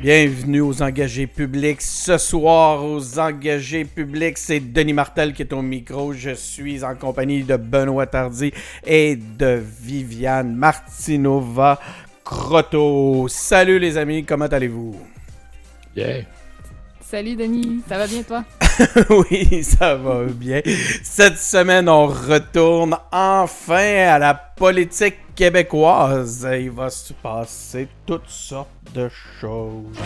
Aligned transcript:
Bienvenue 0.00 0.62
aux 0.62 0.80
engagés 0.82 1.26
publics. 1.26 1.82
Ce 1.82 2.16
soir, 2.16 2.82
aux 2.82 3.18
engagés 3.18 3.84
publics, 3.84 4.38
c'est 4.38 4.60
Denis 4.60 4.94
Martel 4.94 5.34
qui 5.34 5.42
est 5.42 5.52
au 5.52 5.60
micro. 5.60 6.14
Je 6.14 6.30
suis 6.30 6.82
en 6.82 6.94
compagnie 6.94 7.44
de 7.44 7.56
Benoît 7.56 8.06
Tardy 8.06 8.50
et 8.86 9.14
de 9.14 9.62
Viviane 9.82 10.54
Martinova 10.54 11.78
Crotto. 12.24 13.28
Salut 13.28 13.78
les 13.78 13.98
amis, 13.98 14.24
comment 14.24 14.46
allez-vous? 14.46 15.09
Yeah. 15.96 16.22
Salut 17.00 17.34
Denis, 17.34 17.82
ça 17.88 17.98
va 17.98 18.06
bien 18.06 18.22
toi? 18.22 18.44
oui, 19.10 19.64
ça 19.64 19.96
va 19.96 20.22
bien. 20.26 20.60
Cette 21.02 21.38
semaine, 21.38 21.88
on 21.88 22.06
retourne 22.06 22.96
enfin 23.10 24.06
à 24.06 24.18
la 24.20 24.34
politique 24.34 25.16
québécoise. 25.34 26.46
Il 26.52 26.70
va 26.70 26.88
se 26.88 27.12
passer 27.12 27.88
toutes 28.06 28.28
sortes 28.28 28.68
de 28.94 29.10
choses. 29.40 29.98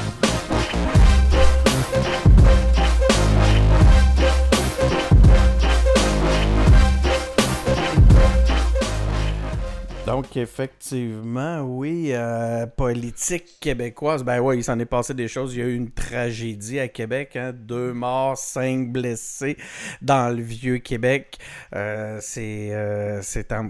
Donc, 10.07 10.37
effectivement, 10.37 11.63
oui, 11.63 12.11
euh, 12.13 12.67
politique 12.67 13.59
québécoise, 13.59 14.23
ben 14.23 14.39
oui, 14.39 14.59
il 14.59 14.63
s'en 14.65 14.79
est 14.79 14.85
passé 14.85 15.15
des 15.15 15.29
choses. 15.29 15.55
Il 15.55 15.61
y 15.61 15.63
a 15.63 15.67
eu 15.67 15.75
une 15.75 15.93
tragédie 15.93 16.79
à 16.79 16.89
Québec, 16.89 17.37
hein, 17.37 17.53
deux 17.55 17.95
morts, 17.95 18.37
cinq 18.37 18.93
blessés 18.93 19.57
dans 20.03 20.29
le 20.29 20.43
vieux 20.43 20.77
Québec. 20.77 21.39
Euh, 21.75 22.19
c'est 22.21 22.69
euh, 22.73 23.23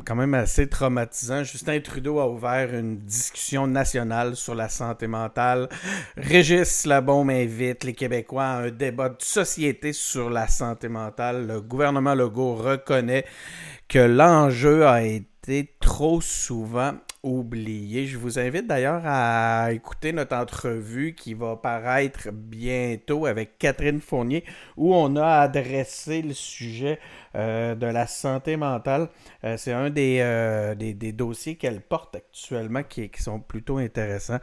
quand 0.05 0.17
même 0.17 0.35
assez 0.35 0.69
traumatisant. 0.69 1.45
Justin 1.45 1.79
Trudeau 1.79 2.19
a 2.19 2.29
ouvert 2.29 2.75
une 2.75 2.99
discussion 2.99 3.69
nationale 3.69 4.35
sur 4.35 4.57
la 4.57 4.69
santé 4.69 5.07
mentale. 5.07 5.69
Régis 6.17 6.85
Labaume 6.85 7.31
invite 7.31 7.85
les 7.85 7.93
Québécois 7.93 8.45
à 8.45 8.57
un 8.63 8.71
débat 8.71 9.11
de 9.11 9.23
société 9.23 9.93
sur 9.93 10.31
la 10.31 10.49
santé 10.49 10.89
mentale. 10.89 11.47
Le 11.47 11.61
gouvernement 11.61 12.17
Legault 12.17 12.57
reconnaît 12.57 13.25
que 13.87 14.01
l'enjeu 14.01 14.85
a 14.85 15.03
été 15.03 15.34
trop 15.79 16.21
souvent 16.21 16.95
oublié. 17.23 18.07
Je 18.07 18.19
vous 18.19 18.39
invite 18.39 18.67
d'ailleurs 18.67 19.03
à 19.05 19.73
écouter 19.73 20.13
notre 20.13 20.37
entrevue 20.37 21.15
qui 21.15 21.35
va 21.35 21.57
paraître 21.57 22.31
bientôt 22.33 23.27
avec 23.27 23.59
Catherine 23.59 24.01
Fournier 24.01 24.45
où 24.77 24.95
on 24.95 25.17
a 25.17 25.41
adressé 25.41 26.23
le 26.23 26.35
sujet 26.35 26.99
euh, 27.35 27.75
de 27.75 27.87
la 27.87 28.07
santé 28.07 28.57
mentale. 28.57 29.09
Euh, 29.45 29.57
c'est 29.57 29.73
un 29.73 29.91
euh, 29.97 30.75
des, 30.75 30.95
des, 30.95 31.13
dossiers 31.13 31.57
qu'elle 31.57 31.81
porte 31.81 32.17
actuellement 32.17 32.83
qui, 32.83 33.09
qui, 33.11 33.23
sont 33.23 33.41
plutôt 33.41 33.79
intéressants. 33.79 34.41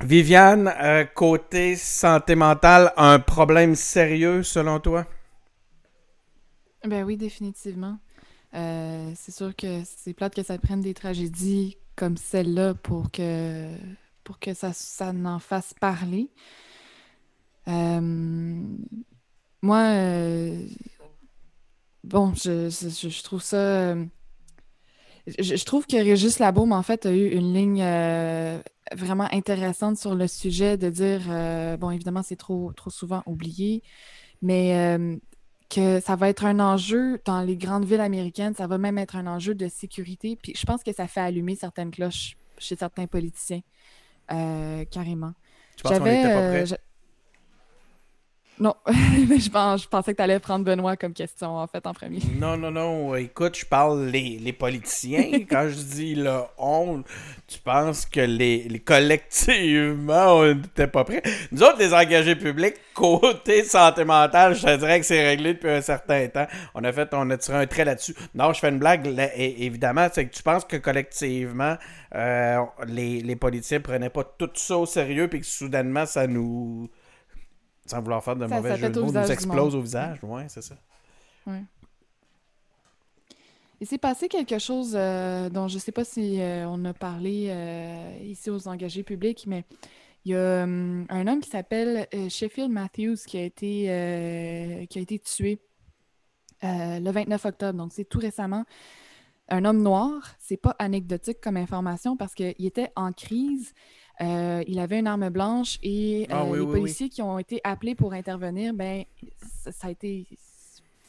Viviane, 0.00 0.72
côté 1.14 1.76
santé 1.76 2.34
mentale, 2.34 2.92
un 2.96 3.20
problème 3.20 3.74
sérieux 3.74 4.42
selon 4.42 4.80
toi? 4.80 5.06
Ben 6.84 7.04
oui, 7.04 7.16
définitivement. 7.16 7.98
Euh, 8.54 9.10
c'est 9.16 9.32
sûr 9.32 9.54
que 9.56 9.82
c'est 9.84 10.14
plate 10.14 10.34
que 10.34 10.42
ça 10.42 10.58
prenne 10.58 10.80
des 10.80 10.94
tragédies 10.94 11.76
comme 11.96 12.16
celle-là 12.16 12.74
pour 12.74 13.10
que, 13.10 13.68
pour 14.22 14.38
que 14.38 14.54
ça, 14.54 14.72
ça 14.72 15.12
n'en 15.12 15.38
fasse 15.38 15.74
parler. 15.74 16.30
Euh, 17.66 18.60
moi, 19.62 19.80
euh, 19.80 20.66
bon, 22.04 22.32
je, 22.34 22.68
je, 22.70 23.22
trouve 23.22 23.42
ça. 23.42 23.96
Je, 25.26 25.64
trouve 25.64 25.86
que 25.86 25.96
Régis 25.96 26.38
Labaume, 26.38 26.72
en 26.72 26.82
fait, 26.82 27.06
a 27.06 27.12
eu 27.12 27.30
une 27.30 27.54
ligne 27.54 27.84
vraiment 28.92 29.28
intéressante 29.32 29.96
sur 29.96 30.14
le 30.14 30.28
sujet 30.28 30.76
de 30.76 30.90
dire, 30.90 31.78
bon, 31.78 31.90
évidemment, 31.90 32.22
c'est 32.22 32.36
trop, 32.36 32.72
trop 32.72 32.90
souvent 32.90 33.22
oublié, 33.26 33.82
mais 34.42 35.18
que 35.74 36.00
ça 36.00 36.16
va 36.16 36.28
être 36.28 36.44
un 36.44 36.60
enjeu 36.60 37.20
dans 37.24 37.40
les 37.40 37.56
grandes 37.56 37.84
villes 37.84 38.00
américaines, 38.00 38.54
ça 38.54 38.66
va 38.66 38.78
même 38.78 38.98
être 38.98 39.16
un 39.16 39.26
enjeu 39.26 39.54
de 39.54 39.68
sécurité. 39.68 40.38
Puis 40.40 40.52
je 40.56 40.64
pense 40.64 40.82
que 40.82 40.92
ça 40.92 41.06
fait 41.06 41.20
allumer 41.20 41.56
certaines 41.56 41.90
cloches 41.90 42.36
chez 42.58 42.76
certains 42.76 43.06
politiciens, 43.06 43.60
euh, 44.30 44.84
carrément. 44.84 45.32
Tu 45.76 45.82
penses 45.82 45.98
qu'on 45.98 46.06
était 46.06 46.22
pas 46.22 46.64
prêt? 46.64 46.78
Non, 48.60 48.74
je, 48.86 49.50
pense, 49.50 49.82
je 49.82 49.88
pensais 49.88 50.12
que 50.12 50.18
tu 50.18 50.22
allais 50.22 50.38
prendre 50.38 50.64
Benoît 50.64 50.96
comme 50.96 51.12
question, 51.12 51.56
en 51.56 51.66
fait, 51.66 51.84
en 51.88 51.92
premier. 51.92 52.20
Non, 52.38 52.56
non, 52.56 52.70
non. 52.70 53.16
Écoute, 53.16 53.58
je 53.58 53.66
parle 53.66 54.06
les, 54.06 54.38
les 54.38 54.52
politiciens. 54.52 55.24
Quand 55.50 55.68
je 55.68 55.74
dis 55.74 56.14
le 56.14 56.38
on, 56.56 57.02
tu 57.48 57.58
penses 57.58 58.06
que 58.06 58.20
les, 58.20 58.68
les 58.68 58.78
collectivement, 58.78 60.36
on 60.36 60.54
n'était 60.54 60.86
pas 60.86 61.02
prêts? 61.02 61.22
Nous 61.50 61.64
autres, 61.64 61.78
les 61.80 61.92
engagés 61.92 62.36
publics, 62.36 62.76
côté 62.94 63.64
santé 63.64 64.04
mentale, 64.04 64.54
je 64.54 64.62
te 64.62 64.76
dirais 64.76 65.00
que 65.00 65.06
c'est 65.06 65.26
réglé 65.26 65.54
depuis 65.54 65.70
un 65.70 65.80
certain 65.80 66.28
temps. 66.28 66.46
On 66.76 66.84
a 66.84 66.92
fait, 66.92 67.08
on 67.12 67.28
a 67.30 67.36
tiré 67.36 67.58
un 67.58 67.66
trait 67.66 67.84
là-dessus. 67.84 68.14
Non, 68.36 68.52
je 68.52 68.60
fais 68.60 68.68
une 68.68 68.78
blague, 68.78 69.06
évidemment. 69.36 70.06
C'est 70.12 70.26
que 70.26 70.34
tu 70.34 70.44
penses 70.44 70.64
que 70.64 70.76
collectivement, 70.76 71.76
euh, 72.14 72.60
les, 72.86 73.20
les 73.20 73.36
politiciens 73.36 73.80
prenaient 73.80 74.10
pas 74.10 74.22
tout 74.22 74.50
ça 74.54 74.78
au 74.78 74.86
sérieux, 74.86 75.26
puis 75.26 75.40
que 75.40 75.46
soudainement, 75.46 76.06
ça 76.06 76.28
nous 76.28 76.88
sans 77.86 78.00
vouloir 78.00 78.22
faire 78.22 78.36
de 78.36 78.46
mauvais 78.46 78.76
jeux 78.76 78.90
de 78.90 79.00
mots, 79.00 79.12
nous 79.12 79.30
explose 79.30 79.74
au 79.74 79.80
visage. 79.80 80.18
Oui, 80.22 80.42
c'est 80.48 80.62
ça. 80.62 80.76
Ouais. 81.46 81.62
Il 83.80 83.86
s'est 83.86 83.98
passé 83.98 84.28
quelque 84.28 84.58
chose 84.58 84.94
euh, 84.94 85.50
dont 85.50 85.68
je 85.68 85.74
ne 85.74 85.80
sais 85.80 85.92
pas 85.92 86.04
si 86.04 86.40
euh, 86.40 86.66
on 86.68 86.84
a 86.84 86.94
parlé 86.94 87.48
euh, 87.50 88.16
ici 88.22 88.48
aux 88.48 88.66
engagés 88.68 89.02
publics, 89.02 89.44
mais 89.46 89.64
il 90.24 90.32
y 90.32 90.34
a 90.34 90.62
un 90.62 91.26
homme 91.26 91.40
qui 91.40 91.50
s'appelle 91.50 92.08
Sheffield 92.30 92.70
Matthews 92.70 93.16
qui 93.26 93.36
a 93.36 93.42
été, 93.42 94.86
qui 94.88 94.98
a 94.98 95.02
été 95.02 95.18
tué 95.18 95.58
le 96.62 97.10
29 97.10 97.44
octobre, 97.44 97.78
donc 97.78 97.92
c'est 97.92 98.06
tout 98.06 98.20
récemment. 98.20 98.64
Un 99.50 99.66
homme 99.66 99.82
noir, 99.82 100.34
c'est 100.38 100.56
pas 100.56 100.74
anecdotique 100.78 101.42
comme 101.42 101.58
information 101.58 102.16
parce 102.16 102.32
qu'il 102.34 102.54
était 102.64 102.90
en 102.96 103.12
crise. 103.12 103.74
Euh, 104.20 104.62
il 104.68 104.78
avait 104.78 105.00
une 105.00 105.08
arme 105.08 105.28
blanche 105.28 105.78
et 105.82 106.26
ah 106.30 106.44
euh, 106.44 106.56
les 106.56 106.66
policiers 106.66 107.08
qui 107.08 107.20
ont 107.20 107.38
été 107.38 107.60
appelés 107.64 107.94
pour 107.94 108.12
intervenir, 108.12 108.72
ben, 108.72 109.04
ça, 109.40 109.88
a 109.88 109.90
été. 109.90 110.26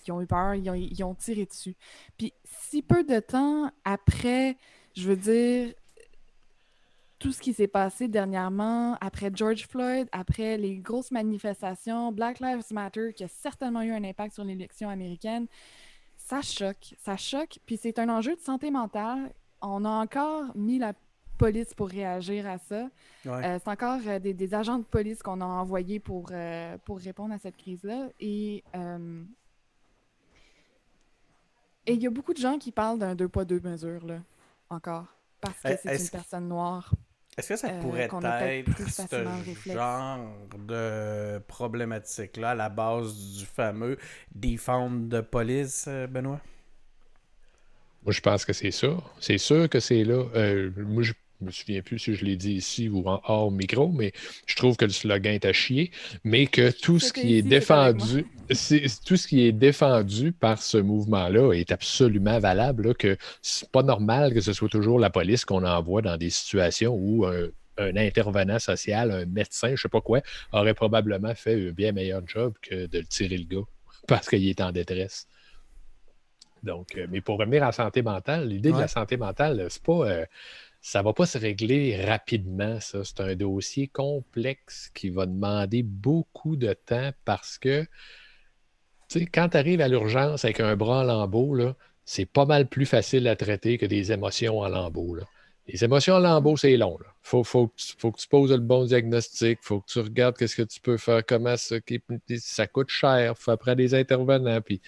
Ils 0.08 0.12
ont 0.12 0.22
eu 0.22 0.26
peur, 0.26 0.56
ils 0.56 1.04
ont, 1.04 1.16
tiré 1.16 1.46
dessus. 1.46 1.76
Puis, 2.18 2.34
si 2.44 2.82
peu 2.82 3.04
de 3.04 3.20
temps 3.20 3.72
après, 3.84 4.58
je 4.96 5.10
veux 5.10 5.16
dire, 5.16 5.74
tout 7.20 7.32
ce 7.32 7.42
qui 7.42 7.54
s'est 7.54 7.68
passé 7.68 8.08
dernièrement, 8.08 8.98
après 9.02 9.32
George 9.34 9.68
Floyd, 9.68 10.08
après 10.12 10.58
les 10.58 10.78
grosses 10.78 11.12
manifestations, 11.12 12.12
Black 12.12 12.40
Lives 12.40 12.72
Matter, 12.72 13.14
qui 13.14 13.24
a 13.24 13.28
certainement 13.28 13.82
eu 13.82 13.92
un 13.92 14.04
impact 14.04 14.36
sur 14.36 14.44
l'élection 14.44 14.90
américaine, 14.90 15.48
ça 16.18 16.42
choque. 16.42 16.96
Ça 17.00 17.18
choque. 17.18 17.60
Puis 17.66 17.78
c'est 17.78 17.98
un 18.00 18.10
enjeu 18.10 18.36
de 18.36 18.42
santé 18.42 18.70
mentale. 18.70 19.32
On 19.62 19.86
a 19.86 19.90
encore 19.90 20.56
mis 20.56 20.78
la 20.78 20.94
police 21.36 21.74
pour 21.74 21.90
réagir 21.90 22.48
à 22.48 22.58
ça. 22.58 22.90
Euh, 23.26 23.60
c'est 23.64 23.70
encore 23.70 24.00
euh, 24.08 24.20
des, 24.20 24.54
agents 24.54 24.80
de 24.80 24.84
police 24.84 25.22
qu'on 25.22 25.42
a 25.42 25.46
envoyés 25.46 26.00
pour, 26.00 26.30
euh, 26.32 26.78
pour 26.86 27.00
répondre 27.00 27.34
à 27.34 27.40
cette 27.40 27.58
crise-là. 27.58 28.10
Et 28.20 28.64
et 31.88 31.94
il 31.94 32.02
y 32.02 32.08
a 32.08 32.10
beaucoup 32.10 32.34
de 32.34 32.40
gens 32.40 32.58
qui 32.58 32.72
parlent 32.72 32.98
d'un 32.98 33.14
deux 33.14 33.28
poids, 33.28 33.46
deux 33.46 33.60
mesures, 33.60 34.04
là, 34.08 34.20
encore, 34.72 35.06
parce 35.40 35.62
que 35.62 35.70
c'est 35.84 36.02
une 36.02 36.10
personne 36.10 36.48
noire. 36.48 36.92
Est-ce 37.38 37.50
que 37.50 37.56
ça 37.58 37.70
pourrait 37.70 38.10
être 38.10 38.90
ce 38.90 39.72
genre 39.72 40.28
de 40.58 41.38
problématique-là 41.48 42.52
à 42.52 42.56
la 42.56 42.70
base 42.70 43.38
du 43.38 43.46
fameux 43.46 43.98
defund 44.34 45.10
de 45.10 45.22
police, 45.22 45.88
Benoît? 46.10 46.42
Moi, 48.04 48.14
je 48.14 48.22
pense 48.22 48.46
que 48.46 48.54
c'est 48.54 48.72
ça. 48.72 48.88
C'est 49.20 49.38
sûr 49.38 49.70
que 49.70 49.80
c'est 49.80 50.04
là. 50.04 50.24
moi, 50.78 51.04
je 51.04 51.14
je 51.40 51.46
me 51.46 51.52
souviens 51.52 51.82
plus 51.82 52.00
si 52.00 52.16
je 52.16 52.26
l'ai 52.26 52.38
dit 52.38 52.54
ici 52.54 52.90
ou 52.90 53.08
en 53.08 53.22
hors 53.26 53.52
micro, 53.52 53.92
mais 53.92 54.14
je 54.46 54.56
trouve 54.56 54.78
que 54.78 54.86
le 54.86 54.92
slogan 54.92 55.34
est 55.34 55.46
à 55.46 55.54
chier, 55.54 55.92
mais 56.24 56.48
que 56.48 56.72
tout 56.72 57.00
ce 57.00 57.12
qui 57.12 57.38
est 57.38 57.42
défendu, 57.42 58.26
tout 59.06 59.18
ce 59.18 59.28
qui 59.28 59.46
est 59.46 59.52
défendu 59.52 60.32
par 60.32 60.62
ce 60.62 60.78
mouvement-là 60.78 61.54
est 61.54 61.72
absolument 61.72 62.40
valable, 62.40 62.88
là, 62.88 62.94
que 62.94 63.18
c'est 63.42 63.70
pas 63.70 63.84
normal 63.84 64.34
que 64.34 64.42
ce 64.42 64.54
soit 64.54 64.70
toujours 64.70 65.00
la 65.00 65.10
police 65.10 65.46
qu'on 65.46 65.66
envoie 65.66 66.02
dans 66.02 66.18
des 66.18 66.30
situations 66.30 66.96
où 66.96 67.26
un, 67.26 67.50
intervenant 67.78 68.60
social, 68.60 69.12
un 69.12 69.26
médecin, 69.26 69.68
je 69.68 69.74
ne 69.74 69.78
sais 69.78 69.90
pas 69.90 70.02
quoi, 70.02 70.22
aurait 70.54 70.74
probablement 70.74 71.36
fait 71.36 71.70
un 71.70 71.72
bien 71.72 71.92
meilleur 71.92 72.22
job 72.26 72.54
que 72.62 72.86
de 72.86 73.00
le 73.00 73.06
tirer 73.06 73.38
le 73.38 73.44
gars 73.44 73.66
parce 74.08 74.30
qu'il 74.30 74.48
est 74.48 74.62
en 74.62 74.72
détresse. 74.72 75.28
Donc, 76.64 76.96
euh, 76.98 77.06
mais 77.12 77.22
pour 77.22 77.38
revenir 77.38 77.64
à 77.64 77.68
la 77.68 77.72
santé 77.72 78.02
mentale, 78.02 78.48
l'idée 78.48 78.72
de 78.72 78.80
la 78.80 78.88
santé 78.88 79.18
mentale, 79.18 79.68
c'est 79.70 79.84
pas. 79.84 80.10
Euh, 80.10 80.26
ça 80.86 81.00
ne 81.00 81.06
va 81.06 81.14
pas 81.14 81.26
se 81.26 81.40
régler 81.40 82.00
rapidement, 82.06 82.80
ça. 82.80 83.04
C'est 83.04 83.20
un 83.20 83.36
dossier 83.36 83.88
complexe 83.88 84.92
qui 84.94 85.10
va 85.10 85.26
demander 85.26 85.82
beaucoup 85.82 86.56
de 86.56 86.74
temps 86.74 87.10
parce 87.26 87.58
que, 87.58 87.82
tu 89.10 89.20
sais, 89.20 89.26
quand 89.26 89.50
tu 89.50 89.58
arrives 89.58 89.82
à 89.82 89.88
l'urgence 89.88 90.46
avec 90.46 90.60
un 90.60 90.76
bras 90.76 91.00
en 91.00 91.04
lambeau, 91.06 91.58
c'est 92.06 92.28
pas 92.28 92.46
mal 92.46 92.68
plus 92.68 92.86
facile 92.86 93.28
à 93.28 93.36
traiter 93.36 93.80
que 93.80 93.88
des 93.88 94.12
émotions 94.12 94.60
en 94.60 94.68
lambeau. 94.68 95.18
Les 95.68 95.84
émotions 95.84 96.14
en 96.14 96.20
lambeau, 96.20 96.56
c'est 96.56 96.78
long. 96.78 97.00
Il 97.02 97.06
faut, 97.24 97.44
faut, 97.44 97.72
faut, 97.98 98.12
que 98.12 98.20
tu 98.20 98.28
poses 98.28 98.52
le 98.52 98.60
bon 98.60 98.86
diagnostic, 98.86 99.58
il 99.64 99.66
faut 99.66 99.82
que 99.82 99.92
tu 99.92 100.00
regardes 100.02 100.38
qu'est-ce 100.38 100.56
que 100.56 100.62
tu 100.62 100.80
peux 100.80 100.98
faire, 100.98 101.26
comment 101.26 101.58
ça, 101.58 101.78
ça 102.38 102.68
coûte 102.68 102.90
cher, 102.90 103.36
faut 103.40 103.50
après 103.50 103.76
des 103.76 103.96
intervenants. 103.96 104.62
Puis 104.62 104.82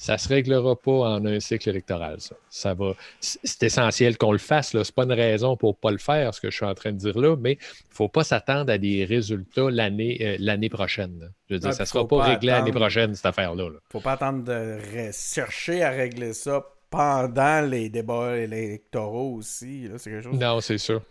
ça 0.00 0.14
ne 0.14 0.18
se 0.18 0.28
réglera 0.28 0.76
pas 0.76 1.10
en 1.10 1.26
un 1.26 1.40
cycle 1.40 1.68
électoral. 1.68 2.16
Ça, 2.48 2.72
va. 2.72 2.94
C'est 3.20 3.64
essentiel 3.64 4.16
qu'on 4.16 4.32
le 4.32 4.38
fasse. 4.38 4.70
Ce 4.70 4.78
n'est 4.78 4.84
pas 4.96 5.04
une 5.04 5.12
raison 5.12 5.58
pour 5.58 5.72
ne 5.72 5.74
pas 5.74 5.90
le 5.90 5.98
faire, 5.98 6.34
ce 6.34 6.40
que 6.40 6.50
je 6.50 6.56
suis 6.56 6.64
en 6.64 6.74
train 6.74 6.92
de 6.92 6.96
dire 6.96 7.18
là, 7.18 7.36
mais 7.36 7.52
il 7.52 7.90
ne 7.90 7.94
faut 7.94 8.08
pas 8.08 8.24
s'attendre 8.24 8.72
à 8.72 8.78
des 8.78 9.04
résultats 9.04 9.70
l'année 9.70 10.16
euh, 10.22 10.36
l'année 10.40 10.70
prochaine. 10.70 11.30
Je 11.50 11.54
veux 11.54 11.60
dire, 11.60 11.74
ça 11.74 11.82
ne 11.82 11.86
sera 11.86 12.08
pas, 12.08 12.22
réglé 12.22 12.50
l'année 12.50 12.72
prochaine, 12.72 13.14
cette 13.14 13.26
affaire-là. 13.26 13.64
Il 13.64 13.72
ne 13.72 13.78
faut 13.90 14.00
pas 14.00 14.12
attendre 14.12 14.42
de 14.42 14.78
chercher 15.12 15.82
à 15.82 15.90
régler 15.90 16.32
ça 16.32 16.64
pendant 16.88 17.60
les 17.68 17.90
débats 17.90 18.38
électoraux 18.38 19.34
aussi. 19.34 19.86
Non, 20.32 20.62
c'est 20.62 20.78
sûr. 20.78 21.02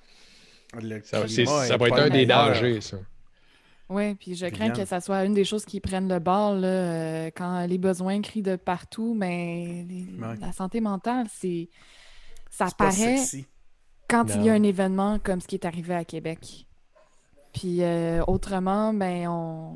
Ça, 1.03 1.27
ça 1.27 1.77
va 1.77 1.88
être 1.88 2.00
un 2.00 2.09
des 2.09 2.25
dangers, 2.25 2.81
ça. 2.81 2.97
Oui, 3.89 4.13
puis 4.15 4.36
je 4.36 4.45
crains 4.45 4.69
que 4.69 4.86
ça 4.86 5.01
soit 5.01 5.25
une 5.25 5.33
des 5.33 5.44
choses 5.44 5.65
qui 5.65 5.80
prennent 5.80 6.07
le 6.07 6.19
bord 6.19 6.53
là, 6.53 6.68
euh, 6.68 7.31
quand 7.36 7.65
les 7.65 7.80
besoins 7.80 8.21
crient 8.21 8.44
de 8.44 8.56
partout, 8.56 9.15
mais 9.15 9.86
la 10.39 10.51
santé 10.51 10.80
mentale, 10.80 11.25
c'est 11.31 11.69
ça 12.51 12.68
paraît 12.77 13.18
quand 14.07 14.25
il 14.36 14.44
y 14.44 14.50
a 14.50 14.53
un 14.53 14.63
événement 14.63 15.19
comme 15.19 15.41
ce 15.41 15.47
qui 15.47 15.56
est 15.56 15.65
arrivé 15.65 15.95
à 15.95 16.06
Québec. 16.06 16.68
Puis 17.53 17.81
euh, 17.81 18.24
autrement, 18.27 18.94
ben 18.94 19.27
on 19.27 19.75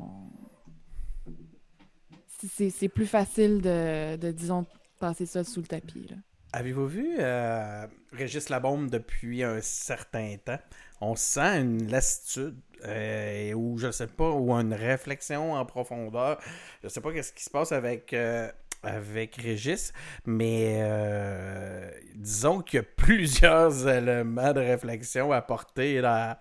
c'est 2.46 2.88
plus 2.88 3.06
facile 3.06 3.62
de, 3.62 4.16
de, 4.16 4.30
disons, 4.30 4.66
passer 5.00 5.24
ça 5.24 5.44
sous 5.44 5.60
le 5.60 5.66
tapis. 5.66 6.08
Avez-vous 6.52 6.86
vu 6.86 7.16
euh, 7.18 7.86
Régis 8.12 8.48
Labombe 8.48 8.90
depuis 8.90 9.42
un 9.42 9.60
certain 9.60 10.36
temps? 10.44 10.58
On 11.00 11.16
sent 11.16 11.60
une 11.60 11.90
lassitude 11.90 12.56
euh, 12.86 13.52
ou 13.54 13.78
je 13.78 13.90
sais 13.90 14.06
pas, 14.06 14.30
ou 14.30 14.52
une 14.52 14.74
réflexion 14.74 15.54
en 15.54 15.64
profondeur. 15.64 16.38
Je 16.82 16.88
sais 16.88 17.00
pas 17.00 17.12
qu'est-ce 17.12 17.32
qui 17.32 17.44
se 17.44 17.50
passe 17.50 17.72
avec, 17.72 18.12
euh, 18.12 18.50
avec 18.82 19.36
Régis, 19.36 19.92
mais 20.26 20.78
euh, 20.80 21.90
disons 22.14 22.60
qu'il 22.60 22.78
y 22.78 22.80
a 22.80 22.86
plusieurs 22.96 23.88
éléments 23.88 24.52
de 24.52 24.60
réflexion 24.60 25.32
à 25.32 25.42
porter 25.42 26.00
à, 26.04 26.38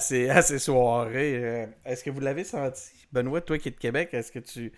ces, 0.00 0.30
à 0.30 0.42
ces 0.42 0.58
soirées. 0.58 1.68
Est-ce 1.84 2.04
que 2.04 2.10
vous 2.10 2.20
l'avez 2.20 2.44
senti? 2.44 3.03
Benoît, 3.14 3.40
toi 3.40 3.58
qui 3.58 3.68
es 3.68 3.70
de 3.70 3.76
Québec, 3.76 4.08
est-ce 4.12 4.32
que 4.32 4.40
tu. 4.40 4.72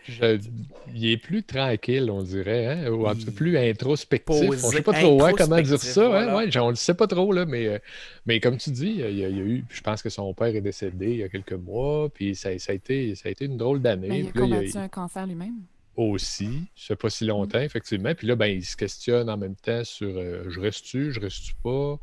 il 0.94 1.10
est 1.10 1.16
plus 1.16 1.42
tranquille, 1.42 2.10
on 2.10 2.22
dirait, 2.22 2.66
hein? 2.66 2.90
ou 2.90 3.08
un 3.08 3.14
peu 3.14 3.32
plus 3.32 3.56
introspectif. 3.56 4.42
Je 4.42 4.66
ne 4.66 4.72
sais 4.72 4.82
pas 4.82 4.92
trop 4.92 5.18
comment 5.34 5.60
dire 5.60 5.80
ça. 5.80 6.06
Hein? 6.06 6.36
Ouais, 6.36 6.58
on 6.58 6.66
ne 6.66 6.70
le 6.70 6.76
sait 6.76 6.94
pas 6.94 7.06
trop, 7.06 7.32
là, 7.32 7.46
mais, 7.46 7.66
euh, 7.66 7.78
mais 8.26 8.38
comme 8.38 8.58
tu 8.58 8.70
dis, 8.70 8.96
il 8.98 9.18
y, 9.18 9.24
a, 9.24 9.30
eu. 9.30 9.64
Je 9.70 9.80
pense 9.80 10.02
que 10.02 10.10
son 10.10 10.34
père 10.34 10.54
est 10.54 10.60
décédé 10.60 11.12
il 11.12 11.16
y 11.18 11.22
a 11.22 11.30
quelques 11.30 11.54
mois, 11.54 12.10
puis 12.10 12.34
ça, 12.34 12.50
a, 12.50 12.72
été, 12.72 13.14
ça 13.14 13.30
a 13.30 13.32
été 13.32 13.46
une 13.46 13.56
drôle 13.56 13.80
d'année. 13.80 14.20
il 14.20 14.28
a 14.28 14.32
combattu 14.32 14.76
un 14.76 14.88
cancer 14.88 15.26
lui-même 15.26 15.54
aussi, 15.96 16.66
je 16.74 16.84
sais 16.84 16.96
pas 16.96 17.08
si 17.08 17.24
longtemps, 17.24 17.60
effectivement. 17.60 18.14
Puis 18.14 18.26
là, 18.26 18.36
ben, 18.36 18.46
il 18.46 18.64
se 18.64 18.76
questionne 18.76 19.30
en 19.30 19.38
même 19.38 19.56
temps 19.56 19.82
sur 19.82 20.08
euh, 20.08 20.44
je 20.48 20.60
reste-tu, 20.60 21.10
je 21.10 21.20
reste-tu 21.20 21.54
pas, 21.62 21.98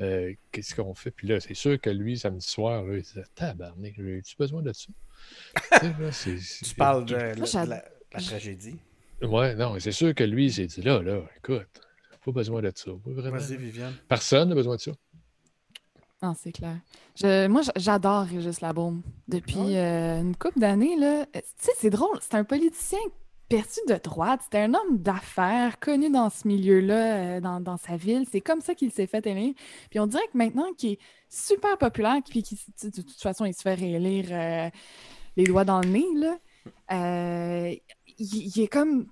euh, 0.00 0.32
qu'est-ce 0.50 0.74
qu'on 0.74 0.94
fait? 0.94 1.12
Puis 1.12 1.28
là, 1.28 1.38
c'est 1.38 1.54
sûr 1.54 1.80
que 1.80 1.90
lui, 1.90 2.18
samedi 2.18 2.44
soir, 2.44 2.82
là, 2.84 2.96
il 2.96 3.02
disait 3.02 3.22
Tabarnak, 3.36 3.98
as-tu 3.98 4.36
besoin 4.36 4.62
de 4.62 4.72
ça 4.72 4.88
tu 5.82 6.74
parles 6.76 7.04
de, 7.04 7.14
la, 7.14 7.82
tragédie. 8.10 8.76
Ouais, 9.22 9.54
non, 9.54 9.78
c'est 9.78 9.92
sûr 9.92 10.14
que 10.14 10.24
lui, 10.24 10.46
il 10.46 10.52
s'est 10.52 10.66
dit 10.66 10.82
là, 10.82 11.02
là, 11.02 11.20
écoute, 11.38 11.66
pas 12.24 12.32
besoin 12.32 12.60
de 12.60 12.72
ça. 12.74 12.90
Vas-y, 13.04 13.56
Viviane. 13.56 13.94
Personne 14.08 14.48
n'a 14.48 14.54
besoin 14.54 14.76
de 14.76 14.80
ça. 14.80 14.92
Non, 16.22 16.34
c'est 16.38 16.52
clair. 16.52 16.78
Je, 17.14 17.46
moi, 17.46 17.60
j'adore 17.76 18.24
Régis 18.24 18.60
Labaume. 18.60 19.02
Depuis 19.28 19.76
euh, 19.76 20.20
une 20.20 20.34
couple 20.34 20.58
d'années, 20.58 20.96
là. 20.98 21.26
Tu 21.32 21.40
sais, 21.58 21.72
c'est 21.78 21.90
drôle. 21.90 22.18
C'est 22.20 22.34
un 22.34 22.44
politicien 22.44 22.98
perçu 23.48 23.80
de 23.88 23.94
droite. 23.94 24.40
C'était 24.44 24.60
un 24.60 24.74
homme 24.74 24.98
d'affaires, 24.98 25.78
connu 25.78 26.10
dans 26.10 26.30
ce 26.30 26.46
milieu-là, 26.48 27.36
euh, 27.36 27.40
dans, 27.40 27.76
sa 27.76 27.96
ville. 27.96 28.26
C'est 28.30 28.40
comme 28.40 28.60
ça 28.60 28.74
qu'il 28.74 28.90
s'est 28.90 29.06
fait 29.06 29.26
élire. 29.26 29.54
Puis 29.90 30.00
on 30.00 30.06
dirait 30.06 30.26
que 30.32 30.36
maintenant 30.36 30.72
qu'il 30.74 30.92
est 30.92 30.98
super 31.28 31.78
populaire, 31.78 32.16
puis 32.28 32.42
qui, 32.42 32.58
de 32.82 32.90
toute 32.90 33.20
façon, 33.20 33.44
il 33.44 33.54
se 33.54 33.62
fait 33.62 33.74
réélire 33.74 34.26
euh, 34.30 34.70
les 35.36 35.44
doigts 35.44 35.64
dans 35.64 35.80
le 35.80 35.88
nez, 35.88 36.06
là. 36.14 36.38
Euh, 36.92 37.74
il, 38.18 38.60
est 38.60 38.66
comme. 38.68 39.06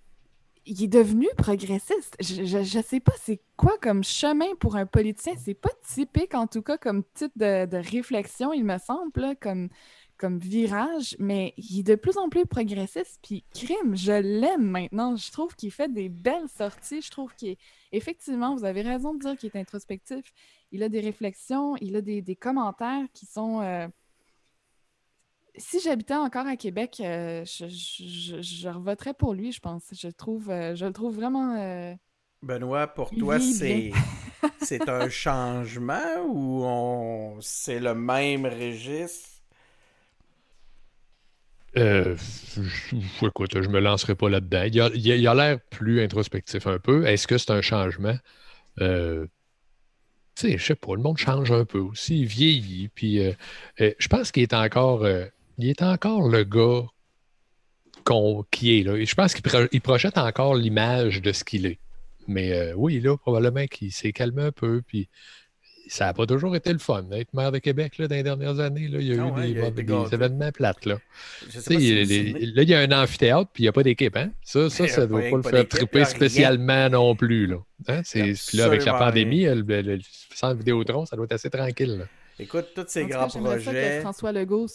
Il 0.66 0.82
est 0.82 0.88
devenu 0.88 1.28
progressiste. 1.36 2.16
Je, 2.20 2.44
je, 2.44 2.80
sais 2.80 3.00
pas 3.00 3.12
c'est 3.22 3.40
quoi 3.56 3.76
comme 3.80 4.02
chemin 4.02 4.54
pour 4.58 4.76
un 4.76 4.86
politicien. 4.86 5.34
C'est 5.38 5.54
pas 5.54 5.70
typique, 5.86 6.34
en 6.34 6.46
tout 6.46 6.62
cas, 6.62 6.78
comme 6.78 7.04
type 7.14 7.32
de, 7.36 7.66
de 7.66 7.76
réflexion, 7.76 8.52
il 8.52 8.64
me 8.64 8.78
semble, 8.78 9.36
comme, 9.40 9.68
comme 10.16 10.38
virage, 10.38 11.16
mais 11.18 11.54
il 11.56 11.80
est 11.80 11.82
de 11.82 11.94
plus 11.94 12.16
en 12.16 12.28
plus 12.28 12.46
progressiste. 12.46 13.18
Puis, 13.22 13.44
crime, 13.52 13.96
je 13.96 14.12
l'aime 14.12 14.64
maintenant. 14.64 15.16
Je 15.16 15.30
trouve 15.32 15.54
qu'il 15.56 15.72
fait 15.72 15.92
des 15.92 16.08
belles 16.08 16.48
sorties. 16.48 17.02
Je 17.02 17.10
trouve 17.10 17.34
qu'il 17.34 17.56
Effectivement, 17.92 18.56
vous 18.56 18.64
avez 18.64 18.82
raison 18.82 19.14
de 19.14 19.20
dire 19.20 19.36
qu'il 19.36 19.50
est 19.54 19.58
introspectif. 19.58 20.32
Il 20.72 20.82
a 20.82 20.88
des 20.88 21.00
réflexions, 21.00 21.76
il 21.80 21.94
a 21.94 22.00
des, 22.00 22.22
des 22.22 22.36
commentaires 22.36 23.04
qui 23.12 23.26
sont. 23.26 23.60
Euh, 23.60 23.86
si 25.56 25.78
j'habitais 25.78 26.14
encore 26.14 26.46
à 26.48 26.56
Québec, 26.56 26.96
euh, 27.00 27.44
je, 27.44 27.66
je, 27.68 28.42
je, 28.42 28.68
revoterais 28.68 29.14
pour 29.14 29.32
lui, 29.34 29.52
je 29.52 29.60
pense. 29.60 29.84
Je, 29.92 30.08
trouve, 30.08 30.50
euh, 30.50 30.74
je 30.74 30.86
le 30.86 30.92
trouve 30.92 31.14
vraiment. 31.14 31.96
Benoît, 32.42 32.88
pour 32.88 33.10
toi, 33.10 33.38
c'est, 33.38 33.92
c'est 34.60 34.88
un 34.88 35.08
changement 35.08 36.24
ou 36.28 36.64
on... 36.64 37.38
c'est 37.40 37.78
le 37.78 37.94
même 37.94 38.44
registre? 38.44 39.33
Euh, 41.76 42.16
je, 42.56 43.26
écoute, 43.26 43.62
je 43.62 43.68
me 43.68 43.80
lancerai 43.80 44.14
pas 44.14 44.28
là-dedans. 44.28 44.90
Il 44.94 45.28
a, 45.28 45.34
l'air 45.34 45.58
plus 45.70 46.02
introspectif 46.02 46.66
un 46.66 46.78
peu. 46.78 47.06
Est-ce 47.06 47.26
que 47.26 47.38
c'est 47.38 47.50
un 47.50 47.62
changement? 47.62 48.16
Euh, 48.80 49.26
tu 50.36 50.50
sais, 50.50 50.58
je 50.58 50.64
sais 50.64 50.74
pas, 50.74 50.94
le 50.94 51.02
monde 51.02 51.18
change 51.18 51.52
un 51.52 51.64
peu 51.64 51.78
aussi. 51.78 52.20
Il 52.20 52.26
vieillit. 52.26 52.88
Puis 52.88 53.20
je 53.78 54.08
pense 54.08 54.32
qu'il 54.32 54.42
est 54.42 54.54
encore 54.54 55.06
il 55.58 55.68
est 55.68 55.82
encore 55.82 56.28
le 56.28 56.44
gars 56.44 56.86
qui 58.50 58.78
est 58.78 58.82
là. 58.82 58.96
Et 58.96 59.06
je 59.06 59.14
pense 59.14 59.34
qu'il 59.34 59.80
projette 59.80 60.18
encore 60.18 60.54
l'image 60.54 61.22
de 61.22 61.32
ce 61.32 61.44
qu'il 61.44 61.66
est. 61.66 61.78
Mais 62.26 62.52
euh, 62.52 62.72
oui, 62.76 63.00
là, 63.00 63.16
probablement 63.16 63.66
qu'il 63.66 63.92
s'est 63.92 64.12
calmé 64.12 64.42
un 64.42 64.52
peu. 64.52 64.82
Puis 64.86 65.08
ça 65.88 66.06
n'a 66.06 66.14
pas 66.14 66.26
toujours 66.26 66.56
été 66.56 66.72
le 66.72 66.78
fun. 66.78 67.04
Être 67.12 67.32
maire 67.34 67.52
de 67.52 67.58
Québec 67.58 67.98
là, 67.98 68.08
dans 68.08 68.14
les 68.14 68.22
dernières 68.22 68.60
années, 68.60 68.88
là, 68.88 68.98
il 69.00 69.06
y 69.06 69.18
a 69.18 69.26
eu 69.26 69.70
des, 69.72 70.14
événements 70.14 70.52
plates. 70.52 70.86
Là. 70.86 70.94
là, 70.94 71.60
il 71.70 72.68
y 72.68 72.74
a 72.74 72.80
un 72.80 72.92
amphithéâtre, 72.92 73.50
puis 73.52 73.62
il 73.62 73.66
n'y 73.66 73.68
a 73.68 73.72
pas 73.72 73.82
d'équipe. 73.82 74.16
Hein? 74.16 74.30
Ça, 74.42 74.70
ça, 74.70 74.88
ça 74.88 75.02
ne 75.02 75.06
doit 75.06 75.22
pas 75.30 75.36
le 75.36 75.42
faire 75.42 75.68
triper 75.68 76.04
spécialement 76.04 76.88
non 76.88 77.14
plus. 77.14 77.46
Là. 77.46 77.56
Hein? 77.88 78.02
Puis 78.10 78.58
là, 78.58 78.66
avec 78.66 78.84
la 78.84 78.94
pandémie, 78.94 79.44
le, 79.44 79.62
le, 79.62 79.82
le 79.82 80.00
centre 80.34 80.56
Vidéotron, 80.56 81.06
ça 81.06 81.16
doit 81.16 81.26
être 81.26 81.32
assez 81.32 81.50
tranquille. 81.50 82.06
Écoute, 82.38 82.68
tous 82.74 82.84
ces 82.88 83.06
grands 83.06 83.28
projets. 83.28 83.96
Que 83.96 84.00
François 84.00 84.32
Legault 84.32 84.66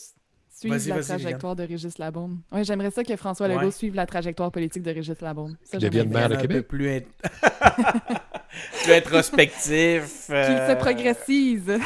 suive 0.49 0.87
la 0.87 1.01
trajectoire 1.01 1.55
de 1.55 1.63
Régis 1.63 1.97
Labaume. 1.97 2.41
Oui, 2.51 2.63
j'aimerais 2.63 2.91
ça 2.91 3.03
que 3.03 3.15
François 3.15 3.47
Legault 3.47 3.71
suive 3.71 3.95
la 3.95 4.05
trajectoire 4.05 4.51
politique 4.51 4.83
de 4.83 4.91
Régis 4.91 5.19
Labaume. 5.21 5.55
Ça, 5.63 5.77
devienne 5.77 6.09
maire 6.09 6.29
de 6.29 6.35
Québec. 6.35 6.67
Plus, 6.67 6.87
plus 8.83 8.93
introspectif. 8.93 10.25
Qu'il 10.25 10.35
se 10.35 10.71
euh, 10.71 10.75
progressise. 10.75 11.79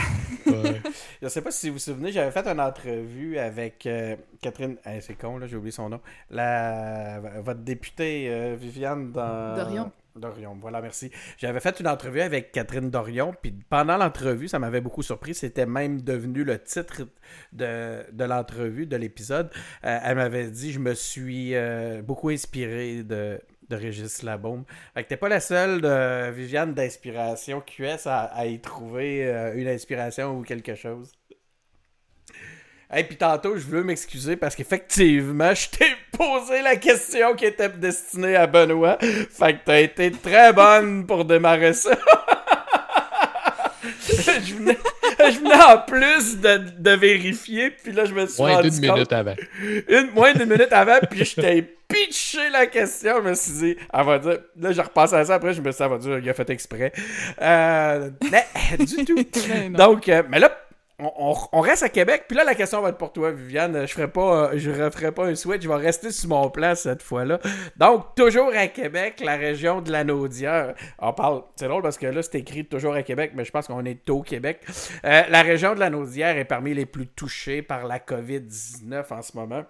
Je 0.45 1.25
ne 1.25 1.29
sais 1.29 1.41
pas 1.41 1.51
si 1.51 1.69
vous 1.69 1.73
vous 1.73 1.79
souvenez, 1.79 2.11
j'avais 2.11 2.31
fait 2.31 2.45
une 2.47 2.59
entrevue 2.59 3.37
avec 3.37 3.85
euh, 3.85 4.15
Catherine. 4.41 4.77
c'est 5.01 5.17
con, 5.17 5.37
là, 5.37 5.47
j'ai 5.47 5.55
oublié 5.55 5.71
son 5.71 5.89
nom. 5.89 6.01
La... 6.29 7.19
Votre 7.41 7.61
députée 7.61 8.27
euh, 8.29 8.55
Viviane 8.57 9.11
dans. 9.11 9.55
Dorion. 9.55 9.91
Dorion, 10.15 10.57
voilà, 10.61 10.81
merci. 10.81 11.11
J'avais 11.37 11.59
fait 11.59 11.79
une 11.79 11.87
entrevue 11.87 12.21
avec 12.21 12.51
Catherine 12.51 12.89
Dorion, 12.89 13.33
puis 13.41 13.51
pendant 13.69 13.97
l'entrevue, 13.97 14.47
ça 14.47 14.59
m'avait 14.59 14.81
beaucoup 14.81 15.01
surpris. 15.01 15.33
C'était 15.33 15.65
même 15.65 16.01
devenu 16.01 16.43
le 16.43 16.61
titre 16.61 17.07
de, 17.51 18.03
de 18.11 18.23
l'entrevue, 18.23 18.85
de 18.85 18.95
l'épisode. 18.95 19.49
Euh, 19.83 19.99
elle 20.03 20.15
m'avait 20.15 20.51
dit 20.51 20.71
Je 20.71 20.79
me 20.79 20.93
suis 20.93 21.55
euh, 21.55 22.01
beaucoup 22.03 22.29
inspiré 22.29 23.03
de, 23.03 23.39
de 23.69 23.75
Régis 23.75 24.23
Labaume. 24.23 24.63
Fait 24.93 25.03
que 25.03 25.09
t'es 25.09 25.17
pas 25.17 25.29
la 25.29 25.39
seule 25.39 25.81
de 25.81 26.31
Viviane 26.31 26.73
d'inspiration 26.73 27.61
QS 27.61 28.07
à, 28.07 28.45
y 28.45 28.59
trouver 28.59 29.25
euh, 29.25 29.53
une 29.55 29.67
inspiration 29.67 30.37
ou 30.37 30.43
quelque 30.43 30.75
chose. 30.75 31.11
Et 32.95 33.03
puis 33.03 33.17
tantôt, 33.17 33.57
je 33.57 33.65
veux 33.65 33.83
m'excuser 33.83 34.35
parce 34.35 34.55
qu'effectivement, 34.55 35.53
je 35.55 35.69
t'ai 35.69 35.91
posé 36.11 36.61
la 36.61 36.75
question 36.75 37.35
qui 37.35 37.45
était 37.45 37.69
destinée 37.69 38.35
à 38.35 38.45
Benoît. 38.45 38.97
Fait 38.99 39.53
que 39.53 39.59
t'as 39.65 39.79
été 39.79 40.11
très 40.11 40.53
bonne 40.53 41.05
pour 41.05 41.25
démarrer 41.25 41.73
ça. 41.73 41.97
je, 43.83 44.55
venais, 44.55 44.77
je 45.31 45.39
venais 45.39 45.63
en 45.63 45.77
plus 45.79 46.39
de, 46.39 46.61
de 46.79 46.91
vérifier, 46.91 47.69
puis 47.71 47.91
là, 47.91 48.05
je 48.05 48.13
me 48.13 48.25
suis 48.25 48.41
Moins 48.41 48.55
rendu 48.55 48.69
d'une 48.69 48.81
compte- 48.87 48.95
minute 48.95 49.13
avant. 49.13 49.35
une, 49.89 50.09
moins 50.13 50.33
d'une 50.33 50.49
minute 50.49 50.71
avant, 50.71 50.99
puis 51.09 51.25
je 51.25 51.35
t'ai 51.41 51.61
pitché 51.87 52.49
la 52.51 52.65
question. 52.65 53.15
Je 53.23 53.29
me 53.29 53.33
suis 53.35 53.51
dit, 53.53 53.75
elle 53.93 54.05
va 54.05 54.19
dire. 54.19 54.39
Là, 54.59 54.71
j'ai 54.71 54.81
repassé 54.81 55.15
à 55.15 55.25
ça 55.25 55.35
après, 55.35 55.53
je 55.53 55.61
me 55.61 55.71
suis 55.71 55.77
dit, 55.77 55.83
elle 55.83 55.89
va 55.89 55.97
dire, 55.97 56.17
il 56.19 56.29
a 56.29 56.33
fait 56.33 56.49
exprès. 56.49 56.91
Euh, 57.41 58.09
mais, 58.31 58.45
du 58.85 59.05
tout. 59.05 59.15
Mais 59.49 59.69
non. 59.69 59.77
Donc, 59.77 60.09
euh, 60.09 60.23
mais 60.29 60.39
là, 60.39 60.57
on, 61.03 61.61
reste 61.61 61.83
à 61.83 61.89
Québec. 61.89 62.25
Puis 62.27 62.37
là, 62.37 62.43
la 62.43 62.55
question 62.55 62.81
va 62.81 62.89
être 62.89 62.97
pour 62.97 63.11
toi, 63.11 63.31
Viviane. 63.31 63.85
Je 63.85 63.93
ferai 63.93 64.07
pas, 64.07 64.55
je 64.55 64.71
referai 64.71 65.11
pas 65.11 65.25
un 65.25 65.35
switch. 65.35 65.63
Je 65.63 65.67
vais 65.67 65.75
rester 65.75 66.11
sur 66.11 66.29
mon 66.29 66.49
plan 66.49 66.75
cette 66.75 67.01
fois-là. 67.01 67.39
Donc, 67.77 68.15
toujours 68.15 68.51
à 68.55 68.67
Québec, 68.67 69.21
la 69.23 69.35
région 69.35 69.81
de 69.81 69.91
la 69.91 70.03
Naudière. 70.03 70.73
On 70.99 71.13
parle, 71.13 71.43
c'est 71.55 71.67
drôle 71.67 71.83
parce 71.83 71.97
que 71.97 72.07
là, 72.07 72.21
c'est 72.21 72.39
écrit 72.39 72.65
toujours 72.65 72.93
à 72.93 73.03
Québec, 73.03 73.31
mais 73.35 73.45
je 73.45 73.51
pense 73.51 73.67
qu'on 73.67 73.85
est 73.85 74.09
au 74.09 74.21
Québec. 74.21 74.61
Euh, 75.05 75.23
la 75.29 75.41
région 75.41 75.75
de 75.75 75.79
la 75.79 75.89
Naudière 75.89 76.37
est 76.37 76.45
parmi 76.45 76.73
les 76.73 76.85
plus 76.85 77.07
touchées 77.07 77.61
par 77.61 77.85
la 77.85 77.99
COVID-19 77.99 79.13
en 79.13 79.21
ce 79.21 79.37
moment. 79.37 79.63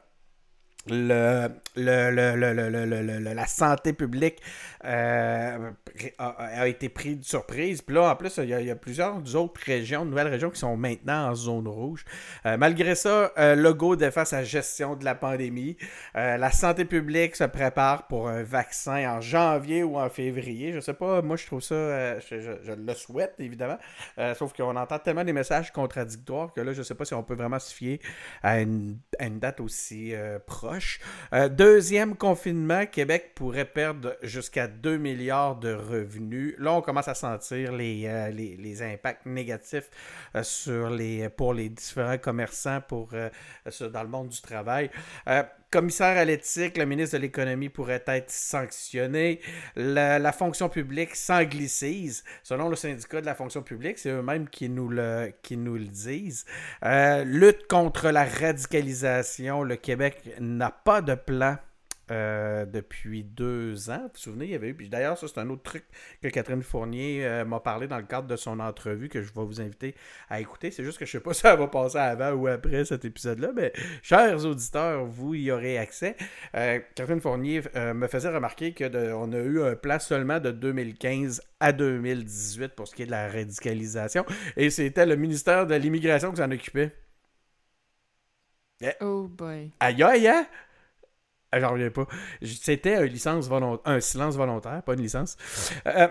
Le, 0.87 1.47
le, 1.77 2.11
le- 2.11 3.33
la 3.33 3.47
santé 3.47 3.93
publique 3.93 4.41
euh, 4.83 5.71
a, 6.17 6.67
été 6.67 6.89
pris 6.89 7.15
de 7.15 7.23
surprise. 7.23 7.81
Puis 7.81 7.95
là, 7.95 8.11
en 8.11 8.15
plus, 8.17 8.37
il 8.37 8.49
y, 8.49 8.69
a, 8.69 8.75
plusieurs 8.75 9.35
autres 9.35 9.61
régions, 9.65 10.03
nouvelles 10.03 10.27
régions 10.27 10.49
qui 10.49 10.59
sont 10.59 10.75
maintenant 10.75 11.29
en 11.29 11.35
zone 11.35 11.67
rouge. 11.69 12.03
Euh, 12.45 12.57
malgré 12.57 12.95
ça, 12.95 13.31
euh, 13.37 13.55
Legault 13.55 13.95
défend 13.95 14.25
sa 14.25 14.43
gestion 14.43 14.95
de 14.95 15.05
la 15.05 15.15
pandémie. 15.15 15.77
Euh, 16.17 16.35
la 16.35 16.51
santé 16.51 16.83
publique 16.83 17.37
se 17.37 17.45
prépare 17.45 18.07
pour 18.07 18.27
un 18.27 18.43
vaccin 18.43 19.09
en 19.09 19.21
janvier 19.21 19.83
ou 19.83 19.97
en 19.97 20.09
février. 20.09 20.73
Je 20.73 20.81
sais 20.81 20.93
pas, 20.93 21.21
moi 21.21 21.37
je 21.37 21.45
trouve 21.45 21.61
ça, 21.61 22.19
je, 22.19 22.73
le 22.73 22.93
souhaite 22.93 23.35
évidemment. 23.39 23.77
Sauf 24.37 24.53
qu'on 24.53 24.75
entend 24.75 24.99
tellement 24.99 25.23
des 25.23 25.33
messages 25.33 25.71
contradictoires 25.71 26.51
que 26.53 26.61
là, 26.61 26.73
je 26.73 26.81
sais 26.81 26.95
pas 26.95 27.05
si 27.05 27.13
on 27.13 27.23
peut 27.23 27.35
vraiment 27.35 27.59
se 27.59 27.73
fier 27.73 27.99
à 28.41 28.59
une, 28.59 28.97
à 29.19 29.25
une 29.25 29.39
date 29.39 29.59
aussi 29.59 30.13
euh, 30.13 30.39
Euh, 31.33 31.49
deuxième 31.49 32.15
confinement, 32.15 32.85
Québec 32.85 33.31
pourrait 33.35 33.65
perdre 33.65 34.15
jusqu'à 34.21 34.67
2 34.67 34.97
milliards 34.97 35.55
de 35.55 35.73
revenus. 35.73 36.55
Là, 36.59 36.73
on 36.73 36.81
commence 36.81 37.07
à 37.07 37.15
sentir 37.15 37.71
les, 37.71 38.05
euh, 38.07 38.93
impacts 38.93 39.25
négatifs 39.25 39.89
euh, 40.35 40.43
sur 40.43 40.89
les, 40.89 41.29
pour 41.29 41.53
les 41.53 41.69
différents 41.69 42.17
commerçants 42.17 42.81
pour, 42.81 43.09
dans 43.11 44.03
le 44.03 44.09
monde 44.09 44.29
du 44.29 44.41
travail. 44.41 44.89
Commissaire 45.73 46.19
à 46.19 46.23
l'éthique, 46.23 46.77
le 46.77 46.85
ministre 46.85 47.17
de 47.17 47.23
l'économie 47.23 47.67
pourrait 47.67 48.03
être 48.05 48.29
sanctionné. 48.29 49.41
La, 49.75 50.19
la 50.19 50.31
fonction 50.31 50.69
publique 50.69 51.15
s'anglicise. 51.15 52.23
Selon 52.43 52.69
le 52.69 52.75
syndicat 52.75 53.21
de 53.21 53.25
la 53.25 53.33
fonction 53.33 53.63
publique, 53.63 53.97
c'est 53.97 54.11
eux-mêmes 54.11 54.47
qui 54.47 54.69
nous 54.69 54.87
le, 54.87 55.33
qui 55.41 55.57
nous 55.57 55.73
le 55.73 55.85
disent. 55.85 56.45
Euh, 56.85 57.23
lutte 57.23 57.65
contre 57.67 58.11
la 58.11 58.23
radicalisation. 58.23 59.63
Le 59.63 59.75
Québec 59.75 60.21
n'a 60.39 60.69
pas 60.69 61.01
de 61.01 61.15
plan. 61.15 61.57
Euh, 62.11 62.65
depuis 62.65 63.23
deux 63.23 63.89
ans. 63.89 63.99
Vous 64.03 64.09
vous 64.13 64.19
souvenez, 64.19 64.45
il 64.45 64.51
y 64.51 64.55
avait 64.55 64.69
eu. 64.69 64.73
Puis 64.75 64.89
d'ailleurs, 64.89 65.17
ça, 65.17 65.27
c'est 65.27 65.39
un 65.39 65.49
autre 65.49 65.63
truc 65.63 65.85
que 66.21 66.27
Catherine 66.27 66.61
Fournier 66.61 67.25
euh, 67.25 67.45
m'a 67.45 67.59
parlé 67.59 67.87
dans 67.87 67.97
le 67.97 68.03
cadre 68.03 68.27
de 68.27 68.35
son 68.35 68.59
entrevue 68.59 69.09
que 69.09 69.21
je 69.21 69.33
vais 69.33 69.43
vous 69.45 69.61
inviter 69.61 69.95
à 70.29 70.39
écouter. 70.39 70.71
C'est 70.71 70.83
juste 70.83 70.97
que 70.99 71.05
je 71.05 71.11
sais 71.11 71.19
pas 71.19 71.33
si 71.33 71.41
ça 71.41 71.55
va 71.55 71.67
passer 71.67 71.97
avant 71.97 72.31
ou 72.31 72.47
après 72.47 72.85
cet 72.85 73.05
épisode-là, 73.05 73.51
mais 73.55 73.71
chers 74.01 74.45
auditeurs, 74.45 75.05
vous 75.05 75.33
y 75.35 75.51
aurez 75.51 75.77
accès. 75.77 76.15
Euh, 76.55 76.79
Catherine 76.95 77.21
Fournier 77.21 77.61
me 77.75 78.07
faisait 78.07 78.33
remarquer 78.33 78.73
que 78.73 78.85
de- 78.85 79.11
on 79.13 79.31
a 79.33 79.37
eu 79.37 79.61
un 79.61 79.75
plan 79.75 79.99
seulement 79.99 80.39
de 80.39 80.51
2015 80.51 81.41
à 81.59 81.71
2018 81.71 82.73
pour 82.75 82.87
ce 82.87 82.95
qui 82.95 83.03
est 83.03 83.05
de 83.05 83.11
la 83.11 83.29
radicalisation, 83.29 84.25
et 84.57 84.69
c'était 84.69 85.05
le 85.05 85.15
ministère 85.15 85.65
de 85.67 85.75
l'immigration 85.75 86.31
qui 86.31 86.37
s'en 86.37 86.51
occupait. 86.51 86.91
Oh 88.99 89.27
boy. 89.27 89.71
Aïe 89.79 90.03
aïe, 90.03 90.27
hein? 90.27 90.45
J'en 91.59 91.71
reviens 91.71 91.89
pas. 91.89 92.07
C'était 92.41 92.95
un, 92.95 93.05
licence 93.05 93.49
un 93.85 93.99
silence 93.99 94.35
volontaire, 94.35 94.81
pas 94.83 94.93
une 94.93 95.01
licence. 95.01 95.37
Euh, 95.85 96.07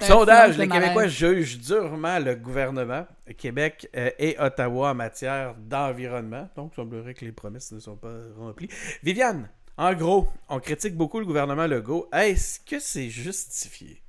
sondage, 0.00 0.58
les. 0.58 0.68
Québécois 0.68 1.08
jugent 1.08 1.58
durement 1.58 2.18
le 2.18 2.34
gouvernement, 2.34 3.06
Québec 3.36 3.88
euh, 3.96 4.10
et 4.18 4.36
Ottawa 4.38 4.90
en 4.90 4.94
matière 4.94 5.54
d'environnement. 5.56 6.48
Donc, 6.56 6.72
il 6.72 6.76
semblerait 6.76 7.14
que 7.14 7.24
les 7.24 7.32
promesses 7.32 7.72
ne 7.72 7.80
sont 7.80 7.96
pas 7.96 8.14
remplies. 8.38 8.68
Viviane, 9.02 9.48
en 9.76 9.94
gros, 9.94 10.28
on 10.48 10.60
critique 10.60 10.96
beaucoup 10.96 11.20
le 11.20 11.26
gouvernement 11.26 11.66
Legault. 11.66 12.08
Est-ce 12.12 12.60
que 12.60 12.80
c'est 12.80 13.10
justifié? 13.10 14.02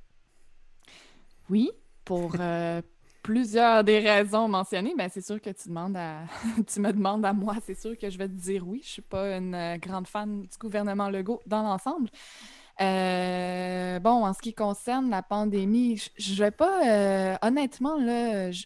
Oui, 1.48 1.70
pour 2.04 2.34
euh, 2.38 2.80
plusieurs 3.22 3.84
des 3.84 3.98
raisons 4.00 4.48
mentionnées, 4.48 4.94
ben 4.96 5.08
c'est 5.12 5.20
sûr 5.24 5.40
que 5.40 5.50
tu 5.50 5.68
demandes 5.68 5.96
à 5.96 6.22
tu 6.66 6.80
me 6.80 6.92
demandes 6.92 7.24
à 7.24 7.32
moi, 7.32 7.54
c'est 7.64 7.78
sûr 7.78 7.96
que 7.98 8.10
je 8.10 8.18
vais 8.18 8.28
te 8.28 8.32
dire 8.34 8.66
oui. 8.66 8.80
Je 8.84 8.88
suis 8.90 9.02
pas 9.02 9.36
une 9.36 9.54
euh, 9.54 9.76
grande 9.78 10.06
fan 10.08 10.42
du 10.42 10.58
gouvernement 10.58 11.10
Legault 11.10 11.40
dans 11.46 11.62
l'ensemble. 11.62 12.10
Euh, 12.80 13.98
bon, 14.00 14.24
en 14.26 14.32
ce 14.34 14.40
qui 14.40 14.54
concerne 14.54 15.10
la 15.10 15.22
pandémie, 15.22 16.02
je- 16.18 16.34
vais 16.42 16.50
pas 16.50 16.88
euh, 17.34 17.36
honnêtement 17.42 17.98
là, 17.98 18.50
je, 18.52 18.64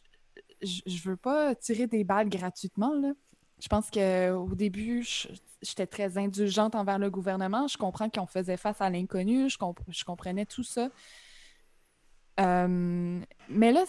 je 0.63 1.09
veux 1.09 1.17
pas 1.17 1.55
tirer 1.55 1.87
des 1.87 2.05
balles 2.05 2.29
gratuitement 2.29 2.95
là. 2.95 3.13
Je 3.61 3.69
pense 3.69 3.91
que 3.91 4.33
au 4.33 4.55
début, 4.55 5.07
j'étais 5.63 5.87
très 5.87 6.19
indulgente 6.19 6.75
envers 6.75 6.99
le 6.99 7.11
gouvernement. 7.11 7.67
Je 7.69 7.79
comprends 7.79 8.11
qu'on 8.11 8.27
faisait 8.27 8.57
face 8.57 8.81
à 8.81 8.91
l'inconnu, 8.91 9.49
je, 9.49 9.59
comp- 9.59 9.81
je 9.89 10.05
comprenais 10.05 10.47
tout 10.47 10.65
ça. 10.65 10.89
Mais 13.49 13.73
là, 13.73 13.85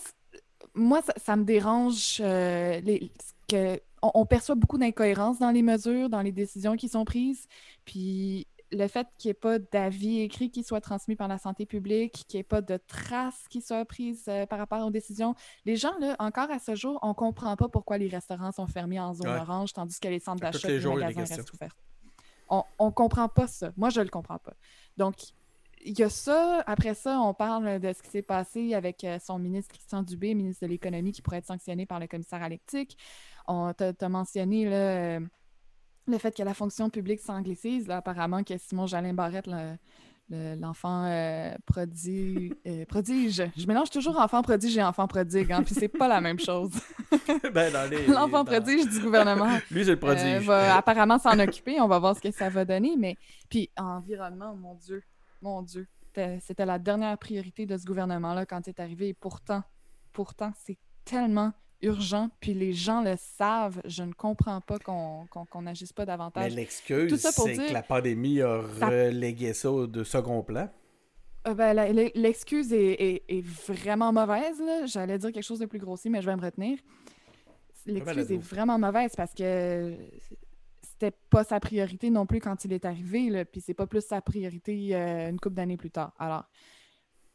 moi, 0.76 1.02
ça, 1.02 1.14
ça 1.18 1.36
me 1.36 1.44
dérange 1.44 2.18
euh, 2.22 2.80
les- 2.82 3.12
que 3.48 3.80
on, 4.02 4.12
on 4.14 4.26
perçoit 4.26 4.56
beaucoup 4.56 4.78
d'incohérences 4.78 5.40
dans 5.40 5.52
les 5.52 5.62
mesures, 5.62 6.10
dans 6.10 6.22
les 6.22 6.32
décisions 6.32 6.76
qui 6.76 6.90
sont 6.90 7.06
prises. 7.06 7.48
Puis 7.86 8.48
le 8.72 8.88
fait 8.88 9.08
qu'il 9.18 9.30
n'y 9.30 9.32
ait 9.32 9.34
pas 9.36 9.60
d'avis 9.60 10.22
écrit 10.22 10.50
qui 10.52 10.64
soit 10.64 10.82
transmis 10.82 11.16
par 11.16 11.28
la 11.28 11.38
santé 11.38 11.66
publique, 11.66 12.26
qu'il 12.28 12.38
n'y 12.38 12.42
ait 12.42 12.44
pas 12.44 12.62
de 12.62 12.78
traces 12.88 13.46
qui 13.50 13.62
soient 13.62 13.86
prises 13.86 14.26
euh, 14.28 14.46
par 14.46 14.60
rapport 14.60 14.86
aux 14.86 14.90
décisions. 14.92 15.36
Les 15.66 15.76
gens, 15.76 15.94
là, 16.00 16.16
encore 16.20 16.50
à 16.52 16.60
ce 16.60 16.76
jour, 16.76 17.00
on 17.04 17.10
ne 17.10 17.14
comprend 17.14 17.56
pas 17.56 17.70
pourquoi 17.70 17.98
les 17.98 18.08
restaurants 18.08 18.52
sont 18.52 18.68
fermés 18.68 19.00
en 19.00 19.14
zone 19.14 19.28
Ouais. 19.30 19.40
orange, 19.40 19.74
tandis 19.74 20.00
que 20.00 20.08
les 20.08 20.20
centres 20.20 20.42
d'achat 20.42 20.70
et 20.70 20.80
les 20.80 20.86
magasins 20.88 21.36
restent 21.36 21.54
ouverts. 21.54 21.76
On 22.50 22.64
ne 22.88 22.92
comprend 22.92 23.28
pas 23.30 23.48
ça. 23.48 23.72
Moi, 23.78 23.90
je 23.90 24.00
ne 24.00 24.06
le 24.06 24.10
comprends 24.12 24.38
pas. 24.40 24.54
Donc, 24.98 25.16
il 25.86 25.98
y 25.98 26.04
a 26.04 26.10
ça. 26.10 26.64
Après 26.68 26.94
ça, 26.94 27.20
on 27.22 27.34
parle 27.34 27.80
de 27.80 27.94
ce 27.94 28.02
qui 28.02 28.10
s'est 28.10 28.22
passé 28.22 28.74
avec 28.74 29.04
euh, 29.04 29.18
son 29.20 29.40
ministre 29.40 29.74
Christian 29.74 30.02
Dubé, 30.04 30.34
ministre 30.34 30.66
de 30.66 30.70
l'Économie, 30.72 31.12
qui 31.12 31.22
pourrait 31.22 31.38
être 31.38 31.46
sanctionné 31.48 31.86
par 31.86 32.00
le 32.00 32.08
commissaire 32.08 32.42
à 32.44 32.50
l'éthique. 32.50 32.98
On 33.48 33.74
t'a 33.74 34.10
mentionné 34.10 34.66
là, 34.66 34.76
euh, 34.76 35.20
le 36.08 36.18
fait 36.18 36.36
que 36.36 36.44
la 36.44 36.54
fonction 36.54 36.90
publique 36.90 37.20
s'anglicise. 37.22 37.90
Apparemment 37.90 38.44
que 38.44 38.58
Simon 38.58 38.88
Jalin 38.88 39.14
Barrette, 39.14 39.48
le- 39.48 39.76
le- 40.30 40.56
l'enfant 40.60 41.06
euh, 41.06 41.54
prodi- 41.72 42.52
euh, 42.66 42.84
prodige. 42.86 43.44
Je 43.56 43.68
mélange 43.68 43.92
toujours 43.92 44.20
enfant 44.20 44.42
prodige 44.42 44.76
et 44.78 44.84
enfant 44.84 45.08
prodigue, 45.08 45.52
hein, 45.52 45.62
puis 45.64 45.76
c'est 45.76 45.88
pas 45.88 46.08
la 46.08 46.20
même 46.20 46.40
chose. 46.40 46.72
ben, 47.54 47.72
L'enfant 48.08 48.44
dans- 48.44 48.46
prodige 48.46 48.88
du 48.90 49.00
gouvernement 49.02 49.60
Lui, 49.72 49.86
c'est 49.86 49.92
le 49.92 49.98
euh, 49.98 49.98
prodige. 49.98 50.48
va 50.48 50.78
apparemment 50.78 51.20
s'en 51.20 51.38
occuper. 51.40 51.80
On 51.80 51.88
va 51.88 52.00
voir 52.00 52.16
ce 52.16 52.22
que 52.22 52.32
ça 52.32 52.50
va 52.50 52.66
donner. 52.66 52.96
Mais 52.98 53.16
puis 53.50 53.70
environnement, 53.78 54.56
mon 54.56 54.74
Dieu, 54.74 55.04
mon 55.46 55.62
Dieu, 55.62 55.88
C'était- 56.14 56.66
la 56.66 56.80
dernière 56.80 57.18
priorité 57.18 57.66
de 57.66 57.78
ce 57.78 57.86
gouvernement-là 57.86 58.46
quand 58.46 58.62
c'est 58.66 58.80
arrivé. 58.80 59.10
Et 59.10 59.14
pourtant, 59.14 59.64
pourtant, 60.14 60.52
c'est 60.66 60.78
tellement 61.04 61.52
urgent. 61.82 62.30
Puis 62.40 62.54
les 62.54 62.72
gens 62.74 63.02
le 63.04 63.16
savent. 63.18 63.82
Je 63.86 64.04
ne 64.04 64.14
comprends 64.14 64.62
pas 64.62 64.80
qu'on 64.80 65.28
n'agisse 65.62 65.92
pas 65.94 66.04
Mais 66.04 66.08
davantage. 66.08 66.52
Tout 66.52 66.56
l'excuse, 66.56 67.16
ça 67.18 67.32
pour 67.34 67.46
c'est 67.46 67.54
dire- 67.56 67.68
que 67.68 67.74
la 67.74 67.84
pandémie 67.84 68.42
a 68.42 68.62
relégué 68.62 69.54
ça 69.54 69.70
de 69.88 70.04
second 70.04 70.42
plan. 70.42 70.70
Euh, 71.48 71.54
ben, 71.54 71.74
L'excuse 72.16 72.74
est, 72.74 72.94
est- 72.94 73.24
est 73.28 73.42
vraiment 73.46 74.12
mauvaise. 74.14 74.60
là. 74.60 74.86
J'allais 74.86 75.18
dire 75.20 75.32
quelque 75.32 75.44
chose 75.44 75.60
de 75.60 75.66
plus 75.68 75.80
grossier, 75.80 76.10
mais 76.10 76.22
je 76.22 76.26
vais 76.28 76.36
me 76.36 76.42
retenir. 76.42 76.80
L'excuse 77.86 78.32
est 78.32 78.38
vraiment 78.38 78.80
mauvaise 78.80 79.12
parce 79.16 79.34
que 79.34 79.96
c'était 80.98 81.16
pas 81.30 81.44
sa 81.44 81.60
priorité 81.60 82.10
non 82.10 82.26
plus 82.26 82.40
quand 82.40 82.64
il 82.64 82.72
est 82.72 82.86
arrivé, 82.86 83.30
là, 83.30 83.44
puis 83.44 83.60
c'est 83.60 83.74
pas 83.74 83.86
plus 83.86 84.02
sa 84.06 84.22
priorité 84.22 84.96
euh, 84.96 85.30
une 85.30 85.40
couple 85.40 85.56
d'années 85.56 85.76
plus 85.78 85.92
tard. 85.92 86.14
Alors, 86.18 86.46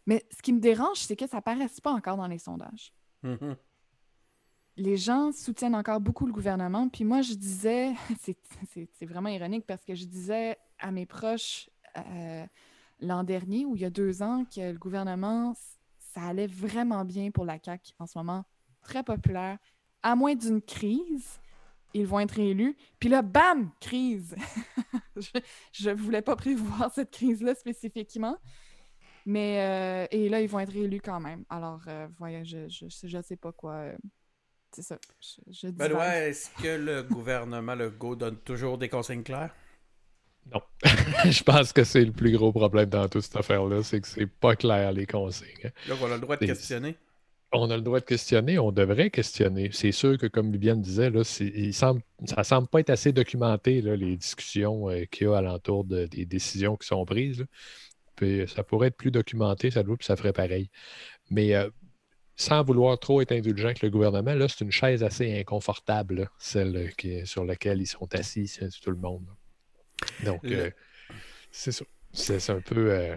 mais 0.06 0.24
ce 0.34 0.40
qui 0.40 0.52
me 0.54 0.60
dérange, 0.60 0.96
c'est 0.98 1.14
que 1.16 1.26
ça 1.26 1.42
paraisse 1.42 1.78
pas 1.80 1.92
encore 1.92 2.16
dans 2.16 2.26
les 2.26 2.38
sondages. 2.38 2.92
Mhm. 3.22 3.54
Les 4.76 4.96
gens 4.96 5.30
soutiennent 5.32 5.74
encore 5.74 6.00
beaucoup 6.00 6.24
le 6.26 6.32
gouvernement. 6.32 6.88
Puis 6.88 7.04
moi, 7.04 7.20
je 7.20 7.34
disais, 7.34 7.92
c'est 8.20 8.38
c'est- 8.72 8.88
c'est 8.94 9.06
vraiment 9.06 9.28
ironique 9.28 9.66
parce 9.66 9.84
que 9.84 9.94
je 9.94 10.06
disais 10.06 10.56
à 10.78 10.90
mes 10.90 11.04
proches 11.04 11.68
euh, 11.98 12.46
l'an 13.00 13.24
dernier 13.24 13.66
ou 13.66 13.76
il 13.76 13.82
y 13.82 13.84
a 13.84 13.90
deux 13.90 14.22
ans 14.22 14.44
que 14.46 14.72
le 14.72 14.78
gouvernement, 14.78 15.54
ça 15.98 16.22
allait 16.22 16.46
vraiment 16.46 17.04
bien 17.04 17.30
pour 17.30 17.44
la 17.44 17.58
CAQ 17.62 17.92
en 17.98 18.06
ce 18.06 18.16
moment. 18.16 18.44
Très 18.80 19.02
populaire. 19.02 19.58
À 20.02 20.16
moins 20.16 20.34
d'une 20.34 20.62
crise, 20.62 21.39
ils 21.94 22.06
vont 22.06 22.20
être 22.20 22.38
élus. 22.38 22.76
Puis 22.98 23.08
là, 23.08 23.22
bam, 23.22 23.70
crise. 23.80 24.34
je 25.72 25.90
ne 25.90 25.94
voulais 25.94 26.22
pas 26.22 26.36
prévoir 26.36 26.90
cette 26.94 27.10
crise-là 27.10 27.54
spécifiquement. 27.54 28.36
Mais 29.26 30.08
et 30.10 30.28
là, 30.28 30.40
ils 30.40 30.48
vont 30.48 30.60
être 30.60 30.72
réélus 30.72 31.00
quand 31.02 31.20
même. 31.20 31.44
Alors, 31.50 31.82
voyons, 32.18 32.42
je, 32.42 32.68
je, 32.68 33.20
sais 33.22 33.36
pas 33.36 33.52
quoi. 33.52 33.84
c'est 34.72 34.82
ça. 34.82 34.98
Je, 35.46 35.68
Benoît, 35.68 36.16
est-ce 36.16 36.50
que 36.62 36.76
le 36.76 37.02
gouvernement 37.10 37.74
Legault 37.74 38.16
donne 38.16 38.38
toujours 38.38 38.78
des 38.78 38.88
consignes 38.88 39.22
claires? 39.22 39.54
Non. 40.52 40.62
je 41.30 41.42
pense 41.42 41.72
que 41.72 41.84
c'est 41.84 42.04
le 42.04 42.12
plus 42.12 42.32
gros 42.32 42.50
problème 42.50 42.88
dans 42.88 43.08
toute 43.08 43.22
cette 43.22 43.36
affaire-là, 43.36 43.82
c'est 43.82 44.00
que 44.00 44.08
c'est 44.08 44.26
pas 44.26 44.56
clair 44.56 44.90
les 44.90 45.06
consignes. 45.06 45.70
Donc, 45.86 45.98
on 46.00 46.10
a 46.10 46.14
le 46.14 46.20
droit 46.20 46.36
de 46.38 46.46
questionner. 46.46 46.96
On 47.52 47.68
a 47.70 47.76
le 47.76 47.82
droit 47.82 47.98
de 47.98 48.04
questionner, 48.04 48.60
on 48.60 48.70
devrait 48.70 49.10
questionner. 49.10 49.70
C'est 49.72 49.90
sûr 49.90 50.16
que, 50.18 50.26
comme 50.26 50.52
Viviane 50.52 50.80
disait, 50.80 51.10
là, 51.10 51.22
il 51.40 51.74
semble, 51.74 52.00
ça 52.24 52.44
semble 52.44 52.68
pas 52.68 52.78
être 52.78 52.90
assez 52.90 53.12
documenté, 53.12 53.82
les 53.82 54.16
discussions 54.16 54.88
euh, 54.88 55.04
qu'il 55.06 55.26
y 55.26 55.30
a 55.30 55.36
alentour 55.36 55.84
des 55.84 56.26
décisions 56.26 56.76
qui 56.76 56.86
sont 56.86 57.04
prises. 57.04 57.44
Puis, 58.14 58.46
ça 58.46 58.62
pourrait 58.62 58.88
être 58.88 58.96
plus 58.96 59.10
documenté, 59.10 59.70
ça, 59.72 59.82
ça 60.00 60.14
ferait 60.14 60.32
pareil. 60.32 60.70
Mais 61.30 61.56
euh, 61.56 61.68
sans 62.36 62.62
vouloir 62.62 62.98
trop 63.00 63.20
être 63.20 63.32
indulgent 63.32 63.66
avec 63.66 63.82
le 63.82 63.90
gouvernement, 63.90 64.34
là, 64.34 64.46
c'est 64.46 64.64
une 64.64 64.70
chaise 64.70 65.02
assez 65.02 65.40
inconfortable, 65.40 66.30
celle 66.38 66.94
qui, 66.96 67.26
sur 67.26 67.44
laquelle 67.44 67.80
ils 67.80 67.86
sont 67.86 68.14
assis, 68.14 68.46
c'est 68.46 68.68
tout 68.80 68.90
le 68.90 68.96
monde. 68.96 69.26
Donc, 70.24 70.44
euh, 70.44 70.70
c'est 71.50 71.72
ça. 71.72 71.84
C'est 72.12 72.50
un 72.50 72.60
peu. 72.60 73.14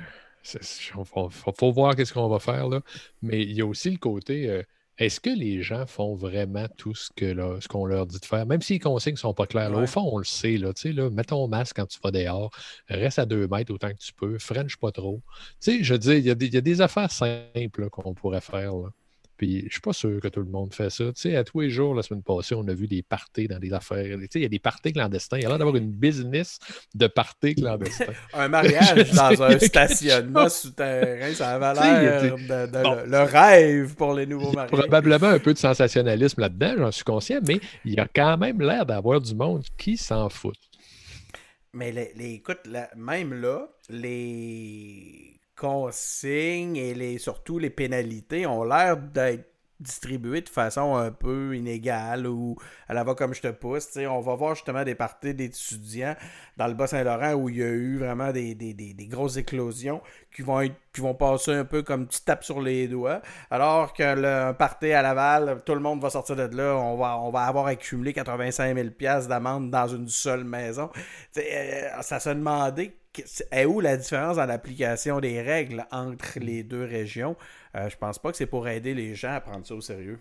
Il 0.54 0.60
euh, 1.00 1.30
faut, 1.58 1.72
voir 1.72 1.96
qu'est-ce 1.96 2.14
qu'on 2.14 2.28
va 2.28 2.40
faire 2.40 2.68
là. 2.68 2.82
Mais 3.22 3.42
il 3.42 3.54
y 3.54 3.62
a 3.62 3.66
aussi 3.66 3.90
le 3.90 3.98
côté. 3.98 4.50
Euh, 4.50 4.64
est-ce 5.00 5.20
que 5.20 5.30
les 5.30 5.64
gens 5.64 5.88
font 5.88 6.14
vraiment 6.14 6.68
tout 6.78 6.94
ce 6.94 7.10
qu'on 7.10 7.60
ce 7.60 7.68
qu'on 7.68 7.86
leur 7.86 8.06
dit 8.06 8.20
de 8.20 8.26
faire, 8.26 8.46
même 8.46 8.62
si 8.62 8.74
les 8.74 8.80
consignes 8.80 9.14
ne 9.14 9.18
sont 9.18 9.34
pas 9.34 9.48
claires? 9.48 9.74
Au 9.74 9.88
fond, 9.88 10.08
on 10.12 10.20
le 10.20 10.24
sait. 10.24 10.58
Là, 10.58 10.72
là, 10.84 11.10
mets 11.10 11.24
ton 11.24 11.48
masque 11.48 11.78
quand 11.78 11.88
tu 11.88 11.98
vas 12.04 12.12
dehors, 12.12 12.52
reste 12.88 13.18
à 13.18 13.26
deux 13.26 13.48
mètres 13.48 13.74
autant 13.74 13.90
que 13.90 13.98
tu 13.98 14.14
peux, 14.14 14.38
French 14.38 14.78
pas 14.78 14.92
trop. 14.92 15.22
je 15.66 15.96
dis, 15.96 16.12
il 16.12 16.26
y, 16.26 16.28
y, 16.28 16.58
a 16.58 16.62
des 16.62 16.82
affaires 16.82 17.12
simples 17.12 17.90
qu'on 17.90 18.14
pourrait 18.14 18.42
faire. 18.42 18.76
Là. 18.76 18.90
Puis 19.38 19.66
je 19.68 19.72
suis 19.72 19.82
pas 19.82 19.94
sûr 19.94 20.20
que 20.22 20.28
tout 20.28 20.42
le 20.42 20.50
monde 20.50 20.74
fait 20.74 20.90
ça. 20.90 21.06
Tu 21.06 21.14
sais, 21.16 21.36
à 21.36 21.44
tous 21.44 21.62
les 21.62 21.70
jours, 21.70 21.96
la 21.96 22.04
semaine 22.04 22.22
passée, 22.22 22.56
on 22.56 22.68
a 22.68 22.74
vu 22.74 22.88
des 22.88 23.02
parties 23.02 23.48
dans 23.48 23.60
des 23.60 23.74
affaires. 23.74 24.18
Tu 24.20 24.28
sais, 24.32 24.40
il 24.40 24.44
y 24.44 24.46
a 24.46 24.50
des 24.50 24.60
parties 24.60 24.94
clandestins. 24.94 25.38
Il 25.38 25.44
y 25.44 25.46
a 25.46 25.50
l'air 25.50 25.58
d'avoir 25.58 25.76
une 25.76 25.92
business 25.92 26.60
de 26.94 27.08
parties 27.08 27.56
clandestins. 27.56 28.14
un 28.34 28.48
mariage 28.48 29.12
dans 29.14 29.42
un 29.42 29.58
stationnement 29.60 30.50
souterrain, 30.50 31.34
ça 31.34 31.52
avait 31.52 31.82
l'air 31.82 32.36
de, 32.36 33.10
le, 33.10 33.24
rêve 33.24 33.96
pour 33.96 34.14
les 34.14 34.26
nouveaux 34.26 34.52
mariés. 34.52 34.70
Probablement 34.72 35.28
un 35.28 35.40
peu 35.40 35.54
de 35.54 35.60
sensationnalisme 35.60 36.42
là-dedans, 36.42 36.76
j'en 36.78 36.92
suis 36.92 37.04
conscient, 37.04 37.40
mais 37.46 37.60
il 37.86 37.94
y 37.94 38.00
a 38.00 38.08
quand 38.08 38.38
même 38.38 38.62
l'air 38.62 38.86
d'avoir 38.86 39.20
du 39.20 39.34
monde 39.34 39.64
qui 39.78 39.98
s'en 39.98 40.30
fout. 40.30 40.56
Mais 41.74 41.92
les, 41.92 42.36
écoute, 42.36 42.60
même 42.96 43.34
là, 43.34 43.68
les 43.90 45.40
consignes 45.64 46.76
et 46.76 46.94
les, 46.94 47.18
surtout 47.18 47.58
les 47.58 47.70
pénalités 47.70 48.46
ont 48.46 48.66
l'air 48.66 48.98
d'être 48.98 49.50
distribuées 49.80 50.42
de 50.42 50.50
façon 50.50 50.96
un 50.96 51.12
peu 51.12 51.56
inégale 51.56 52.28
ou 52.28 52.58
à 52.90 52.94
la 52.94 53.06
va 53.06 53.16
comme 53.16 53.34
je 53.34 53.42
te 53.42 53.48
pousse. 53.48 53.98
on 53.98 54.20
va 54.20 54.36
voir 54.36 54.56
justement 54.56 54.84
des 54.84 54.96
parties 54.96 55.34
d'étudiants 55.34 56.16
dans 56.58 56.68
le 56.68 56.74
Bas-Saint-Laurent 56.74 57.34
où 57.34 57.48
il 57.48 57.58
y 57.58 57.64
a 57.64 57.68
eu 57.68 57.98
vraiment 57.98 58.32
des, 58.32 58.56
grosses 59.10 59.38
éclosions 59.38 60.02
qui 60.36 60.42
vont, 60.42 60.60
être, 60.62 60.76
qui 60.94 61.00
vont 61.00 61.16
passer 61.16 61.54
un 61.54 61.66
peu 61.66 61.82
comme 61.82 62.08
tu 62.08 62.20
tapes 62.22 62.44
sur 62.44 62.62
les 62.62 62.90
doigts. 62.90 63.22
Alors 63.50 63.94
que 63.94 64.04
le 64.04 64.94
à 64.94 65.02
Laval, 65.02 65.62
tout 65.66 65.76
le 65.76 65.82
monde 65.82 66.02
va 66.02 66.10
sortir 66.10 66.36
de 66.36 66.56
là, 66.56 66.76
on 66.76 66.98
va, 66.98 67.18
on 67.20 67.30
va 67.30 67.44
avoir 67.44 67.68
accumulé 67.68 68.12
85 68.12 68.76
000 68.76 69.28
d'amende 69.28 69.72
dans 69.72 69.88
une 69.88 70.10
seule 70.10 70.44
maison. 70.44 70.90
Euh, 71.38 72.02
ça 72.02 72.20
se 72.20 72.30
demandait 72.30 72.94
est 73.52 73.66
où 73.66 73.80
la 73.80 73.98
différence 73.98 74.38
dans 74.38 74.46
l'application 74.46 75.20
des 75.20 75.42
règles 75.42 75.86
entre 75.92 76.40
les 76.40 76.64
deux 76.64 76.84
régions? 76.84 77.36
Euh, 77.76 77.90
je 77.90 77.98
pense 77.98 78.20
pas 78.20 78.32
que 78.32 78.38
c'est 78.38 78.46
pour 78.46 78.68
aider 78.68 78.94
les 78.94 79.16
gens 79.16 79.34
à 79.34 79.42
prendre 79.42 79.66
ça 79.66 79.76
au 79.76 79.82
sérieux. 79.82 80.20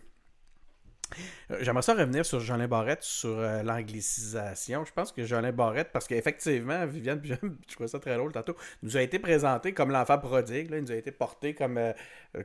Euh, 1.50 1.58
j'aimerais 1.60 1.82
ça 1.82 1.94
revenir 1.94 2.24
sur 2.24 2.40
Jolin 2.40 2.68
Barrette, 2.68 3.02
sur 3.02 3.38
euh, 3.38 3.62
l'anglicisation. 3.62 4.84
Je 4.84 4.92
pense 4.92 5.12
que 5.12 5.24
Jolin 5.24 5.52
Barrette, 5.52 5.90
parce 5.92 6.06
qu'effectivement, 6.06 6.86
Viviane, 6.86 7.20
je 7.68 7.74
trouvais 7.74 7.88
ça 7.88 7.98
très 7.98 8.16
drôle 8.16 8.32
tantôt, 8.32 8.56
nous 8.82 8.96
a 8.96 9.02
été 9.02 9.18
présenté 9.18 9.74
comme 9.74 9.90
l'enfant 9.90 10.18
prodigue. 10.18 10.68
il 10.70 10.80
nous 10.80 10.92
a 10.92 10.96
été 10.96 11.10
porté 11.12 11.54
comme, 11.54 11.78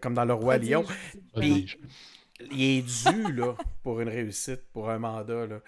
comme 0.02 0.14
dans 0.14 0.26
Le 0.26 0.34
Roi 0.34 0.58
Lion. 0.58 0.84
il 1.36 1.78
est 2.52 2.82
dû 2.82 3.34
là, 3.34 3.56
pour 3.84 4.02
une 4.02 4.10
réussite, 4.10 4.62
pour 4.74 4.90
un 4.90 5.00
mandat. 5.00 5.48
Là 5.48 5.60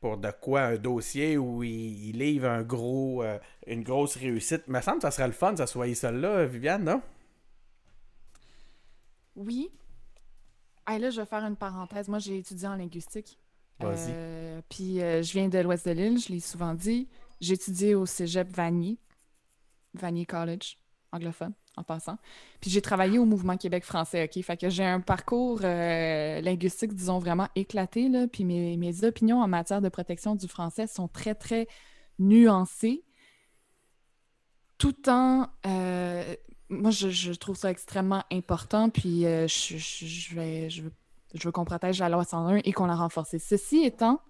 pour 0.00 0.16
de 0.16 0.30
quoi 0.30 0.62
un 0.62 0.76
dossier 0.76 1.36
où 1.36 1.62
il, 1.62 2.12
livre 2.18 2.48
un 2.48 2.62
gros, 2.62 3.22
euh, 3.22 3.38
une 3.66 3.82
grosse 3.82 4.16
réussite. 4.16 4.62
Il 4.66 4.72
me 4.72 4.80
semble 4.80 4.98
que 4.98 5.02
ça 5.02 5.10
serait 5.10 5.26
le 5.26 5.32
fun, 5.32 5.56
ça 5.56 5.66
soit 5.66 5.92
celle-là, 5.94 6.46
Viviane, 6.46 6.84
non? 6.84 7.02
Oui. 9.34 9.70
là, 10.86 11.10
je 11.10 11.20
vais 11.20 11.26
faire 11.26 11.44
une 11.44 11.56
parenthèse. 11.56 12.08
Moi, 12.08 12.18
j'ai 12.18 12.38
étudié 12.38 12.68
en 12.68 12.76
linguistique. 12.76 13.38
Vas-y. 13.80 14.10
Euh, 14.10 14.60
puis 14.68 15.00
euh, 15.00 15.22
je 15.22 15.32
viens 15.32 15.48
de 15.48 15.58
l'ouest 15.58 15.86
de 15.86 15.92
l'île, 15.92 16.18
je 16.18 16.32
l'ai 16.32 16.40
souvent 16.40 16.74
dit. 16.74 17.08
J'ai 17.40 17.54
étudié 17.54 17.94
au 17.94 18.06
cégep 18.06 18.48
Vanier, 18.48 18.98
Vanier 19.94 20.26
College, 20.26 20.78
anglophone 21.12 21.52
en 21.78 21.82
passant. 21.82 22.18
Puis 22.60 22.70
j'ai 22.70 22.82
travaillé 22.82 23.18
au 23.18 23.24
mouvement 23.24 23.56
Québec 23.56 23.84
français, 23.84 24.24
OK? 24.24 24.42
Fait 24.44 24.56
que 24.56 24.68
j'ai 24.68 24.84
un 24.84 25.00
parcours 25.00 25.60
euh, 25.64 26.40
linguistique, 26.40 26.94
disons, 26.94 27.18
vraiment 27.18 27.48
éclaté, 27.54 28.08
là. 28.08 28.26
Puis 28.26 28.44
mes, 28.44 28.76
mes, 28.76 29.04
opinions 29.04 29.40
en 29.40 29.48
matière 29.48 29.80
de 29.80 29.88
protection 29.88 30.34
du 30.34 30.48
français 30.48 30.86
sont 30.86 31.08
très, 31.08 31.34
très 31.34 31.66
nuancées. 32.18 33.04
Tout 34.76 35.08
en... 35.08 35.48
Euh, 35.66 36.34
moi, 36.70 36.90
je, 36.90 37.32
trouve 37.32 37.56
ça 37.56 37.70
extrêmement 37.70 38.24
important, 38.30 38.90
puis 38.90 39.24
euh, 39.24 39.48
je, 39.48 39.78
je, 39.78 40.34
vais, 40.34 40.68
je, 40.68 40.82
je 41.34 41.44
veux 41.44 41.52
qu'on 41.52 41.64
protège 41.64 41.98
la 42.00 42.08
loi 42.08 42.24
101 42.24 42.60
et 42.64 42.72
qu'on 42.72 42.86
la 42.86 42.94
renforce. 42.94 43.36
Ceci 43.38 43.84
étant, 43.84 44.20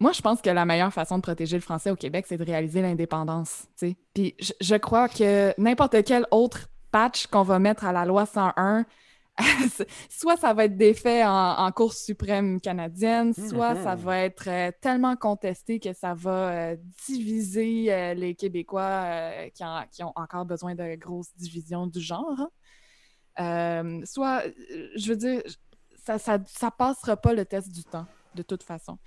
moi, 0.00 0.12
je 0.12 0.20
pense 0.20 0.40
que 0.40 0.50
la 0.50 0.64
meilleure 0.64 0.92
façon 0.92 1.16
de 1.16 1.22
protéger 1.22 1.56
le 1.56 1.62
français 1.62 1.90
au 1.90 1.96
Québec, 1.96 2.26
c'est 2.28 2.38
de 2.38 2.44
réaliser 2.44 2.82
l'indépendance. 2.82 3.66
Puis 4.14 4.36
je, 4.38 4.74
crois 4.76 5.08
que 5.08 5.52
n'importe 5.60 6.04
quel 6.04 6.24
autre 6.30 6.68
patch 6.92 7.26
qu'on 7.26 7.42
va 7.42 7.58
mettre 7.58 7.84
à 7.84 7.92
la 7.92 8.04
loi 8.04 8.24
101, 8.24 8.84
soit 10.08 10.36
ça 10.36 10.52
va 10.52 10.64
être 10.64 10.76
défait 10.76 11.24
en, 11.24 11.54
en 11.58 11.72
Cour 11.72 11.94
suprême 11.94 12.60
canadienne, 12.60 13.34
soit 13.34 13.74
ça 13.76 13.96
mm-hmm. 13.96 13.98
va 13.98 14.18
être 14.18 14.48
euh, 14.48 14.70
tellement 14.80 15.16
contesté 15.16 15.80
que 15.80 15.92
ça 15.92 16.14
va 16.14 16.50
euh, 16.50 16.76
diviser 17.06 17.92
euh, 17.92 18.14
les 18.14 18.34
Québécois 18.34 19.30
qui, 19.54 19.64
qui, 19.92 20.02
ont 20.04 20.12
encore 20.14 20.44
besoin 20.44 20.74
de 20.74 20.94
grosses 20.94 21.34
divisions 21.36 21.86
du 21.86 22.00
genre. 22.00 22.48
Hein. 23.36 24.00
soit, 24.04 24.42
je 24.96 25.08
veux 25.08 25.16
dire, 25.16 25.42
ça, 26.04 26.18
ça, 26.18 26.38
ça 26.46 26.70
passera 26.70 27.16
pas 27.16 27.32
le 27.32 27.44
test 27.44 27.70
du 27.72 27.84
temps, 27.84 28.06
de 28.34 28.42
toute 28.42 28.62
façon. 28.62 28.98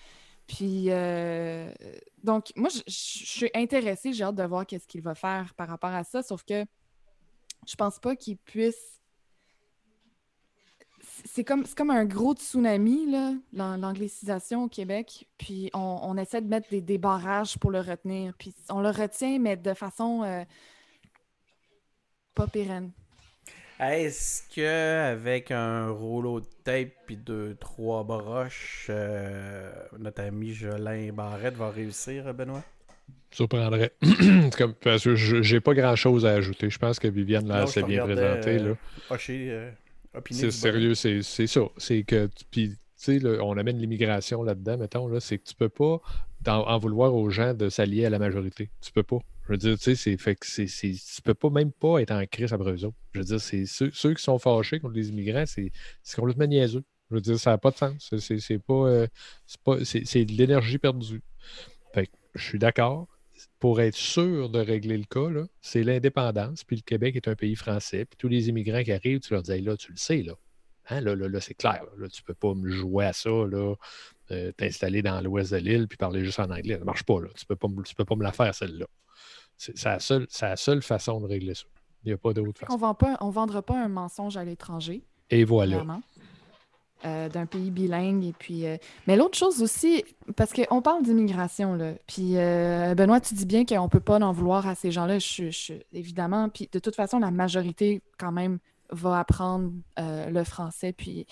Puis, 0.52 0.88
euh, 0.90 1.72
donc, 2.24 2.52
moi, 2.58 2.68
je, 2.70 2.82
suis 2.86 3.50
intéressée, 3.56 4.12
j'ai 4.12 4.26
hâte 4.26 4.36
de 4.36 4.44
voir 4.44 4.66
qu'est-ce 4.66 4.86
qu'il 4.86 5.02
va 5.02 5.16
faire 5.16 5.54
par 5.56 5.70
rapport 5.70 5.92
à 5.92 6.04
ça, 6.04 6.22
sauf 6.24 6.44
que 6.44 6.66
je 7.66 7.76
pense 7.76 8.00
pas 8.00 8.18
qu'il 8.18 8.38
puisse. 8.38 9.00
C'est 11.00 11.46
comme, 11.46 11.66
comme 11.68 11.90
un 11.90 12.04
gros 12.04 12.34
tsunami, 12.34 13.16
l'anglicisation 13.54 14.66
au 14.66 14.68
Québec, 14.68 15.30
puis 15.38 15.70
on, 15.74 16.18
essaie 16.18 16.42
de 16.42 16.48
mettre 16.48 16.70
des, 16.70 16.98
barrages 16.98 17.58
pour 17.58 17.72
le 17.72 17.80
retenir, 17.80 18.36
puis 18.38 18.54
on 18.70 18.82
le 18.82 18.90
retient, 18.90 19.40
mais 19.40 19.56
de 19.56 19.74
façon 19.74 20.24
euh, 20.24 20.44
pas 22.36 22.48
pérenne. 22.48 22.92
Est-ce 23.82 24.44
que 24.56 25.12
avec 25.12 25.50
un 25.50 25.90
rouleau 25.90 26.40
de 26.40 26.46
tape 26.64 26.92
puis 27.08 27.18
deux 27.18 27.56
trois 27.60 28.04
broches, 28.04 28.86
euh, 28.92 29.72
notre 29.98 30.22
ami 30.22 30.54
Jolin 30.54 31.12
Barrette 31.12 31.56
va 31.56 31.72
réussir, 31.72 32.32
Benoît? 32.32 32.64
Surprendrait. 33.32 33.92
Comme, 34.58 34.76
parce 34.76 35.06
que 35.06 35.16
j'ai 35.16 35.60
pas 35.62 35.74
grand 35.74 35.96
chose 35.96 36.28
à 36.28 36.34
ajouter. 36.34 36.70
Je 36.70 36.78
pense 36.78 37.00
que 37.00 37.08
Viviane 37.08 37.48
l'a 37.48 37.64
assez 37.64 37.82
bien 37.82 38.04
présenté. 38.06 38.60
Euh, 38.60 38.76
euh, 39.12 39.72
c'est 40.30 40.52
sérieux, 40.52 40.94
c'est 40.94 41.24
ça. 41.24 41.62
C'est 41.78 42.04
que 42.04 42.30
puis, 42.52 42.78
on 43.08 43.58
amène 43.58 43.80
l'immigration 43.80 44.44
là-dedans, 44.44 44.78
mettons, 44.78 45.08
là, 45.08 45.20
c'est 45.20 45.40
que 45.40 45.46
tu 45.46 45.56
peux 45.56 45.70
pas 45.70 46.02
en, 46.46 46.78
vouloir 46.78 47.16
aux 47.16 47.32
gens 47.32 47.56
de 47.56 47.70
s'allier 47.70 48.06
à 48.06 48.12
la 48.12 48.20
majorité. 48.20 48.70
Tu 48.82 48.92
peux 48.92 49.04
pas. 49.04 49.20
Je 49.52 49.56
veux 49.56 49.58
dire, 49.58 49.78
tu 49.78 49.84
sais, 49.84 49.96
c'est 49.96 50.16
fait 50.16 50.36
que 50.36 50.46
tu 50.46 51.22
peux 51.24 51.34
pas 51.34 51.50
même 51.50 51.74
pas 51.74 52.00
être 52.00 52.12
en 52.12 52.26
crise 52.26 52.54
après 52.54 52.72
eux. 52.72 52.92
Je 53.12 53.20
veux 53.20 53.26
dire, 53.26 53.42
c'est 53.42 53.66
ceux, 53.66 53.90
qui 53.90 54.24
sont 54.24 54.40
fâchés 54.40 54.80
contre 54.80 54.94
les 54.94 55.10
immigrants, 55.10 55.44
c'est, 55.46 55.74
complètement 56.16 56.48
niaiseux. 56.48 56.86
Je 57.10 57.16
veux 57.16 57.22
dire, 57.22 57.38
ça 57.38 57.50
n'a 57.50 57.58
pas 57.58 57.72
de 57.72 57.76
sens. 57.76 58.14
C'est, 58.18 58.60
pas, 58.60 58.74
euh, 58.74 59.08
c'est, 59.84 60.24
de 60.24 60.32
l'énergie 60.32 60.78
perdue. 60.78 61.22
Fait 61.94 62.08
que 62.08 62.14
je 62.36 62.44
suis 62.44 62.60
d'accord. 62.60 63.10
Pour 63.60 63.82
être 63.82 63.96
sûr 63.96 64.50
de 64.50 64.60
régler 64.60 64.98
le 64.98 65.04
cas, 65.04 65.28
c'est 65.60 65.84
l'indépendance. 65.84 66.64
Puis 66.64 66.78
le 66.78 66.84
Québec 66.84 67.18
est 67.18 67.28
un 67.28 67.36
pays 67.36 67.58
français. 67.58 68.06
Puis 68.06 68.16
tous 68.18 68.30
les 68.30 68.48
immigrants 68.48 68.84
qui 68.84 68.94
arrivent, 68.94 69.20
tu 69.20 69.34
leur 69.34 69.44
dis, 69.44 69.60
là, 69.60 69.76
tu 69.76 69.92
le 69.92 69.98
sais, 69.98 70.24
là. 70.24 70.34
Hein, 70.88 71.02
là, 71.02 71.14
là, 71.14 71.28
là 71.28 71.42
c'est 71.42 71.56
clair. 71.56 71.84
Là, 71.98 72.08
tu 72.08 72.24
peux 72.24 72.34
pas 72.34 72.54
me 72.54 72.70
jouer 72.70 73.06
à 73.06 73.14
ça, 73.14 73.30
là, 73.30 73.76
euh, 74.32 74.54
t'installer 74.54 75.02
dans 75.02 75.20
l'ouest 75.20 75.52
de 75.52 75.58
l'île 75.58 75.90
puis 75.90 75.98
parler 75.98 76.24
juste 76.24 76.40
en 76.40 76.50
anglais. 76.50 76.78
Ça 76.78 76.86
marche 76.86 77.04
pas. 77.04 77.20
Là. 77.20 77.28
Tu 77.38 77.46
peux, 77.46 77.58
pas, 77.58 77.68
tu 77.84 77.96
peux 77.96 78.06
pas 78.06 78.16
me 78.16 78.24
la 78.24 78.32
faire, 78.32 78.56
celle-là. 78.56 78.86
C'est 79.62 79.84
la, 79.86 80.00
seule, 80.00 80.28
la 80.42 80.56
seule 80.56 80.82
façon 80.82 81.22
de 81.22 81.28
régler 81.28 81.54
ça. 81.54 81.66
Il 82.04 82.08
n'y 82.08 82.14
a 82.14 82.18
pas 82.18 82.34
d'autre 82.34 82.60
façon. 82.60 82.74
On 82.74 83.28
ne 83.28 83.32
vendra 83.32 83.62
pas 83.62 83.80
un 83.80 83.90
mensonge 83.90 84.36
à 84.36 84.44
l'étranger. 84.44 85.04
Et 85.30 85.44
voilà. 85.44 85.86
Euh, 87.06 87.30
d'un 87.30 87.46
pays 87.46 87.70
bilingue. 87.70 88.26
Et 88.26 88.34
puis, 88.34 88.66
euh, 88.66 88.78
Mais 89.06 89.16
l'autre 89.16 89.38
chose 89.38 89.62
aussi, 89.62 90.04
parce 90.36 90.52
qu'on 90.52 90.82
parle 90.82 91.04
d'immigration, 91.04 91.76
là. 91.76 91.94
Puis, 92.08 92.38
euh, 92.38 92.96
Benoît, 92.96 93.22
tu 93.22 93.36
dis 93.36 93.46
bien 93.46 93.64
qu'on 93.64 93.84
ne 93.84 93.90
peut 93.90 94.00
pas 94.00 94.20
en 94.20 94.32
vouloir 94.32 94.68
à 94.68 94.74
ces 94.74 94.90
gens-là, 94.90 95.20
je, 95.20 95.74
évidemment. 95.94 96.50
Puis, 96.50 96.68
de 96.72 96.80
toute 96.80 96.96
façon, 96.96 97.20
la 97.20 97.32
majorité, 97.32 98.02
quand 98.18 98.32
même, 98.32 98.58
va 98.90 99.20
apprendre 99.20 99.72
le 99.98 100.44
français. 100.44 100.92
Puis. 100.92 101.28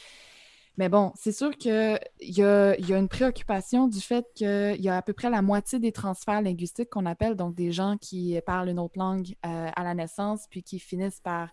Mais 0.79 0.87
bon, 0.87 1.11
c'est 1.13 1.33
sûr 1.33 1.57
qu'il 1.57 1.99
y 2.21 2.41
a, 2.41 2.77
une 2.77 3.09
préoccupation 3.09 3.89
du 3.89 3.99
fait 3.99 4.25
qu'il 4.33 4.79
y 4.79 4.87
a 4.87 4.95
à 4.95 5.01
peu 5.01 5.11
près 5.11 5.29
la 5.29 5.41
moitié 5.41 5.77
des 5.77 5.91
transferts 5.91 6.41
linguistiques 6.41 6.89
qu'on 6.89 7.05
appelle, 7.05 7.35
donc 7.35 7.53
des 7.53 7.73
gens 7.73 7.97
qui 7.97 8.39
parlent 8.45 8.69
une 8.69 8.79
autre 8.79 8.97
langue 8.97 9.35
à 9.43 9.83
la 9.83 9.93
naissance, 9.93 10.45
puis 10.49 10.63
qui 10.63 10.79
finissent 10.79 11.19
par 11.19 11.49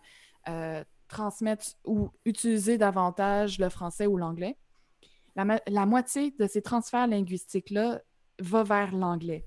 transmettre 1.08 1.66
ou 1.84 2.10
utiliser 2.24 2.78
davantage 2.78 3.58
le 3.58 3.68
français 3.68 4.06
ou 4.06 4.16
l'anglais. 4.16 4.56
La, 5.34 5.86
moitié 5.86 6.32
de 6.38 6.46
ces 6.46 6.62
transferts 6.62 7.08
linguistiques-là 7.08 8.00
va 8.38 8.62
vers 8.62 8.94
l'anglais. 8.94 9.44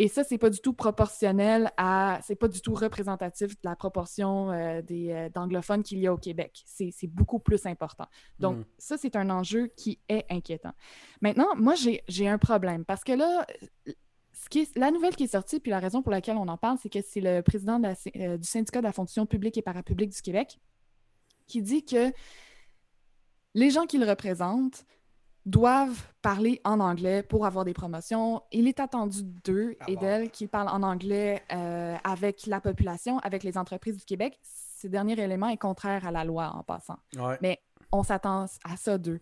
Et 0.00 0.06
ça, 0.06 0.22
c'est 0.22 0.38
pas 0.38 0.48
du 0.48 0.60
tout 0.60 0.72
proportionnel 0.72 1.72
à, 1.76 2.20
c'est 2.22 2.36
pas 2.36 2.46
du 2.46 2.60
tout 2.60 2.72
représentatif 2.72 3.50
de 3.50 3.64
la 3.64 3.74
proportion 3.74 4.52
euh, 4.52 4.80
des, 4.80 5.10
euh, 5.10 5.28
d'anglophones 5.28 5.82
qu'il 5.82 5.98
y 5.98 6.06
a 6.06 6.14
au 6.14 6.16
Québec. 6.16 6.62
C'est, 6.66 6.92
beaucoup 7.08 7.40
plus 7.40 7.66
important. 7.66 8.06
Donc, 8.38 8.58
mm. 8.58 8.64
ça, 8.78 8.96
c'est 8.96 9.16
un 9.16 9.28
enjeu 9.28 9.66
qui 9.76 9.98
est 10.08 10.24
inquiétant. 10.30 10.72
Maintenant, 11.20 11.48
moi, 11.56 11.74
j'ai, 11.74 12.28
un 12.28 12.38
problème 12.38 12.84
parce 12.84 13.02
que 13.02 13.12
là, 13.12 13.46
ce 14.32 14.48
qui 14.48 14.68
la 14.76 14.90
nouvelle 14.90 15.16
qui 15.16 15.24
est 15.24 15.32
sortie, 15.32 15.58
puis 15.58 15.70
la 15.70 15.80
raison 15.80 16.02
pour 16.02 16.12
laquelle 16.12 16.36
on 16.36 16.46
en 16.46 16.58
parle, 16.58 16.78
c'est 16.80 16.90
que 16.90 17.00
c'est 17.00 17.20
le 17.20 17.42
président 17.42 17.82
euh, 17.82 18.36
du 18.36 18.46
syndicat 18.46 18.80
de 18.80 18.86
la 18.86 18.92
fonction 18.92 19.26
publique 19.26 19.56
et 19.56 19.62
parapublique 19.62 20.10
du 20.10 20.22
Québec 20.22 20.60
qui 21.46 21.62
dit 21.62 21.84
que 21.84 22.12
les 23.54 23.70
gens 23.70 23.86
qui 23.86 23.98
le 23.98 24.06
représentent 24.06 24.84
doivent 25.48 26.06
parler 26.22 26.60
en 26.64 26.80
anglais 26.80 27.22
pour 27.22 27.46
avoir 27.46 27.64
des 27.64 27.72
promotions. 27.72 28.42
Il 28.52 28.68
est 28.68 28.80
attendu 28.80 29.22
d'eux 29.22 29.76
ah 29.80 29.84
et 29.88 29.96
d'elles 29.96 30.30
qu'ils 30.30 30.48
parlent 30.48 30.68
en 30.68 30.82
anglais 30.82 31.42
euh, 31.52 31.96
avec 32.04 32.46
la 32.46 32.60
population, 32.60 33.18
avec 33.20 33.42
les 33.42 33.56
entreprises 33.56 33.96
du 33.96 34.04
Québec. 34.04 34.38
Ce 34.42 34.86
dernier 34.86 35.18
élément 35.18 35.48
est 35.48 35.56
contraire 35.56 36.06
à 36.06 36.10
la 36.10 36.24
loi 36.24 36.52
en 36.54 36.62
passant. 36.62 36.98
Mais 37.40 37.60
on 37.92 38.02
s'attend 38.02 38.46
à 38.64 38.76
ça 38.76 38.98
d'eux. 38.98 39.20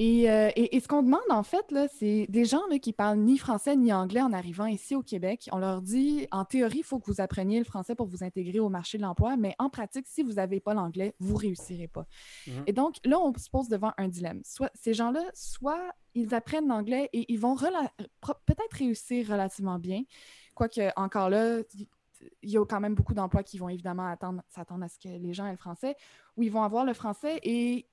Euh, 0.00 0.50
et, 0.54 0.78
ce 0.78 0.86
qu'on 0.86 1.02
demande, 1.02 1.20
en 1.28 1.42
fait, 1.42 1.74
c'est 1.98 2.26
des 2.28 2.44
gens 2.44 2.62
là, 2.70 2.78
qui 2.78 2.92
parlent 2.92 3.18
ni 3.18 3.36
français 3.36 3.74
ni 3.74 3.92
anglais 3.92 4.22
en 4.22 4.32
arrivant 4.32 4.66
ici 4.66 4.94
au 4.94 5.02
Québec. 5.02 5.48
On 5.52 5.58
leur 5.58 5.82
dit, 5.82 6.28
en 6.30 6.44
théorie, 6.44 6.78
il 6.78 6.84
faut 6.84 7.00
que 7.00 7.10
vous 7.10 7.20
appreniez 7.20 7.58
le 7.58 7.64
français 7.64 7.96
pour 7.96 8.06
vous 8.06 8.22
intégrer 8.22 8.60
au 8.60 8.68
marché 8.68 8.96
de 8.98 9.02
l'emploi, 9.02 9.36
mais 9.36 9.56
en 9.58 9.70
pratique, 9.70 10.06
si 10.06 10.22
vous 10.22 10.34
n'avez 10.34 10.60
pas 10.60 10.72
l'anglais, 10.72 11.14
vous 11.18 11.34
ne 11.34 11.38
réussirez 11.38 11.88
pas. 11.88 12.06
Mhm. 12.46 12.64
Et 12.66 12.72
donc, 12.72 12.96
là, 13.04 13.18
on 13.18 13.36
se 13.36 13.50
pose 13.50 13.68
devant 13.68 13.92
un 13.98 14.08
dilemme. 14.08 14.40
Soit, 14.44 14.70
ces 14.74 14.94
gens-là, 14.94 15.24
soit 15.34 15.90
ils 16.14 16.32
apprennent 16.32 16.68
l'anglais 16.68 17.08
et 17.12 17.32
ils 17.32 17.38
vont 17.40 17.56
peut-être 17.56 18.76
réussir 18.76 19.28
relativement 19.28 19.78
bien, 19.78 20.02
quoique 20.54 20.92
encore 20.96 21.28
là, 21.28 21.58
il 22.42 22.50
y 22.50 22.56
a 22.56 22.64
quand 22.64 22.80
même 22.80 22.94
beaucoup 22.94 23.14
d'emplois 23.14 23.42
qui 23.42 23.58
vont 23.58 23.68
évidemment 23.68 24.14
s'attendre 24.48 24.84
à 24.84 24.88
ce 24.88 24.98
que 24.98 25.08
les 25.08 25.32
gens 25.32 25.46
aient 25.46 25.52
le 25.52 25.56
français, 25.56 25.96
ou 26.36 26.42
ils 26.42 26.50
vont 26.50 26.62
avoir 26.62 26.84
le 26.84 26.94
français 26.94 27.40
et 27.42 27.86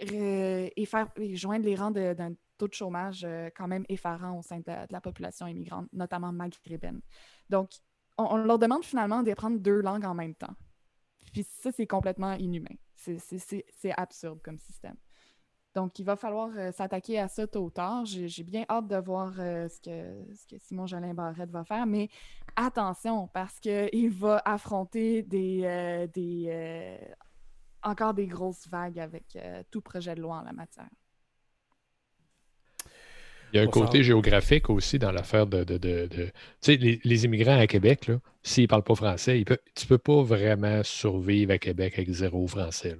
et 0.00 0.86
faire 0.86 1.08
joindre 1.34 1.64
les 1.64 1.74
rangs 1.74 1.90
d'un 1.90 2.34
taux 2.60 2.68
de 2.68 2.74
chômage 2.74 3.24
euh, 3.24 3.48
quand 3.56 3.66
même 3.66 3.84
effarant 3.88 4.38
au 4.38 4.42
sein 4.42 4.58
de 4.58 4.64
la, 4.90 5.00
population 5.00 5.46
immigrante, 5.46 5.88
notamment 5.92 6.30
maghrébine. 6.30 7.00
Donc, 7.48 7.70
on, 8.18 8.36
leur 8.36 8.58
demande 8.58 8.84
finalement 8.84 9.22
d'apprendre 9.22 9.58
deux 9.58 9.80
langues 9.80 10.04
en 10.04 10.14
même 10.14 10.34
temps. 10.34 10.54
Puis 11.32 11.44
ça, 11.44 11.72
c'est 11.72 11.86
complètement 11.86 12.34
inhumain. 12.34 12.76
C'est 12.96 13.92
absurde 13.96 14.40
comme 14.42 14.58
système. 14.58 14.96
Donc, 15.74 15.98
il 16.00 16.04
va 16.04 16.16
falloir 16.16 16.50
euh, 16.56 16.72
s'attaquer 16.72 17.18
à 17.18 17.28
ça 17.28 17.46
tôt 17.46 17.66
ou 17.66 17.70
tard. 17.70 18.04
J'ai 18.04 18.42
bien 18.42 18.64
hâte 18.68 18.88
de 18.88 18.96
voir 18.96 19.32
euh, 19.38 19.68
ce, 19.68 19.80
que, 19.80 20.58
Simon 20.58 20.86
Jolin 20.86 21.14
Barrette 21.14 21.50
va 21.50 21.64
faire, 21.64 21.86
mais 21.86 22.08
attention, 22.56 23.28
parce 23.28 23.60
qu'il 23.60 24.10
va 24.10 24.42
affronter 24.44 25.22
des 25.22 25.62
encore 27.82 28.14
des 28.14 28.26
grosses 28.26 28.68
vagues 28.68 28.98
avec 28.98 29.24
euh, 29.36 29.62
tout 29.70 29.80
projet 29.80 30.14
de 30.14 30.20
loi 30.20 30.38
en 30.38 30.42
la 30.42 30.52
matière. 30.52 30.88
Il 33.52 33.56
y 33.56 33.58
a 33.58 33.62
un 33.62 33.66
côté 33.66 34.04
géographique 34.04 34.70
aussi 34.70 34.98
dans 34.98 35.10
l'affaire 35.10 35.46
de. 35.46 35.64
tu 35.64 36.32
sais, 36.60 36.76
les, 36.76 37.24
immigrants 37.24 37.58
à 37.58 37.66
Québec, 37.66 38.10
s'ils 38.44 38.64
ne 38.64 38.68
parlent 38.68 38.84
pas 38.84 38.94
français, 38.94 39.42
tu 39.44 39.84
ne 39.84 39.88
peux 39.88 39.98
pas 39.98 40.22
vraiment 40.22 40.82
survivre 40.84 41.52
à 41.52 41.58
Québec 41.58 41.94
avec 41.94 42.10
zéro 42.10 42.46
français. 42.46 42.96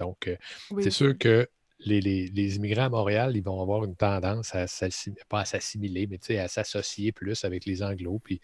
donc, 0.00 0.28
euh, 0.28 0.36
c'est 0.80 0.90
sûr 0.90 1.16
que 1.16 1.48
les, 1.78 2.56
immigrants 2.56 2.86
à 2.86 2.88
Montréal, 2.88 3.36
ils 3.36 3.42
vont 3.42 3.60
avoir 3.62 3.84
une 3.84 3.94
tendance 3.94 4.54
à 4.54 4.66
s'assimiler, 4.66 5.22
pas 5.28 5.40
à 5.40 5.44
s'assimiler, 5.44 6.08
mais 6.08 6.38
à 6.38 6.48
s'associer 6.48 7.12
plus 7.12 7.44
avec 7.44 7.66
les 7.66 7.82
anglos. 7.82 8.20
Puis 8.22 8.40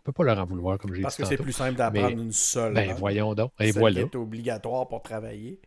on 0.00 0.02
peut 0.04 0.12
pas 0.12 0.24
leur 0.24 0.38
en 0.38 0.46
vouloir, 0.46 0.78
comme 0.78 0.92
j'ai 0.92 0.98
dit. 0.98 1.02
Parce 1.02 1.16
que 1.16 1.26
c'est 1.26 1.36
plus 1.36 1.52
simple 1.52 1.76
d'apprendre 1.76 2.18
une 2.18 2.32
seule. 2.32 2.72
Ben, 2.72 2.94
voyons 2.94 3.34
donc. 3.34 3.52
Et 3.60 3.70
voilà. 3.70 4.00
C'est 4.00 4.16
obligatoire 4.16 4.88
pour 4.88 5.02
travailler. 5.02 5.60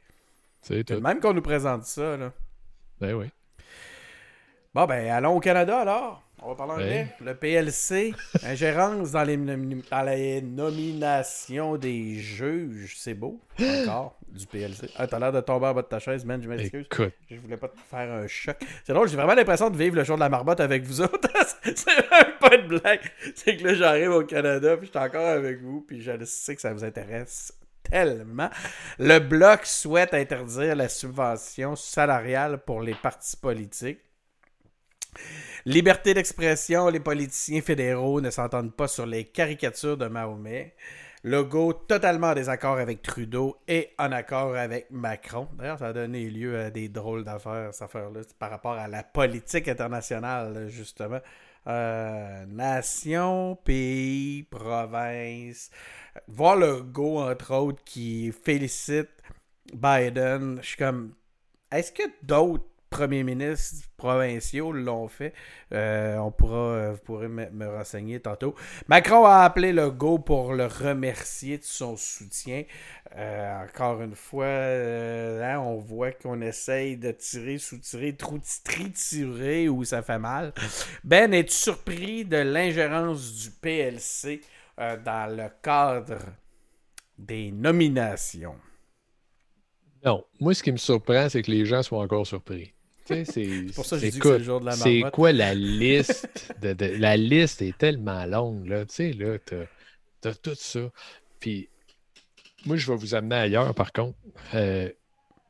C'est 0.62 0.90
Même 0.90 1.20
qu'on 1.20 1.34
nous 1.34 1.42
présente 1.42 1.84
ça, 1.84 2.18
là. 2.18 2.32
Ben 3.00 3.14
oui. 3.14 3.28
Bon, 4.74 4.86
ben, 4.86 5.08
allons 5.12 5.36
au 5.36 5.40
Canada 5.40 5.82
alors. 5.82 6.24
On 6.42 6.50
va 6.50 6.56
parler 6.56 6.74
anglais. 6.74 7.16
Le 7.22 7.36
PLC, 7.36 8.14
ingérence 8.44 9.12
dans 9.12 9.24
les, 9.24 9.38
dans 9.38 10.02
les 10.02 10.42
nominations 10.42 11.78
des 11.78 12.16
juges. 12.16 12.96
C'est 12.98 13.14
beau, 13.14 13.40
encore, 13.60 14.18
du 14.34 14.48
PLC. 14.48 14.90
Ah, 14.96 15.08
t'as 15.08 15.20
l'air 15.20 15.32
de 15.32 15.42
tomber 15.42 15.68
en 15.68 15.74
bas 15.74 15.82
de 15.82 15.88
ta 15.88 16.00
chaise, 16.00 16.26
man, 16.26 16.42
je 16.42 16.50
m'excuse. 16.50 16.88
Je 17.30 17.36
voulais 17.38 17.58
pas 17.58 17.68
te 17.68 17.78
faire 17.90 18.12
un 18.12 18.28
choc. 18.28 18.58
C'est 18.84 18.94
drôle, 18.94 19.08
j'ai 19.08 19.16
vraiment 19.16 19.36
l'impression 19.36 19.70
de 19.70 19.78
vivre 19.78 19.96
le 19.96 20.04
jour 20.04 20.16
de 20.16 20.22
la 20.22 20.30
marmotte 20.30 20.60
avec 20.60 20.84
vous 20.84 21.02
autres. 21.02 21.30
c'est 21.64 21.88
même 21.88 22.38
pas 22.40 22.56
une 22.56 22.68
blague. 22.68 23.02
C'est 23.36 23.58
que 23.58 23.64
là, 23.64 23.74
j'arrive 23.76 24.12
au 24.12 24.24
Canada, 24.24 24.76
puis 24.78 24.88
je 24.88 24.92
suis 24.92 25.00
encore 25.00 25.28
avec 25.28 25.62
vous, 25.62 25.82
puis 25.82 26.02
je 26.02 26.12
sais 26.26 26.56
que 26.56 26.62
ça 26.62 26.74
vous 26.74 26.84
intéresse 26.84 27.54
tellement. 27.84 28.50
Le 28.98 29.20
Bloc 29.20 29.66
souhaite 29.66 30.14
interdire 30.14 30.76
la 30.76 30.90
subvention 30.90 31.76
salariale 31.76 32.60
pour 32.60 32.82
les 32.82 32.96
partis 32.96 33.38
politiques. 33.38 34.00
Liberté 35.66 36.14
d'expression, 36.14 36.90
les 36.90 37.00
politiciens 37.00 37.62
fédéraux 37.62 38.20
ne 38.20 38.32
s'entendent 38.32 38.76
pas 38.76 38.88
sur 38.88 39.06
les 39.06 39.26
caricatures 39.26 39.98
de 39.98 40.08
Mahomet. 40.08 40.76
Legault 41.26 41.74
totalement 41.74 42.28
en 42.28 42.34
désaccord 42.34 42.78
avec 42.78 43.02
Trudeau 43.02 43.56
et 43.66 43.92
en 43.98 44.12
accord 44.12 44.58
avec 44.58 44.92
Macron. 44.92 45.48
D'ailleurs, 45.58 45.80
ça 45.80 45.88
a 45.88 45.94
donné 45.94 46.30
lieu 46.30 46.60
à 46.60 46.70
des 46.70 46.90
drôles 46.90 47.24
d'affaires, 47.24 47.74
cette 47.74 47.84
affaire-là, 47.84 48.22
par 48.38 48.50
rapport 48.50 48.74
à 48.74 48.90
la 48.90 49.04
politique 49.04 49.70
internationale, 49.70 50.68
justement. 50.68 51.22
Euh, 51.68 52.46
nation, 52.46 53.56
pays, 53.64 54.44
province. 54.44 55.72
Voir 56.28 56.58
Legault, 56.58 57.22
entre 57.22 57.54
autres, 57.54 57.82
qui 57.86 58.34
félicite 58.34 59.10
Biden, 59.74 60.60
je 60.62 60.68
suis 60.68 60.78
comme. 60.78 61.14
Est-ce 61.72 61.94
que 61.94 62.04
d'autres 62.22 62.66
premiers 62.94 63.24
ministres 63.24 63.88
provinciaux 63.98 64.72
l'ont 64.72 65.08
fait. 65.08 65.34
Euh, 65.74 66.16
on 66.18 66.32
pourra, 66.32 66.58
euh, 66.58 66.92
vous 66.92 67.00
pourrez 67.00 67.28
me, 67.28 67.68
renseigner 67.68 68.20
tantôt. 68.20 68.54
Macron 68.88 69.26
a 69.26 69.40
appelé 69.40 69.74
le 69.74 69.90
go 69.90 70.20
pour 70.20 70.54
le 70.54 70.68
remercier 70.68 71.58
de 71.58 71.64
son 71.64 71.98
soutien. 71.98 72.66
Euh, 73.16 73.64
encore 73.64 74.00
une 74.04 74.16
fois, 74.16 74.46
hein, 74.46 75.58
on 75.60 75.78
voit 75.78 76.12
qu'on 76.12 76.40
essaye 76.42 76.96
de 76.96 77.12
tirer, 77.12 77.58
sous-tirer, 77.58 78.16
triturer 78.64 79.70
où 79.70 79.84
ça 79.84 80.04
fait 80.04 80.20
mal. 80.20 80.54
Ben, 81.04 81.34
es-tu 81.34 81.56
surpris 81.56 82.26
de 82.26 82.38
l'ingérence 82.38 83.34
du 83.34 83.50
PLC 83.50 84.42
dans 84.78 85.36
le 85.36 85.50
cadre 85.64 86.20
des 87.18 87.52
nominations? 87.52 88.56
Non. 90.06 90.24
Moi, 90.40 90.54
ce 90.54 90.62
qui 90.62 90.72
me 90.72 90.78
surprend, 90.78 91.28
c'est 91.30 91.42
que 91.42 91.50
les 91.50 91.66
gens 91.66 91.82
soient 91.82 92.02
encore 92.02 92.28
surpris. 92.28 92.74
C'est 93.06 93.66
pour 93.76 93.86
ça 93.86 93.98
que 93.98 94.02
j'ai 94.02 94.12
dit 94.12 94.20
que 94.20 94.30
c'est 94.30 94.38
le 94.38 94.44
jour 94.44 94.60
de 94.60 94.66
la 94.66 94.72
C'est 94.74 95.04
quoi 95.12 95.32
la 95.32 95.54
liste? 95.54 96.54
De, 96.62 96.76
la 96.98 97.18
liste 97.18 97.62
est 97.62 97.78
tellement 97.78 98.26
longue, 98.26 98.68
là. 98.68 98.86
Tu 98.86 98.94
sais, 98.94 99.14
là, 99.14 99.38
t'as 100.22 100.34
tout 100.34 100.56
ça. 100.56 100.80
Puis, 101.40 101.70
moi, 102.66 102.78
je 102.78 102.90
vais 102.90 102.98
vous 102.98 103.16
amener 103.16 103.36
ailleurs, 103.36 103.74
par 103.76 103.92
contre. 103.92 104.18
Euh, 104.54 104.88
tu 104.88 104.96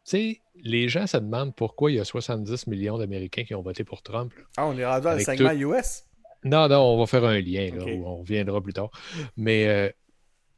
sais, 0.06 0.42
les 0.64 0.90
gens 0.90 1.08
se 1.08 1.18
demandent 1.18 1.56
pourquoi 1.56 1.92
il 1.92 1.98
y 1.98 2.00
a 2.00 2.06
70 2.06 2.68
millions 2.68 2.98
d'Américains 2.98 3.44
qui 3.44 3.54
ont 3.54 3.62
voté 3.62 3.84
pour 3.84 4.02
Trump. 4.02 4.34
Ah, 4.58 4.66
on 4.66 4.78
est 4.78 4.86
rendu 4.86 5.08
à 5.08 5.16
le 5.16 5.22
segment 5.22 5.52
US? 5.52 6.04
Non, 6.44 6.68
non, 6.68 6.82
on 6.82 6.98
va 6.98 7.06
faire 7.06 7.24
un 7.24 7.40
lien, 7.40 7.70
là, 7.74 7.86
où 7.86 8.06
on 8.06 8.18
reviendra 8.18 8.62
plus 8.62 8.74
tard. 8.74 8.90
Mais, 9.38 9.68
euh, 9.68 9.90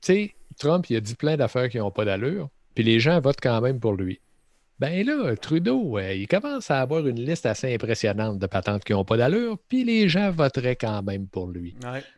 tu 0.01 0.13
sais, 0.13 0.35
Trump, 0.57 0.89
il 0.89 0.95
a 0.95 0.99
dit 1.01 1.15
plein 1.15 1.37
d'affaires 1.37 1.69
qui 1.69 1.77
n'ont 1.77 1.91
pas 1.91 2.05
d'allure, 2.05 2.49
puis 2.73 2.83
les 2.83 2.99
gens 2.99 3.19
votent 3.19 3.41
quand 3.41 3.61
même 3.61 3.79
pour 3.79 3.93
lui. 3.93 4.19
Ben 4.77 5.05
là, 5.05 5.33
Trudeau, 5.37 5.97
il 5.99 6.27
commence 6.27 6.69
à 6.69 6.81
avoir 6.81 7.07
une 7.07 7.19
liste 7.19 7.45
assez 7.45 7.73
impressionnante 7.73 8.39
de 8.39 8.45
patentes 8.45 8.83
qui 8.83 8.91
n'ont 8.91 9.05
pas 9.05 9.15
d'allure, 9.15 9.57
puis 9.69 9.85
les 9.85 10.09
gens 10.09 10.31
voteraient 10.31 10.75
quand 10.75 11.01
même 11.01 11.27
pour 11.27 11.47
lui. 11.47 11.75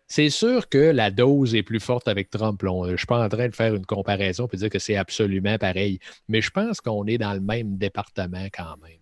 C'est 0.08 0.32
sûr 0.32 0.68
que 0.68 0.80
la 0.80 1.12
dose 1.12 1.54
est 1.54 1.62
plus 1.62 1.80
forte 1.80 2.08
avec 2.08 2.32
Trump. 2.32 2.60
je 2.64 2.92
ne 2.92 2.98
suis 2.98 3.06
pas 3.06 3.24
en 3.24 3.30
train 3.30 3.48
de 3.48 3.56
faire 3.56 3.76
une 3.76 3.86
comparaison 3.86 4.48
et 4.52 4.58
dire 4.58 4.70
que 4.72 4.80
c'est 4.80 4.96
absolument 4.96 5.60
pareil, 5.60 6.00
mais 6.28 6.42
je 6.42 6.50
pense 6.50 6.82
qu'on 6.82 7.06
est 7.06 7.20
dans 7.20 7.34
le 7.34 7.42
même 7.42 7.78
département 7.78 8.48
quand 8.52 8.76
même. 8.82 8.98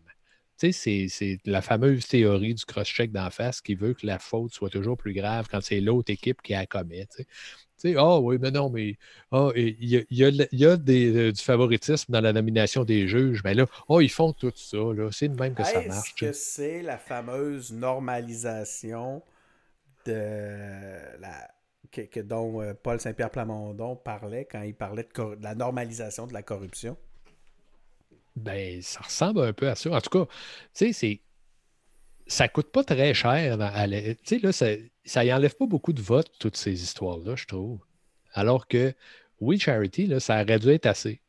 Tu 0.58 0.72
sais, 0.72 1.08
c'est 1.10 1.40
la 1.46 1.62
fameuse 1.62 2.08
théorie 2.08 2.54
du 2.54 2.64
cross-check 2.64 3.12
d'en 3.12 3.30
face 3.30 3.60
qui 3.62 3.76
veut 3.76 3.94
que 3.94 4.06
la 4.06 4.20
faute 4.20 4.54
soit 4.54 4.70
toujours 4.70 4.98
plus 4.98 5.14
grave 5.14 5.48
quand 5.52 5.62
c'est 5.62 5.82
l'autre 5.82 6.12
équipe 6.12 6.42
qui 6.42 6.54
la 6.54 6.66
commet 6.66 7.08
ah 7.84 7.90
oh, 7.98 8.20
oui, 8.24 8.38
mais 8.40 8.52
non, 8.52 8.70
mais 8.70 8.98
oh, 9.32 9.52
il 9.56 10.06
y 10.10 10.24
a, 10.66 10.78
des, 10.78 11.16
euh, 11.16 11.32
du 11.32 11.42
favoritisme 11.42 12.12
dans 12.12 12.22
la 12.22 12.34
nomination 12.34 12.84
des 12.84 13.08
juges, 13.08 13.42
mais 13.44 13.54
là, 13.54 13.66
oh, 13.88 14.02
ils 14.02 14.10
font 14.10 14.34
tout 14.34 14.54
ça, 14.56 14.78
c'est 15.12 15.30
de 15.30 15.40
même 15.40 15.54
que 15.54 15.64
ça 15.64 15.82
marche. 15.82 16.10
Est-ce 16.10 16.14
que 16.14 16.32
c'est 16.34 16.82
la 16.82 16.98
fameuse 16.98 17.72
normalisation 17.72 19.22
de 20.06 21.20
la 21.20 21.50
que, 21.92 22.20
dont 22.20 22.62
euh, 22.62 22.74
Paul 22.74 23.00
Saint-Pierre 23.00 23.30
Plamondon 23.30 23.96
parlait 23.96 24.46
quand 24.46 24.62
il 24.62 24.76
parlait 24.76 25.04
de, 25.04 25.38
la 25.42 25.56
normalisation 25.56 26.28
de 26.28 26.34
la 26.34 26.44
corruption? 26.44 26.98
Ben, 28.36 28.82
ça 28.82 29.02
ressemble 29.02 29.42
un 29.42 29.54
peu 29.54 29.70
à 29.70 29.76
ça. 29.76 29.92
En 29.92 30.02
tout 30.02 30.10
cas, 30.10 30.26
tu 30.26 30.34
sais, 30.74 30.94
c'est 30.94 31.22
ça 32.28 32.48
coûte 32.48 32.72
pas 32.72 32.84
très 32.84 33.14
cher. 33.14 33.58
Tu 33.58 34.18
sais, 34.24 34.40
là, 34.40 34.52
ça, 34.52 34.68
ça 35.04 35.26
y 35.26 35.34
enlève 35.34 35.56
pas 35.56 35.66
beaucoup 35.66 35.94
de 35.94 36.02
votes, 36.02 36.32
toutes 36.40 36.58
ces 36.58 36.84
histoires-là, 36.84 37.36
je 37.36 37.46
trouve. 37.46 37.80
Alors 38.34 38.68
que, 38.68 38.94
oui, 39.40 39.60
Charity, 39.60 40.08
là, 40.08 40.20
ça 40.20 40.42
aurait 40.42 40.60
dû 40.60 40.70
être 40.70 40.86
assez. 40.86 41.22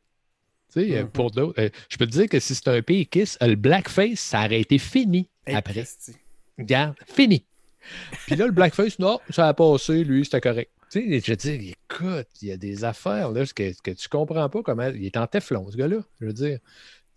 Tu 0.73 0.81
sais, 0.81 1.03
mm-hmm. 1.03 1.07
pour 1.07 1.31
d'autres, 1.31 1.61
euh, 1.61 1.69
je 1.89 1.97
peux 1.97 2.05
te 2.05 2.11
dire 2.11 2.27
que 2.27 2.39
si 2.39 2.55
c'est 2.55 2.67
un 2.67 2.81
pays 2.81 3.05
kiss, 3.05 3.37
le 3.41 3.55
blackface, 3.55 4.19
ça 4.19 4.45
aurait 4.45 4.61
été 4.61 4.77
fini 4.77 5.29
après. 5.45 5.85
Regarde, 6.57 6.95
fini. 7.05 7.45
Puis 8.25 8.35
là, 8.35 8.47
le 8.47 8.51
blackface, 8.51 8.99
non, 8.99 9.19
ça 9.29 9.47
a 9.47 9.53
passé, 9.53 10.03
lui, 10.03 10.25
c'était 10.25 10.41
correct. 10.41 10.71
Tu 10.89 11.01
sais, 11.01 11.19
je 11.19 11.33
dis, 11.33 11.75
écoute, 11.89 12.27
il 12.41 12.47
y 12.47 12.51
a 12.51 12.57
des 12.57 12.83
affaires 12.83 13.31
là, 13.31 13.45
que, 13.45 13.73
que 13.81 13.91
tu 13.91 14.09
comprends 14.09 14.49
pas 14.49 14.63
comment. 14.63 14.89
Il 14.89 15.05
est 15.05 15.17
en 15.17 15.27
téflon, 15.27 15.69
ce 15.69 15.77
gars-là. 15.77 15.97
Je 16.21 16.25
veux 16.25 16.33
dire, 16.33 16.59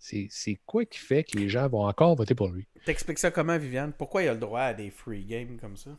c'est 0.01 0.59
quoi 0.65 0.83
qui 0.85 0.99
fait 0.99 1.23
que 1.23 1.37
les 1.37 1.47
gens 1.47 1.67
vont 1.69 1.85
encore 1.85 2.15
voter 2.15 2.35
pour 2.35 2.49
lui? 2.49 2.67
T'expliques 2.85 3.19
ça 3.19 3.31
comment, 3.31 3.57
Viviane? 3.57 3.93
Pourquoi 3.93 4.23
il 4.23 4.29
a 4.29 4.33
le 4.33 4.39
droit 4.39 4.61
à 4.61 4.73
des 4.73 4.89
free 4.89 5.23
games 5.23 5.57
comme 5.59 5.77
ça? 5.77 5.91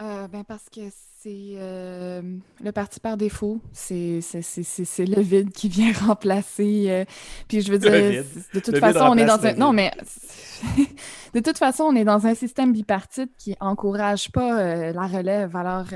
Euh, 0.00 0.28
ben 0.28 0.44
parce 0.44 0.68
que 0.70 0.82
c'est 1.20 1.54
euh, 1.56 2.22
le 2.62 2.70
parti 2.70 3.00
par 3.00 3.16
défaut. 3.16 3.60
C'est 3.72 4.20
le 4.20 5.20
vide 5.20 5.50
qui 5.50 5.68
vient 5.68 5.92
remplacer. 6.06 6.84
Euh, 6.88 7.04
puis 7.48 7.62
je 7.62 7.72
veux 7.72 7.78
dire, 7.78 7.90
de 8.54 8.60
toute 8.60 8.78
façon, 8.78 9.06
on 9.10 9.16
est 9.16 9.24
dans 9.24 9.44
un. 9.44 9.54
Non, 9.54 9.72
mais 9.72 9.90
de 11.34 11.40
toute 11.40 11.58
façon, 11.58 11.84
on 11.84 11.96
est 11.96 12.04
dans 12.04 12.28
un 12.28 12.36
système 12.36 12.72
bipartite 12.72 13.32
qui 13.38 13.56
encourage 13.58 14.30
pas 14.30 14.92
la 14.92 15.06
relève. 15.08 15.56
Alors, 15.56 15.86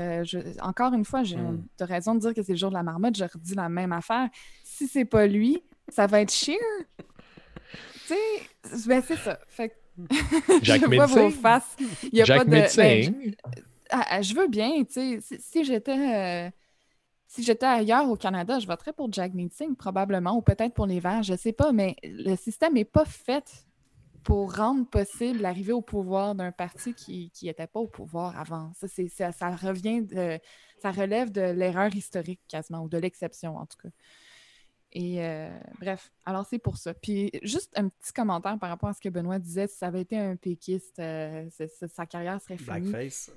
encore 0.61 0.93
une 0.93 1.05
fois, 1.05 1.23
j'ai 1.23 1.37
hmm. 1.37 1.63
raison 1.79 2.15
de 2.15 2.19
dire 2.19 2.33
que 2.33 2.43
c'est 2.43 2.53
le 2.53 2.57
jour 2.57 2.71
de 2.71 2.75
la 2.75 2.83
marmotte. 2.83 3.15
Je 3.15 3.23
redis 3.23 3.55
la 3.55 3.69
même 3.69 3.93
affaire. 3.93 4.27
Si 4.65 4.87
c'est 4.87 5.05
pas 5.05 5.27
lui, 5.27 5.63
ça 5.89 6.07
va 6.07 6.21
être 6.21 6.31
sheer. 6.31 6.57
tu 8.07 8.13
sais, 8.13 8.87
ben 8.87 9.03
c'est 9.05 9.17
ça. 9.17 9.39
Fait 9.47 9.75
je 10.63 10.95
vois 10.95 11.05
vos 11.05 11.29
faces. 11.29 11.75
Il 12.03 12.17
y 12.17 12.21
a 12.21 12.25
pas 12.25 12.43
de. 12.43 12.75
Ben, 12.77 13.35
ah, 13.89 14.05
ah, 14.09 14.21
je 14.21 14.33
veux 14.33 14.47
bien, 14.47 14.83
tu 14.83 15.21
sais. 15.21 15.39
Si, 15.39 15.63
j'étais. 15.63 15.91
Euh, 15.91 16.49
si 17.27 17.43
j'étais 17.43 17.65
ailleurs 17.65 18.09
au 18.09 18.15
Canada, 18.15 18.59
je 18.59 18.67
voterais 18.67 18.93
pour 18.93 19.11
Jack 19.11 19.33
Singh, 19.51 19.75
probablement, 19.75 20.35
ou 20.35 20.41
peut-être 20.41 20.73
pour 20.73 20.85
les 20.85 20.99
Verts, 20.99 21.23
je 21.23 21.35
sais 21.35 21.53
pas, 21.53 21.71
mais 21.71 21.95
le 22.03 22.35
système 22.35 22.73
n'est 22.73 22.85
pas 22.85 23.05
fait 23.05 23.65
pour 24.23 24.55
rendre 24.55 24.87
possible 24.87 25.41
l'arrivée 25.41 25.73
au 25.73 25.81
pouvoir 25.81 26.35
d'un 26.35 26.51
parti 26.51 26.93
qui 26.93 27.31
n'était 27.41 27.67
pas 27.67 27.79
au 27.79 27.87
pouvoir 27.87 28.39
avant. 28.39 28.71
Ça, 28.75 28.87
ça, 28.87 29.31
ça, 29.31 29.49
revient 29.55 30.03
de, 30.03 30.39
ça 30.79 30.91
relève 30.91 31.31
de 31.31 31.41
l'erreur 31.41 31.93
historique 31.95 32.41
quasiment, 32.47 32.83
ou 32.83 32.89
de 32.89 32.97
l'exception 32.97 33.57
en 33.57 33.65
tout 33.65 33.77
cas. 33.81 33.89
Et 34.95 35.25
euh, 35.25 35.49
bref, 35.79 36.11
alors 36.23 36.45
c'est 36.45 36.59
pour 36.59 36.77
ça. 36.77 36.93
Puis 36.93 37.31
juste 37.41 37.73
un 37.75 37.89
petit 37.89 38.13
commentaire 38.13 38.57
par 38.59 38.69
rapport 38.69 38.89
à 38.89 38.93
ce 38.93 39.01
que 39.01 39.09
Benoît 39.09 39.39
disait, 39.39 39.67
si 39.67 39.77
ça 39.77 39.87
avait 39.87 40.01
été 40.01 40.17
un 40.17 40.35
péquiste, 40.35 40.99
euh, 40.99 41.49
sa 41.91 42.05
carrière 42.05 42.39
serait 42.39 42.57
finie. 42.57 42.91
Blackface. 42.91 43.31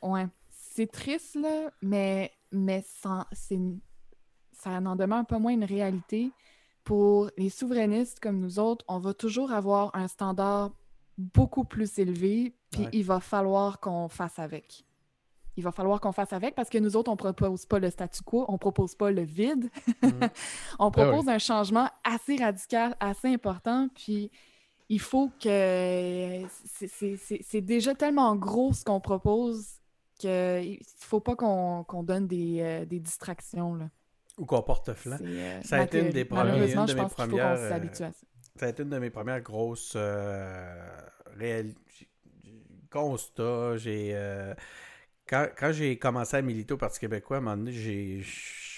Ouais. 0.00 0.26
C'est 0.50 0.90
triste, 0.90 1.34
là, 1.34 1.72
mais, 1.82 2.30
mais 2.52 2.84
ça, 2.86 3.26
ça 4.52 4.80
n'en 4.80 4.94
demeure 4.94 5.26
pas 5.26 5.40
moins 5.40 5.52
une 5.52 5.64
réalité. 5.64 6.30
Pour 6.84 7.30
les 7.36 7.50
souverainistes 7.50 8.20
comme 8.20 8.38
nous 8.38 8.58
autres, 8.60 8.84
on 8.88 9.00
va 9.00 9.12
toujours 9.12 9.52
avoir 9.52 9.94
un 9.94 10.06
standard 10.06 10.72
beaucoup 11.18 11.64
plus 11.64 11.98
élevé, 11.98 12.54
puis 12.70 12.88
il 12.92 13.04
va 13.04 13.20
falloir 13.20 13.80
qu'on 13.80 14.08
fasse 14.08 14.38
avec 14.38 14.84
il 15.56 15.64
va 15.64 15.72
falloir 15.72 16.00
qu'on 16.00 16.12
fasse 16.12 16.32
avec 16.32 16.54
parce 16.54 16.68
que 16.68 16.78
nous 16.78 16.96
autres, 16.96 17.10
on 17.10 17.14
ne 17.14 17.32
propose 17.32 17.66
pas 17.66 17.78
le 17.78 17.90
statu 17.90 18.22
quo, 18.22 18.44
on 18.48 18.54
ne 18.54 18.58
propose 18.58 18.94
pas 18.94 19.10
le 19.10 19.22
vide. 19.22 19.70
Mm. 20.02 20.08
on 20.78 20.88
ah 20.88 20.90
propose 20.90 21.28
un 21.28 21.38
changement 21.38 21.88
assez 22.04 22.36
radical, 22.36 22.94
assez 23.00 23.28
important. 23.28 23.88
Puis 23.94 24.30
il 24.88 25.00
faut 25.00 25.30
que. 25.42 26.42
C'est 26.62 27.60
déjà 27.60 27.94
tellement 27.94 28.36
gros 28.36 28.72
ce 28.72 28.84
qu'on 28.84 29.00
propose 29.00 29.66
qu'il 30.18 30.30
ne 30.30 30.76
faut 30.98 31.20
pas 31.20 31.34
qu'on 31.36 32.02
donne 32.02 32.26
des, 32.26 32.58
euh, 32.60 32.84
des 32.84 33.00
distractions. 33.00 33.74
Là. 33.74 33.88
Ou 34.40 34.46
qu'on 34.46 34.62
porte 34.62 34.92
flanc. 34.94 35.18
Euh, 35.20 35.60
ça 35.62 35.76
a 35.76 35.82
été 35.84 36.00
une 36.00 36.10
des 36.10 36.24
premières. 36.24 36.46
Malheureusement, 36.46 36.86
je 36.86 36.96
pense 36.96 37.14
qu'il 37.14 37.24
faut 37.24 37.36
qu'on 37.36 37.56
s'habitue 37.56 38.02
à 38.02 38.12
ça. 38.12 38.26
Ça 38.56 38.66
a 38.66 38.68
été 38.70 38.82
une 38.82 38.90
de 38.90 38.98
mes 38.98 39.10
premières 39.10 39.40
grosses 39.40 39.92
euh, 39.96 40.82
constats. 42.90 43.76
J'ai. 43.76 44.12
Euh, 44.14 44.54
quand, 45.30 45.72
j'ai 45.72 45.96
commencé 45.96 46.36
à 46.36 46.42
militer 46.42 46.74
au 46.74 46.76
Parti 46.76 46.98
québécois, 46.98 47.36
à 47.36 47.40
un 47.40 47.42
moment 47.42 47.56
donné, 47.56 48.22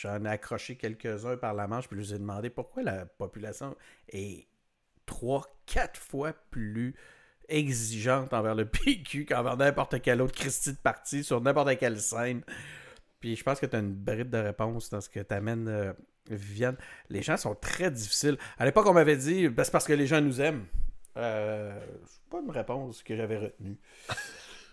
j'en 0.03 0.25
ai, 0.25 0.29
accroché 0.29 0.77
quelques-uns 0.77 1.38
par 1.38 1.55
la 1.55 1.67
manche, 1.67 1.88
puis 1.88 2.05
je 2.05 2.11
leur 2.11 2.17
ai 2.17 2.19
demandé 2.19 2.51
pourquoi 2.51 2.83
la 2.83 3.07
population 3.07 3.75
est 4.11 4.47
trois, 5.07 5.47
quatre 5.65 5.99
fois 5.99 6.35
plus 6.51 6.95
exigeante 7.49 8.35
envers 8.35 8.55
le 8.55 8.67
PQ 8.69 9.25
qu'envers 9.25 9.57
n'importe 9.57 10.03
quel 10.03 10.21
autre 10.21 10.35
Christie 10.35 10.73
de 10.73 10.79
parti 10.79 11.25
sur 11.25 11.41
n'importe 11.41 11.79
quelle 11.79 11.99
scène. 11.99 12.43
Puis 13.21 13.37
je 13.37 13.43
pense 13.43 13.59
que 13.59 13.67
tu 13.67 13.77
as 13.77 13.79
une 13.79 13.95
bride 13.95 14.31
de 14.31 14.38
réponse 14.38 14.91
dans 14.91 15.01
ce 15.01 15.09
que 15.09 15.21
tu 15.21 15.35
amènes, 15.35 15.69
euh, 15.69 15.93
Viviane. 16.29 16.77
Les 17.09 17.23
gens 17.23 17.37
sont 17.37 17.55
très 17.55 17.91
difficiles. 17.91 18.37
À 18.59 18.67
l'époque, 18.67 18.87
on 18.87 18.93
m'avait 18.93 19.17
dit 19.17 19.49
ben, 19.49 19.65
c'est 19.65 19.71
parce 19.71 19.87
que 19.87 19.93
les 19.93 20.07
gens 20.07 20.21
nous 20.21 20.41
aiment. 20.41 20.67
Euh, 21.17 21.79
c'est 22.07 22.23
pas 22.31 22.41
une 22.41 22.51
réponse 22.51 23.03
que 23.03 23.17
j'avais 23.17 23.38
retenue. 23.38 23.79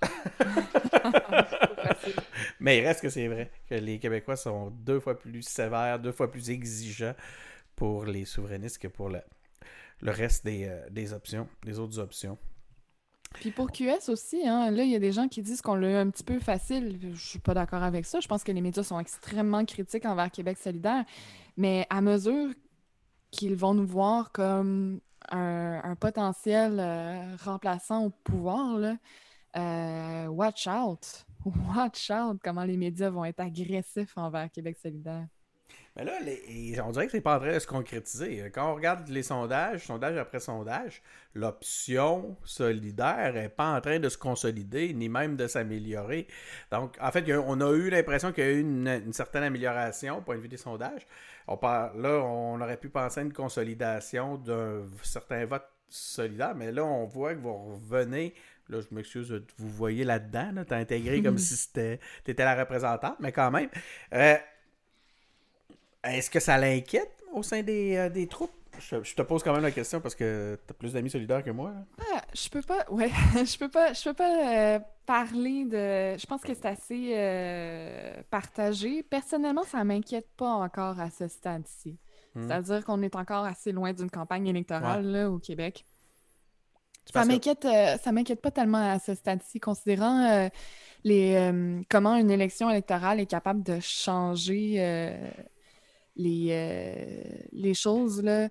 Mais 2.59 2.79
il 2.79 2.85
reste 2.85 3.01
que 3.01 3.09
c'est 3.09 3.27
vrai 3.27 3.51
que 3.69 3.75
les 3.75 3.99
Québécois 3.99 4.35
sont 4.35 4.69
deux 4.69 4.99
fois 4.99 5.17
plus 5.17 5.43
sévères, 5.43 5.99
deux 5.99 6.11
fois 6.11 6.29
plus 6.29 6.49
exigeants 6.49 7.15
pour 7.75 8.05
les 8.05 8.25
souverainistes 8.25 8.79
que 8.79 8.87
pour 8.87 9.09
le, 9.09 9.21
reste 10.01 10.45
des, 10.45 10.65
euh, 10.67 10.89
des 10.89 11.13
options, 11.13 11.47
des 11.63 11.79
autres 11.79 11.99
options. 11.99 12.37
Puis 13.33 13.51
pour 13.51 13.71
QS 13.71 14.09
aussi, 14.09 14.47
hein, 14.47 14.71
là, 14.71 14.83
il 14.83 14.89
y 14.89 14.95
a 14.95 14.99
des 14.99 15.11
gens 15.11 15.27
qui 15.27 15.41
disent 15.41 15.61
qu'on 15.61 15.75
l'a 15.75 15.99
un 15.99 16.09
petit 16.09 16.23
peu 16.23 16.39
facile. 16.39 16.99
Je 17.13 17.29
suis 17.29 17.39
pas 17.39 17.53
d'accord 17.53 17.83
avec 17.83 18.05
ça. 18.05 18.19
Je 18.19 18.27
pense 18.27 18.43
que 18.43 18.51
les 18.51 18.61
médias 18.61 18.83
sont 18.83 18.99
extrêmement 18.99 19.63
critiques 19.65 20.05
envers 20.05 20.31
Québec 20.31 20.57
solidaire. 20.57 21.05
Mais 21.55 21.85
à 21.89 22.01
mesure 22.01 22.49
qu'ils 23.31 23.55
vont 23.55 23.73
nous 23.73 23.85
voir 23.85 24.31
comme 24.31 24.99
un, 25.31 25.95
potentiel 25.99 26.77
euh, 26.79 27.35
remplaçant 27.43 28.05
au 28.05 28.09
pouvoir, 28.09 28.77
là, 28.77 28.95
euh, 29.55 30.27
watch 30.27 30.67
out. 30.67 31.25
Watch 31.45 32.11
out 32.11 32.37
comment 32.43 32.65
les 32.65 32.75
médias 32.75 33.09
vont 33.09 33.23
être 33.23 33.39
agressifs 33.39 34.17
envers 34.17 34.51
Québec 34.51 34.77
solidaire. 34.77 35.25
Mais 35.95 36.05
là, 36.05 36.13
on 36.85 36.91
dirait 36.91 37.05
que 37.05 37.11
c'est 37.11 37.21
pas 37.21 37.37
en 37.37 37.39
train 37.39 37.53
de 37.53 37.59
se 37.59 37.67
concrétiser. 37.67 38.49
Quand 38.53 38.71
on 38.71 38.75
regarde 38.75 39.07
les 39.09 39.23
sondages, 39.23 39.85
sondage 39.85 40.17
après 40.17 40.39
sondage, 40.39 41.01
l'option 41.33 42.37
solidaire 42.43 43.33
n'est 43.33 43.49
pas 43.49 43.75
en 43.75 43.81
train 43.81 43.99
de 43.99 44.07
se 44.07 44.17
consolider, 44.17 44.93
ni 44.93 45.09
même 45.09 45.35
de 45.35 45.47
s'améliorer. 45.47 46.27
Donc, 46.71 46.95
en 47.01 47.11
fait, 47.11 47.29
on 47.33 47.59
a 47.61 47.71
eu 47.73 47.89
l'impression 47.89 48.31
qu'il 48.31 48.43
y 48.43 48.47
a 48.47 48.51
eu 48.51 48.61
une, 48.61 49.13
certaine 49.13 49.43
amélioration 49.43 50.19
au 50.19 50.21
point 50.21 50.35
de 50.35 50.41
vue 50.41 50.47
des 50.47 50.57
sondages. 50.57 51.05
On 51.47 51.59
là, 51.61 52.23
on 52.23 52.61
aurait 52.61 52.77
pu 52.77 52.89
penser 52.89 53.21
à 53.21 53.23
une 53.23 53.33
consolidation 53.33 54.37
d'un 54.37 54.87
certain 55.01 55.45
vote 55.45 55.65
solidaire, 55.89 56.53
mais 56.55 56.71
là, 56.71 56.85
on 56.85 57.05
voit 57.05 57.33
que 57.33 57.39
vous 57.39 57.73
revenez 57.73 58.35
Là, 58.69 58.81
je 58.81 58.95
m'excuse, 58.95 59.33
vous 59.57 59.69
voyez 59.69 60.03
là-dedans, 60.03 60.51
là, 60.53 60.65
t'as 60.65 60.77
intégré 60.77 61.23
comme 61.23 61.37
si 61.39 61.55
c'était 61.55 61.99
étais 62.27 62.43
la 62.43 62.55
représentante, 62.55 63.15
mais 63.19 63.31
quand 63.31 63.49
même. 63.49 63.69
Euh, 64.13 64.35
est-ce 66.03 66.29
que 66.29 66.39
ça 66.39 66.57
l'inquiète 66.57 67.23
au 67.33 67.41
sein 67.43 67.63
des, 67.63 67.97
euh, 67.97 68.25
troupes? 68.27 68.51
Je, 68.79 69.13
te 69.13 69.21
pose 69.23 69.43
quand 69.43 69.51
même 69.51 69.63
la 69.63 69.71
question 69.71 69.99
parce 69.99 70.15
que 70.15 70.57
tu 70.65 70.71
as 70.71 70.73
plus 70.73 70.93
d'amis 70.93 71.09
solidaires 71.09 71.43
que 71.43 71.49
moi. 71.49 71.73
Ah, 72.13 72.21
je 72.33 72.47
peux 72.47 72.61
pas, 72.61 72.85
ouais, 72.89 73.09
je 73.33 73.57
peux 73.57 73.67
pas, 73.67 73.91
je 73.91 74.03
peux 74.03 74.13
pas 74.13 74.75
euh, 74.75 74.79
parler 75.05 75.65
de. 75.65 76.17
Je 76.17 76.25
pense 76.25 76.41
que 76.41 76.53
c'est 76.53 76.67
assez 76.67 78.23
partagé. 78.29 79.03
Personnellement, 79.03 79.63
ça 79.63 79.83
m'inquiète 79.83 80.29
pas 80.37 80.51
encore 80.51 80.99
à 80.99 81.09
ce 81.09 81.27
stade-ci. 81.27 81.97
Hmm. 82.35 82.47
C'est-à-dire 82.47 82.85
qu'on 82.85 83.01
est 83.01 83.15
encore 83.15 83.43
assez 83.43 83.71
loin 83.71 83.91
d'une 83.91 84.11
campagne 84.11 84.47
électorale 84.47 85.05
là, 85.05 85.29
au 85.29 85.39
Québec. 85.39 85.83
Ça 87.13 87.25
m'inquiète, 87.25 87.65
euh, 87.65 87.97
ça 87.97 88.11
m'inquiète 88.11 88.41
pas 88.41 88.51
tellement 88.51 88.91
à 88.91 88.99
ce 88.99 89.15
stade-ci, 89.15 89.59
considérant 89.59 90.25
euh, 90.25 90.49
les, 91.03 91.35
euh, 91.35 91.81
comment 91.89 92.15
une 92.15 92.29
élection 92.29 92.69
électorale 92.69 93.19
est 93.19 93.25
capable 93.25 93.63
de 93.63 93.79
changer 93.79 95.19
les, 96.15 97.47
les 97.51 97.73
choses. 97.73 98.21
Là. 98.23 98.49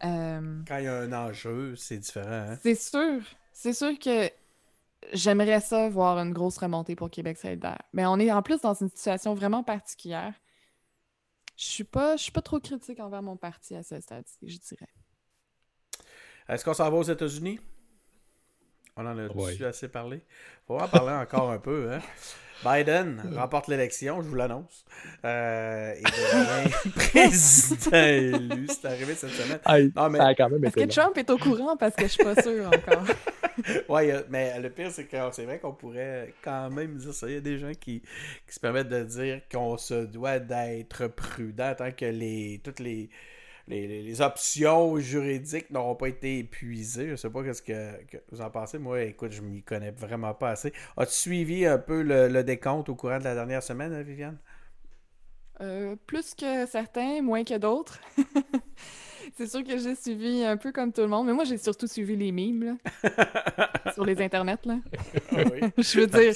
Quand 0.00 0.78
il 0.78 0.84
y 0.84 0.88
a 0.88 0.98
un 1.00 1.12
enjeu, 1.12 1.74
c'est 1.76 1.98
différent. 1.98 2.50
hein? 2.50 2.58
c'est 2.62 2.74
sûr, 2.74 3.22
c'est 3.52 3.72
sûr 3.72 3.98
que 3.98 4.30
j'aimerais 5.12 5.60
ça 5.60 5.88
voir 5.88 6.18
une 6.18 6.32
grosse 6.32 6.58
remontée 6.58 6.96
pour 6.96 7.10
Québec 7.10 7.38
solidaire. 7.38 7.80
Mais 7.92 8.04
on 8.06 8.18
est 8.18 8.30
en 8.30 8.42
plus 8.42 8.60
dans 8.60 8.74
une 8.74 8.90
situation 8.90 9.34
vraiment 9.34 9.62
particulière. 9.62 10.34
Je 11.56 11.64
suis 11.64 11.84
pas, 11.84 12.16
je 12.16 12.24
suis 12.24 12.32
pas 12.32 12.42
trop 12.42 12.60
critique 12.60 13.00
envers 13.00 13.22
mon 13.22 13.36
parti 13.36 13.74
à 13.74 13.82
ce 13.82 13.98
stade-ci, 13.98 14.36
je 14.42 14.58
dirais. 14.58 14.88
Est-ce 16.48 16.64
qu'on 16.64 16.74
s'en 16.74 16.90
va 16.90 16.96
aux 16.98 17.02
États-Unis? 17.02 17.58
On 18.96 19.06
en 19.06 19.18
a 19.18 19.26
Ouais. 19.28 19.64
assez 19.64 19.88
parlé? 19.88 20.20
Faut 20.66 20.78
en 20.78 20.88
parler 20.88 21.12
encore 21.12 21.50
un 21.50 21.58
peu. 21.58 21.90
Hein? 21.92 22.00
Biden 22.64 23.22
remporte 23.36 23.68
l'élection, 23.68 24.22
je 24.22 24.28
vous 24.28 24.34
l'annonce. 24.34 24.86
Euh, 25.24 25.94
il 25.98 26.04
devient 26.04 26.90
président 26.94 27.96
élu. 27.96 28.66
C'est 28.68 28.86
arrivé 28.86 29.14
cette 29.14 29.30
semaine. 29.30 29.58
Non, 29.94 30.08
mais, 30.08 30.18
Est-ce 30.68 30.74
que. 30.74 30.90
Trump 30.90 31.18
est 31.18 31.28
au 31.28 31.36
courant? 31.36 31.76
Parce 31.76 31.94
que 31.94 32.04
je 32.04 32.12
suis 32.12 32.24
pas 32.24 32.40
sûre 32.42 32.66
encore. 32.68 33.04
a- 34.10 34.22
mais 34.30 34.58
le 34.60 34.70
pire, 34.70 34.90
c'est 34.90 35.04
que 35.04 35.16
c'est 35.32 35.44
vrai 35.44 35.58
qu'on 35.58 35.72
pourrait 35.74 36.32
quand 36.42 36.70
même 36.70 36.96
dire 36.96 37.12
ça. 37.12 37.28
Il 37.28 37.34
y 37.34 37.36
a 37.36 37.40
des 37.40 37.58
gens 37.58 37.72
qui, 37.78 38.00
qui 38.00 38.54
se 38.54 38.60
permettent 38.60 38.88
de 38.88 39.02
dire 39.04 39.40
qu'on 39.52 39.76
se 39.76 40.06
doit 40.06 40.38
d'être 40.38 41.08
prudent 41.08 41.74
tant 41.76 41.92
que 41.92 42.06
les 42.06 42.60
toutes 42.64 42.80
les, 42.80 43.10
les, 43.68 44.02
les- 44.02 44.20
options 44.20 44.98
juridiques 44.98 45.70
n'auront 45.70 45.96
pas 45.96 46.08
été 46.08 46.38
épuisées. 46.38 47.08
Je 47.10 47.16
sais 47.16 47.30
pas 47.30 47.42
qu'est-ce 47.42 47.62
que, 47.62 47.92
vous 48.30 48.40
en 48.40 48.50
pensez. 48.50 48.78
Moi, 48.78 49.02
écoute, 49.04 49.32
je 49.32 49.42
m'y 49.42 49.62
connais 49.62 49.90
vraiment 49.90 50.34
pas 50.34 50.50
assez. 50.50 50.72
As-tu 50.96 51.12
suivi 51.12 51.66
un 51.66 51.78
peu 51.78 52.02
le, 52.02 52.28
le 52.28 52.44
décompte 52.44 52.88
au 52.88 52.94
courant 52.94 53.18
de 53.18 53.24
la 53.24 53.34
dernière 53.34 53.62
semaine, 53.62 53.92
hein, 53.92 54.02
Viviane? 54.02 54.38
Euh, 55.60 55.96
plus 56.06 56.34
que 56.34 56.66
certains, 56.66 57.22
moins 57.22 57.44
que 57.44 57.56
d'autres. 57.56 57.98
C'est 59.38 59.46
sûr 59.48 59.62
que 59.62 59.76
j'ai 59.76 59.94
suivi 59.94 60.44
un 60.44 60.56
peu 60.56 60.72
comme 60.72 60.90
tout 60.92 61.02
le 61.02 61.08
monde, 61.08 61.26
mais 61.26 61.34
moi 61.34 61.44
j'ai 61.44 61.58
surtout 61.58 61.86
suivi 61.86 62.16
les 62.16 62.32
mimes 62.32 62.78
là, 63.04 63.92
sur 63.94 64.04
les 64.06 64.20
internets. 64.22 64.56
Là. 64.64 64.78
Ah 65.32 65.36
oui. 65.52 65.60
Je 65.78 66.00
veux 66.00 66.06
dire, 66.06 66.32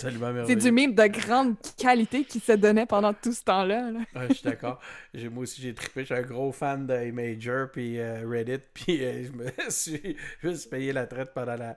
c'est 0.46 0.56
du 0.56 0.70
mime 0.70 0.94
de 0.94 1.06
grande 1.06 1.54
qualité 1.78 2.24
qui 2.24 2.40
se 2.40 2.52
donnait 2.52 2.84
pendant 2.84 3.14
tout 3.14 3.32
ce 3.32 3.42
temps-là. 3.44 3.90
là. 3.90 4.00
Ouais, 4.14 4.26
je 4.28 4.34
suis 4.34 4.44
d'accord. 4.44 4.80
Moi 5.14 5.42
aussi, 5.44 5.62
j'ai 5.62 5.72
trippé. 5.74 6.00
Je 6.02 6.06
suis 6.06 6.14
un 6.14 6.22
gros 6.22 6.52
fan 6.52 6.86
de 6.86 7.10
Major 7.10 7.68
puis 7.72 7.98
euh, 7.98 8.22
Reddit. 8.28 8.58
Puis 8.74 9.02
euh, 9.04 9.24
je 9.24 9.32
me 9.32 9.70
suis 9.70 10.16
juste 10.42 10.70
payé 10.70 10.92
la 10.92 11.06
traite 11.06 11.32
pendant 11.34 11.56
la, 11.56 11.76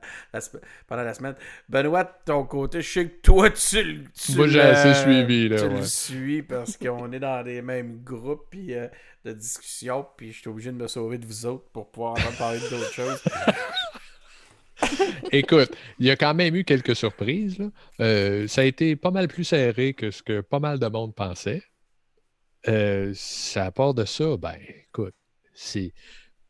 pendant 0.87 1.03
la 1.03 1.13
semaine. 1.13 1.35
Benoît, 1.69 2.03
de 2.03 2.09
ton 2.25 2.43
côté, 2.45 2.81
je 2.81 2.89
sais 2.91 3.05
que 3.07 3.21
toi, 3.21 3.49
tu, 3.49 3.81
le- 3.81 4.03
tu 4.13 4.35
Moi, 4.35 4.47
j'ai 4.47 4.59
assez 4.61 4.93
suivi, 5.03 5.47
là, 5.49 5.61
Tu 5.61 5.69
le 5.69 5.83
suis 5.83 6.41
parce 6.43 6.77
qu'on 6.77 7.11
est 7.13 7.19
dans 7.19 7.41
les 7.45 7.61
mêmes 7.61 8.01
groupes 8.03 8.47
puis, 8.49 8.73
euh, 8.73 8.87
de 9.25 9.33
discussion. 9.33 10.05
Puis 10.17 10.31
je 10.31 10.39
suis 10.39 10.49
obligé 10.49 10.71
de 10.71 10.77
me 10.77 10.87
sauver 10.87 11.17
de 11.17 11.25
vous 11.25 11.45
autres 11.45 11.65
pour 11.71 11.91
pouvoir 11.91 12.13
entendre 12.13 12.37
parler 12.37 12.59
d'autres 12.59 12.91
choses. 12.91 13.23
Écoute, 15.31 15.71
il 15.99 16.05
y 16.05 16.11
a 16.11 16.15
quand 16.15 16.33
même 16.33 16.55
eu 16.55 16.63
quelques 16.63 16.95
surprises. 16.95 17.57
là. 17.57 17.71
Euh, 18.01 18.47
ça 18.47 18.61
a 18.61 18.65
été 18.65 18.95
pas 18.95 19.11
mal 19.11 19.27
plus 19.27 19.43
serré 19.43 19.93
que 19.93 20.11
ce 20.11 20.21
que 20.21 20.41
pas 20.41 20.59
mal 20.59 20.79
de 20.79 20.87
monde 20.87 21.15
pensait. 21.15 21.63
Euh, 22.67 23.11
ça, 23.15 23.71
part 23.71 23.93
de 23.93 24.05
ça, 24.05 24.37
ben, 24.37 24.55
écoute, 24.87 25.15
c'est. 25.53 25.93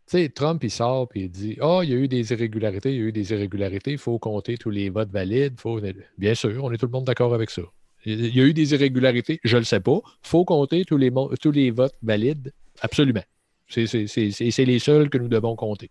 Tu 0.06 0.18
sais, 0.18 0.30
Trump, 0.30 0.64
il 0.64 0.70
sort 0.70 1.08
et 1.16 1.22
il 1.22 1.32
dit 1.32 1.58
Ah, 1.62 1.80
il 1.84 1.90
y 1.90 1.94
a 1.94 1.96
eu 1.96 2.08
des 2.08 2.34
irrégularités, 2.34 2.94
il 2.94 3.00
y 3.00 3.04
a 3.04 3.06
eu 3.06 3.12
des 3.12 3.32
irrégularités, 3.32 3.92
il 3.92 3.98
faut 3.98 4.20
compter 4.20 4.58
tous 4.58 4.70
les 4.70 4.90
votes 4.90 5.12
valides. 5.12 5.60
Faut... 5.60 5.80
Bien 6.18 6.36
sûr, 6.36 6.64
on 6.64 6.72
est 6.72 6.78
tout 6.78 6.86
le 6.86 6.92
monde 6.92 7.06
d'accord 7.06 7.34
avec 7.34 7.50
ça. 7.50 7.64
Il 8.06 8.36
y 8.36 8.42
a 8.42 8.44
eu 8.44 8.54
des 8.54 8.74
irrégularités, 8.74 9.40
je 9.44 9.56
ne 9.56 9.62
le 9.62 9.66
sais 9.66 9.80
pas. 9.80 10.02
Il 10.04 10.28
faut 10.28 10.44
compter 10.44 10.84
tous 10.84 10.98
les, 10.98 11.12
tous 11.42 11.52
les 11.52 11.72
votes 11.72 11.96
valides, 12.04 12.52
absolument. 12.82 13.24
C'est 13.68 13.88
c'est- 13.88 14.08
c'est- 14.08 14.32
c'est- 14.32 14.52
c'est 14.52 14.66
les 14.66 14.80
seuls 14.80 15.10
que 15.10 15.18
nous 15.18 15.28
devons 15.30 15.56
compter. 15.56 15.90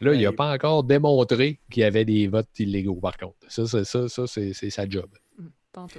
Là, 0.00 0.14
il 0.14 0.22
n'a 0.22 0.32
pas 0.32 0.52
encore 0.52 0.82
démontré 0.84 1.60
qu'il 1.70 1.82
y 1.82 1.84
avait 1.84 2.04
des 2.04 2.26
votes 2.26 2.58
illégaux, 2.58 2.96
par 2.96 3.16
contre. 3.16 3.36
Ça, 3.48 3.66
c'est 3.66 3.84
ça, 3.84 4.08
ça, 4.08 4.26
c'est 4.26 4.52
c'est 4.52 4.70
sa 4.70 4.88
job. 4.88 5.08
Pas 5.72 5.82
en 5.82 5.86
tout. 5.86 5.98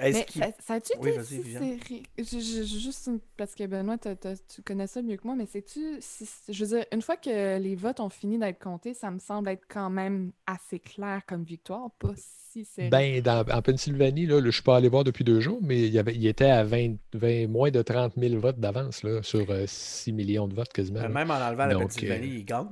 Mais 0.00 0.12
ça, 0.28 0.46
ça 0.58 0.74
a-tu 0.74 0.92
Oui, 0.98 1.10
été 1.10 2.40
juste 2.42 3.06
une- 3.06 3.20
parce 3.36 3.54
que 3.54 3.64
Benoît, 3.66 3.96
tu 3.98 4.62
connais 4.62 4.88
ça 4.88 5.02
mieux 5.02 5.16
que 5.16 5.24
moi, 5.24 5.36
mais 5.36 5.46
sais-tu, 5.46 5.98
si, 6.00 6.26
je 6.48 6.64
veux 6.64 6.76
dire, 6.78 6.86
une 6.92 7.00
fois 7.00 7.16
que 7.16 7.58
les 7.58 7.76
votes 7.76 8.00
ont 8.00 8.08
fini 8.08 8.38
d'être 8.38 8.58
comptés, 8.58 8.92
ça 8.94 9.10
me 9.12 9.20
semble 9.20 9.48
être 9.50 9.64
quand 9.68 9.90
même 9.90 10.32
assez 10.46 10.80
clair 10.80 11.22
comme 11.26 11.44
victoire, 11.44 11.90
pas 12.00 12.14
si. 12.62 12.88
Ben, 12.90 13.20
dans- 13.20 13.44
en 13.50 13.62
Pennsylvanie, 13.62 14.26
là, 14.26 14.38
je 14.40 14.44
ne 14.46 14.50
suis 14.52 14.62
pas 14.62 14.76
allé 14.76 14.88
voir 14.88 15.02
depuis 15.02 15.24
deux 15.24 15.40
jours, 15.40 15.58
mais 15.62 15.80
il, 15.80 15.92
y 15.92 15.98
avait, 15.98 16.14
il 16.14 16.24
était 16.26 16.44
à 16.50 16.62
20, 16.62 16.94
20 17.14 17.48
moins 17.48 17.70
de 17.72 17.82
30 17.82 18.12
000 18.16 18.38
votes 18.38 18.60
d'avance 18.60 19.02
là, 19.02 19.20
sur 19.24 19.50
euh, 19.50 19.64
6 19.66 20.12
millions 20.12 20.46
de 20.46 20.54
votes 20.54 20.72
quasiment. 20.72 21.08
Même 21.08 21.30
en 21.30 21.34
enlevant 21.34 21.66
la 21.66 21.74
Pennsylvanie, 21.76 22.28
euh, 22.30 22.34
il 22.38 22.44
gagne. 22.44 22.68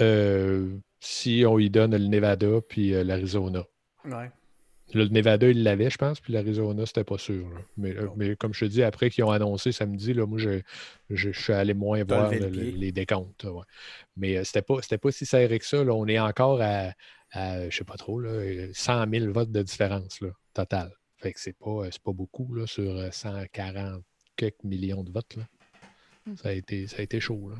Euh, 0.00 0.76
si 1.00 1.44
on 1.46 1.58
y 1.58 1.70
donne 1.70 1.92
le 1.96 2.06
Nevada 2.06 2.60
puis 2.68 2.94
euh, 2.94 3.04
l'Arizona. 3.04 3.64
Ouais. 4.04 4.30
Le 4.94 5.06
Nevada, 5.08 5.48
il 5.48 5.64
l'avait, 5.64 5.90
je 5.90 5.98
pense, 5.98 6.20
puis 6.20 6.32
l'Arizona, 6.32 6.86
c'était 6.86 7.02
pas 7.02 7.18
sûr. 7.18 7.48
là. 7.50 7.58
Mais, 7.76 7.96
euh, 7.96 8.06
Bon. 8.06 8.12
mais 8.16 8.36
comme 8.36 8.54
je 8.54 8.60
te 8.66 8.70
dis, 8.70 8.82
après 8.84 9.10
qu'ils 9.10 9.24
ont 9.24 9.30
annoncé 9.32 9.72
samedi, 9.72 10.14
là, 10.14 10.26
moi, 10.26 10.38
je, 10.38 10.60
je- 11.10 11.32
je 11.32 11.40
suis 11.42 11.52
allé 11.52 11.74
moins 11.74 12.04
voir 12.04 12.30
le- 12.30 12.46
les 12.46 12.92
décomptes. 12.92 13.44
ouais. 13.44 13.62
Mais 14.16 14.36
euh, 14.36 14.44
c'était 14.44 14.62
pas, 14.62 14.76
c'était 14.82 14.98
pas 14.98 15.10
si 15.10 15.26
serré 15.26 15.58
que 15.58 15.66
ça. 15.66 15.82
là. 15.82 15.92
On 15.92 16.06
est 16.06 16.20
encore 16.20 16.60
à, 16.62 16.92
à, 17.36 17.68
je 17.70 17.76
sais 17.76 17.84
pas 17.84 17.96
trop, 17.96 18.20
là, 18.20 18.30
euh, 18.30 18.70
100 18.72 19.10
000 19.10 19.32
votes 19.32 19.52
de 19.52 19.62
différence 19.62 20.20
là, 20.20 20.30
total. 20.54 20.92
Fait 21.18 21.32
que 21.32 21.40
c'est 21.40 21.56
pas, 21.56 21.70
euh, 21.70 21.88
c'est 21.90 22.02
pas 22.02 22.12
beaucoup 22.12 22.54
là, 22.54 22.66
sur 22.66 22.90
euh, 22.96 23.10
140 23.10 24.02
quelques 24.36 24.64
millions 24.64 25.02
de 25.02 25.10
votes. 25.10 25.36
Là. 25.36 25.44
Mm. 26.26 26.36
Ça, 26.36 26.48
a 26.50 26.52
été, 26.52 26.86
ça 26.86 26.96
a 26.98 27.02
été 27.02 27.20
chaud. 27.20 27.50
Là. 27.50 27.56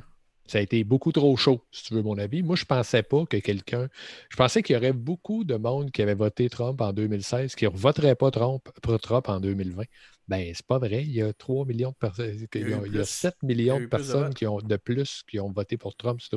Ça 0.47 0.59
a 0.59 0.61
été 0.61 0.85
beaucoup 0.85 1.11
trop 1.11 1.37
chaud, 1.37 1.65
si 1.73 1.85
tu 1.85 1.95
veux 1.95 2.03
mon 2.03 2.17
avis. 2.19 2.43
Moi, 2.43 2.55
je 2.55 2.65
pensais 2.65 3.03
pas 3.03 3.27
que 3.27 3.37
quelqu'un. 3.39 3.89
Je 4.31 4.37
pensais 4.37 4.63
qu'il 4.63 4.75
y 4.75 4.77
aurait 4.77 4.93
beaucoup 4.93 5.43
de 5.43 5.57
monde 5.57 5.91
qui 5.91 6.03
avait 6.03 6.15
voté 6.15 6.49
Trump 6.49 6.81
en 6.81 6.93
2016 6.93 7.57
qui 7.57 7.65
ne 7.65 7.71
voterait 7.71 8.15
pas 8.15 8.31
Trump, 8.31 8.63
pas 8.81 8.99
Trump 8.99 9.29
en 9.29 9.41
2020. 9.41 9.83
Ben, 10.29 10.53
c'est 10.55 10.67
pas 10.67 10.79
vrai. 10.79 11.03
Il 11.03 11.13
y 11.13 11.23
a 11.23 11.33
3 11.33 11.65
millions 11.67 11.91
de 11.91 11.97
personnes. 11.97 12.47
Il, 12.55 12.61
y 12.61 12.65
a 12.65 12.69
y 12.69 12.75
a, 12.75 12.77
eu 12.77 12.87
il 12.87 12.95
y 12.95 12.97
a 12.97 13.01
plus. 13.01 13.09
7 13.09 13.35
Il 13.43 13.51
y 13.51 13.55
millions 13.57 13.77
a 13.77 13.79
de 13.81 13.85
de 13.85 13.89
personnes 13.91 14.25
votes. 14.27 14.35
qui 14.35 14.47
ont, 14.47 14.59
de 14.59 14.77
plus 14.77 15.23
qui 15.29 15.41
ont 15.41 15.51
voté 15.51 15.77
pour 15.77 15.97
Trump. 15.97 16.21
Je- 16.21 16.37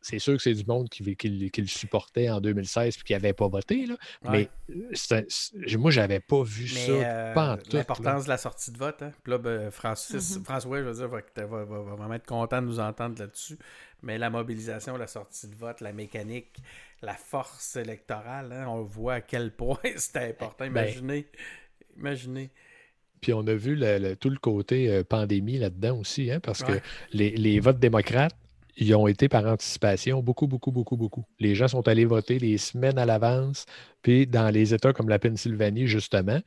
C'est 0.00 0.18
sûr 0.18 0.36
que 0.36 0.42
c'est 0.42 0.54
du 0.54 0.64
monde 0.64 0.88
qui, 0.88 1.16
qui, 1.16 1.28
le- 1.28 1.48
qui 1.48 1.60
le 1.60 1.66
supportait 1.66 2.28
en 2.30 2.40
2016 2.40 2.96
et 2.98 3.02
qui 3.04 3.12
n'avait 3.12 3.32
pas 3.32 3.48
voté. 3.48 3.86
Là. 3.86 3.96
Ouais. 4.24 4.30
Mais 4.68 4.74
euh, 4.76 4.88
c'est- 4.92 5.26
c'est- 5.28 5.76
moi, 5.76 5.90
j'avais 5.90 6.20
pas 6.20 6.42
vu 6.42 6.64
Mais 6.74 6.86
ça. 6.86 6.92
euh, 6.92 7.34
pas 7.34 7.52
en 7.52 7.56
tout, 7.56 7.72
là. 7.72 7.78
l'importance 7.80 8.24
de 8.24 8.28
la 8.28 8.38
sortie 8.38 8.70
de 8.72 8.78
vote. 8.78 9.02
Hein. 9.02 9.12
Puis 9.22 9.30
là, 9.32 9.38
ben, 9.38 9.70
Francis, 9.70 10.36
Mhm. 10.36 10.44
François, 10.44 10.78
je 10.78 10.84
veux 10.84 10.94
dire, 10.94 11.08
va, 11.08 11.20
va- 11.46 11.64
va- 11.64 11.82
va 11.82 11.94
vraiment 11.94 12.14
être 12.14 12.26
content 12.26 12.60
de 12.62 12.66
nous 12.66 12.80
entendre 12.80 13.18
là-dessus. 13.18 13.56
Mais 14.02 14.16
la 14.18 14.30
mobilisation, 14.30 14.96
la 14.96 15.06
sortie 15.06 15.46
de 15.48 15.54
vote, 15.54 15.80
la 15.82 15.92
mécanique, 15.92 16.56
la 17.02 17.14
force 17.14 17.76
électorale, 17.76 18.50
hein, 18.52 18.66
on 18.68 18.82
voit 18.82 19.14
à 19.14 19.20
quel 19.20 19.50
point 19.52 19.78
c'était 19.96 20.28
important. 20.30 20.64
Ben, 20.70 20.84
Imaginez. 20.86 21.26
Imaginez. 21.96 22.50
Puis 23.20 23.34
on 23.34 23.46
a 23.46 23.54
vu 23.54 23.74
le- 23.76 23.98
le- 23.98 24.16
tout 24.16 24.30
le 24.30 24.38
côté 24.38 24.88
euh, 24.90 25.04
pandémie 25.04 25.58
là-dedans 25.58 25.98
aussi, 25.98 26.30
hein, 26.30 26.40
parce 26.40 26.60
Ouais. 26.62 26.78
que 26.80 26.86
les, 27.12 27.30
les 27.32 27.60
votes 27.60 27.78
démocrates, 27.78 28.34
ils 28.80 28.94
ont 28.94 29.06
été 29.06 29.28
par 29.28 29.44
anticipation 29.46 30.22
beaucoup, 30.22 30.46
beaucoup, 30.46 30.72
beaucoup, 30.72 30.96
beaucoup. 30.96 31.24
Les 31.38 31.54
gens 31.54 31.68
sont 31.68 31.86
allés 31.86 32.06
voter 32.06 32.38
des 32.38 32.56
semaines 32.56 32.98
à 32.98 33.04
l'avance. 33.04 33.66
Puis 34.00 34.26
dans 34.26 34.48
les 34.48 34.72
États 34.72 34.94
comme 34.94 35.10
la 35.10 35.18
Pennsylvanie, 35.18 35.86
justement, 35.86 36.40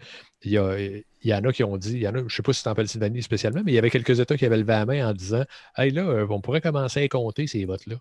il 0.43 0.51
y, 0.51 1.33
en 1.33 1.43
a 1.43 1.53
qui 1.53 1.63
ont 1.63 1.77
dit, 1.77 1.99
il 1.99 2.11
je 2.11 2.19
ne 2.23 2.29
sais 2.29 2.41
pas 2.41 2.51
si 2.51 2.63
c'est 2.63 2.69
en 2.69 2.73
Pennsylvanie 2.73 3.21
spécialement, 3.21 3.61
mais 3.63 3.71
il 3.71 3.75
y 3.75 3.77
avait 3.77 3.91
quelques 3.91 4.19
États 4.19 4.35
qui 4.35 4.45
avaient 4.45 4.57
levé 4.57 4.73
la 4.73 4.85
main 4.85 5.09
en 5.09 5.13
disant 5.13 5.43
Hey 5.77 5.91
là, 5.91 6.01
euh, 6.01 6.27
on 6.29 6.41
pourrait 6.41 6.61
commencer 6.61 7.03
à 7.03 7.07
compter 7.07 7.45
ces 7.45 7.65
votes-là. 7.65 7.97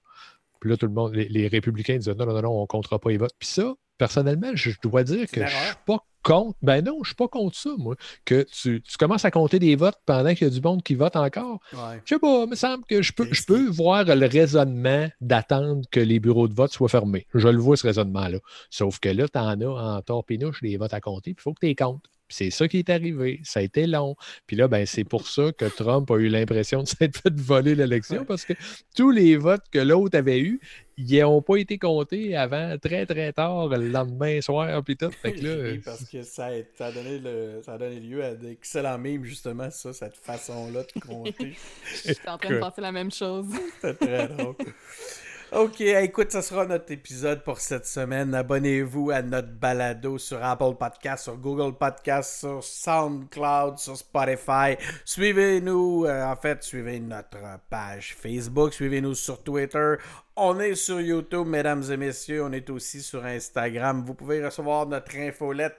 Puis 0.63 0.71
là, 0.71 0.77
tout 0.77 0.87
le 0.87 0.93
monde, 0.93 1.13
les, 1.13 1.29
les 1.29 1.49
républicains 1.49 1.97
disaient 1.97 2.15
non, 2.15 2.25
non, 2.25 2.41
non, 2.41 2.51
on 2.53 2.61
ne 2.61 2.67
comptera 2.67 3.01
pas 3.01 3.11
les 3.11 3.17
votes. 3.17 3.35
Puis 3.37 3.49
ça, 3.49 3.75
personnellement, 3.99 4.53
je 4.55 4.71
dois 4.81 5.03
dire 5.03 5.27
que 5.27 5.41
je 5.41 5.57
ne 5.57 5.61
suis 5.61 5.75
pas 5.85 5.99
contre. 6.23 6.57
Ben 6.63 6.85
non, 6.85 6.99
je 6.99 7.01
ne 7.01 7.05
suis 7.07 7.15
pas 7.17 7.27
contre 7.27 7.57
ça, 7.57 7.71
moi. 7.79 7.97
Que 8.25 8.45
tu, 8.45 8.81
tu 8.81 8.97
commences 8.97 9.25
à 9.25 9.33
compter 9.33 9.59
des 9.59 9.75
votes 9.75 9.99
pendant 10.07 10.33
qu'il 10.37 10.47
y 10.47 10.51
a 10.51 10.55
du 10.55 10.61
monde 10.61 10.85
qui 10.85 10.95
vote 10.95 11.17
encore. 11.17 11.59
Ouais. 11.73 12.01
Je 12.05 12.15
sais 12.15 12.21
pas, 12.21 12.45
il 12.45 12.51
me 12.51 12.55
semble 12.55 12.85
que 12.85 13.03
je 13.03 13.13
peux, 13.13 13.27
je 13.33 13.43
peux 13.43 13.69
voir 13.71 14.05
le 14.05 14.27
raisonnement 14.27 15.09
d'attendre 15.21 15.83
que 15.91 15.99
les 15.99 16.21
bureaux 16.21 16.47
de 16.47 16.55
vote 16.55 16.73
soient 16.73 16.89
fermés. 16.89 17.27
Je 17.35 17.49
le 17.49 17.59
vois, 17.59 17.77
ce 17.77 17.85
raisonnement-là. 17.89 18.39
Sauf 18.71 19.01
que 19.01 19.09
là, 19.09 19.27
tu 19.27 19.41
en 19.41 19.61
as 19.61 19.97
en 19.97 20.01
torpinouche 20.03 20.63
des 20.63 20.77
votes 20.77 20.95
à 20.95 21.01
compter, 21.01 21.35
puis 21.35 21.41
il 21.41 21.43
faut 21.43 21.55
que 21.55 21.61
tu 21.61 21.67
les 21.67 21.75
comptes. 21.75 22.05
Puis 22.33 22.47
c'est 22.47 22.51
ça 22.51 22.67
qui 22.67 22.79
est 22.79 22.89
arrivé. 22.89 23.41
Ça 23.45 23.61
a 23.61 23.63
été 23.63 23.87
long. 23.87 24.17
Puis 24.47 24.57
là, 24.57 24.67
ben, 24.67 24.87
c'est 24.87 25.05
pour 25.05 25.29
ça 25.29 25.53
que 25.53 25.67
Trump 25.67 26.11
a 26.11 26.17
eu 26.17 26.29
l'impression 26.29 26.83
de 26.83 26.89
s'être 26.89 27.19
fait 27.19 27.35
voler 27.39 27.75
l'élection 27.75 28.25
parce 28.25 28.47
que 28.47 28.55
tous 28.97 29.11
les 29.11 29.37
votes 29.37 29.65
que 29.71 29.79
l'autre 29.79 30.17
avait 30.17 30.41
eus, 30.41 30.59
ils 30.97 31.21
n'ont 31.21 31.43
pas 31.43 31.57
été 31.57 31.77
comptés 31.77 32.35
avant 32.35 32.79
très 32.79 33.05
très 33.05 33.35
tard 33.35 33.69
le 33.69 33.89
lendemain 33.89 34.41
soir 34.41 34.83
puis 34.83 34.97
tout. 34.97 35.11
Fait 35.11 35.33
que 35.33 35.45
là, 35.45 35.79
parce 35.85 36.09
que 36.09 36.23
ça 36.23 36.47
a, 36.47 36.93
donné 36.93 37.19
le, 37.19 37.61
ça 37.63 37.75
a 37.75 37.79
donné 37.79 38.01
lieu 38.01 38.25
à 38.25 38.35
d'excellents 38.35 38.99
mimes 38.99 39.25
justement 39.25 39.71
ça, 39.71 39.93
cette 39.93 40.17
façon-là 40.17 40.83
de 40.83 41.01
compter. 41.01 41.55
J'étais 42.07 42.29
en 42.29 42.39
train 42.39 42.55
de 42.55 42.59
penser 42.61 42.81
la 42.81 42.93
même 42.93 43.11
chose. 43.11 43.47
C'était 43.81 44.07
très 44.07 44.29
drôle. 44.29 44.55
OK, 45.55 45.83
écoute, 45.83 46.33
ce 46.33 46.41
sera 46.41 46.65
notre 46.65 46.91
épisode 46.93 47.45
pour 47.45 47.61
cette 47.61 47.85
semaine. 47.85 48.35
Abonnez-vous 48.35 49.11
à 49.11 49.21
notre 49.21 49.53
balado 49.53 50.17
sur 50.17 50.43
Apple 50.43 50.77
Podcast, 50.79 51.25
sur 51.25 51.37
Google 51.37 51.77
Podcast, 51.77 52.41
sur 52.41 52.65
SoundCloud, 52.65 53.77
sur 53.77 53.95
Spotify. 53.95 54.79
Suivez-nous, 55.05 56.07
euh, 56.07 56.25
en 56.25 56.37
fait, 56.37 56.63
suivez 56.63 56.99
notre 57.01 57.37
page 57.69 58.17
Facebook, 58.19 58.73
suivez-nous 58.73 59.15
sur 59.15 59.43
Twitter. 59.43 59.97
On 60.35 60.59
est 60.61 60.77
sur 60.77 60.99
YouTube, 60.99 61.47
mesdames 61.47 61.83
et 61.91 61.99
messieurs. 61.99 62.43
On 62.43 62.53
est 62.53 62.71
aussi 62.71 63.03
sur 63.03 63.23
Instagram. 63.23 64.03
Vous 64.07 64.15
pouvez 64.15 64.43
recevoir 64.43 64.87
notre 64.87 65.15
infolette, 65.19 65.77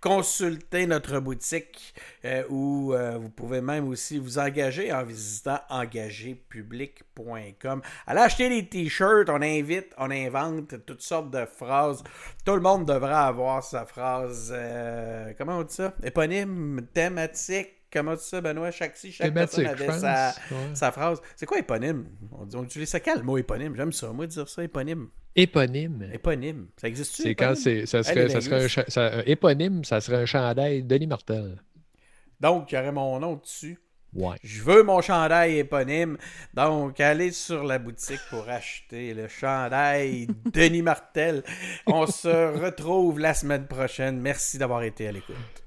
consulter 0.00 0.86
notre 0.86 1.18
boutique 1.18 1.92
euh, 2.24 2.44
ou 2.48 2.94
euh, 2.94 3.18
vous 3.18 3.30
pouvez 3.30 3.60
même 3.60 3.88
aussi 3.88 4.18
vous 4.18 4.38
engager 4.38 4.92
en 4.92 5.02
visitant 5.02 5.58
engagépublic.com. 5.70 7.82
Allez 8.06 8.20
acheter 8.20 8.48
des 8.48 8.68
t-shirts. 8.68 9.28
On 9.28 9.42
invite, 9.42 9.92
on 9.98 10.12
invente 10.12 10.86
toutes 10.86 11.02
sortes 11.02 11.32
de 11.32 11.44
phrases. 11.44 12.04
Tout 12.44 12.54
le 12.54 12.60
monde 12.60 12.86
devrait 12.86 13.12
avoir 13.12 13.64
sa 13.64 13.86
phrase, 13.86 14.52
euh, 14.54 15.32
comment 15.36 15.58
on 15.58 15.64
dit 15.64 15.74
ça? 15.74 15.94
Éponyme, 16.04 16.86
thématique 16.94 17.75
comment 17.96 18.16
tu 18.16 18.24
sais, 18.24 18.40
Benoît? 18.40 18.70
Chaque, 18.70 18.96
si 18.96 19.10
chaque 19.10 19.32
personne 19.32 19.66
avait 19.66 19.90
sa, 20.74 20.92
phrase. 20.92 21.20
C'est 21.34 21.46
quoi 21.46 21.58
éponyme? 21.58 22.06
On, 22.32 22.46
on 22.58 22.64
utilise 22.64 22.88
ça 22.88 23.00
quand 23.00 23.16
le 23.16 23.22
mot 23.22 23.38
éponyme? 23.38 23.74
J'aime 23.74 23.92
ça, 23.92 24.12
moi, 24.12 24.26
dire 24.26 24.48
ça, 24.48 24.62
éponyme. 24.62 25.08
Éponyme. 25.34 26.08
Éponyme. 26.12 26.68
Ça 26.76 26.88
existe-tu? 26.88 27.22
C'est 27.22 27.34
quand 27.34 27.54
c'est. 27.54 27.86
Ça 27.86 28.02
serait, 28.02 28.28
ça 28.28 28.40
serait 28.40 29.18
un, 29.18 29.22
éponyme, 29.26 29.84
ça 29.84 30.00
serait 30.00 30.22
un 30.22 30.26
chandail 30.26 30.82
Denis 30.82 31.06
Martel. 31.06 31.62
Donc, 32.40 32.70
il 32.70 32.74
y 32.74 32.78
aurait 32.78 32.92
mon 32.92 33.18
nom 33.18 33.36
dessus. 33.36 33.78
Ouais. 34.14 34.36
Je 34.42 34.62
veux 34.62 34.82
mon 34.82 35.00
chandail 35.00 35.58
éponyme. 35.58 36.16
Donc, 36.54 37.00
allez 37.00 37.32
sur 37.32 37.64
la 37.64 37.78
boutique 37.78 38.20
pour 38.30 38.48
acheter 38.48 39.14
le 39.14 39.28
chandail 39.28 40.28
Denis 40.52 40.82
Martel. 40.82 41.42
On 41.86 42.06
se 42.06 42.58
retrouve 42.64 43.18
la 43.18 43.34
semaine 43.34 43.66
prochaine. 43.66 44.20
Merci 44.20 44.58
d'avoir 44.58 44.82
été 44.82 45.08
à 45.08 45.12
l'écoute. 45.12 45.65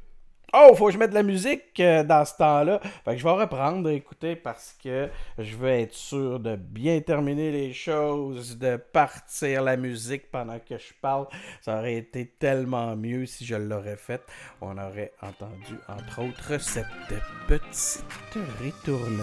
Oh, 0.54 0.74
faut 0.76 0.88
que 0.88 0.94
je 0.94 0.98
mette 0.98 1.12
de 1.12 1.16
la 1.16 1.24
musique 1.24 1.80
euh, 1.80 2.04
dans 2.04 2.26
ce 2.26 2.36
temps-là. 2.38 2.80
Fait 3.06 3.12
que 3.12 3.18
je 3.18 3.24
vais 3.24 3.32
reprendre, 3.32 3.90
écouter, 3.90 4.36
parce 4.36 4.76
que 4.84 5.10
je 5.38 5.56
veux 5.56 5.70
être 5.70 5.94
sûr 5.94 6.40
de 6.40 6.56
bien 6.56 7.00
terminer 7.02 7.52
les 7.52 7.72
choses, 7.74 8.58
de 8.58 8.78
partir 8.78 9.62
la 9.62 9.78
musique 9.78 10.32
pendant 10.32 10.58
que 10.60 10.78
je 10.78 10.94
parle. 11.02 11.28
Ça 11.62 11.78
aurait 11.78 11.96
été 11.96 12.26
tellement 12.26 12.96
mieux 12.96 13.26
si 13.26 13.46
je 13.46 13.56
l'aurais 13.56 13.98
fait. 13.98 14.22
On 14.62 14.78
aurait 14.78 15.14
entendu, 15.22 15.76
entre 15.88 16.24
autres, 16.24 16.60
cette 16.62 16.86
petite 17.48 18.38
ritournelle. 18.60 19.20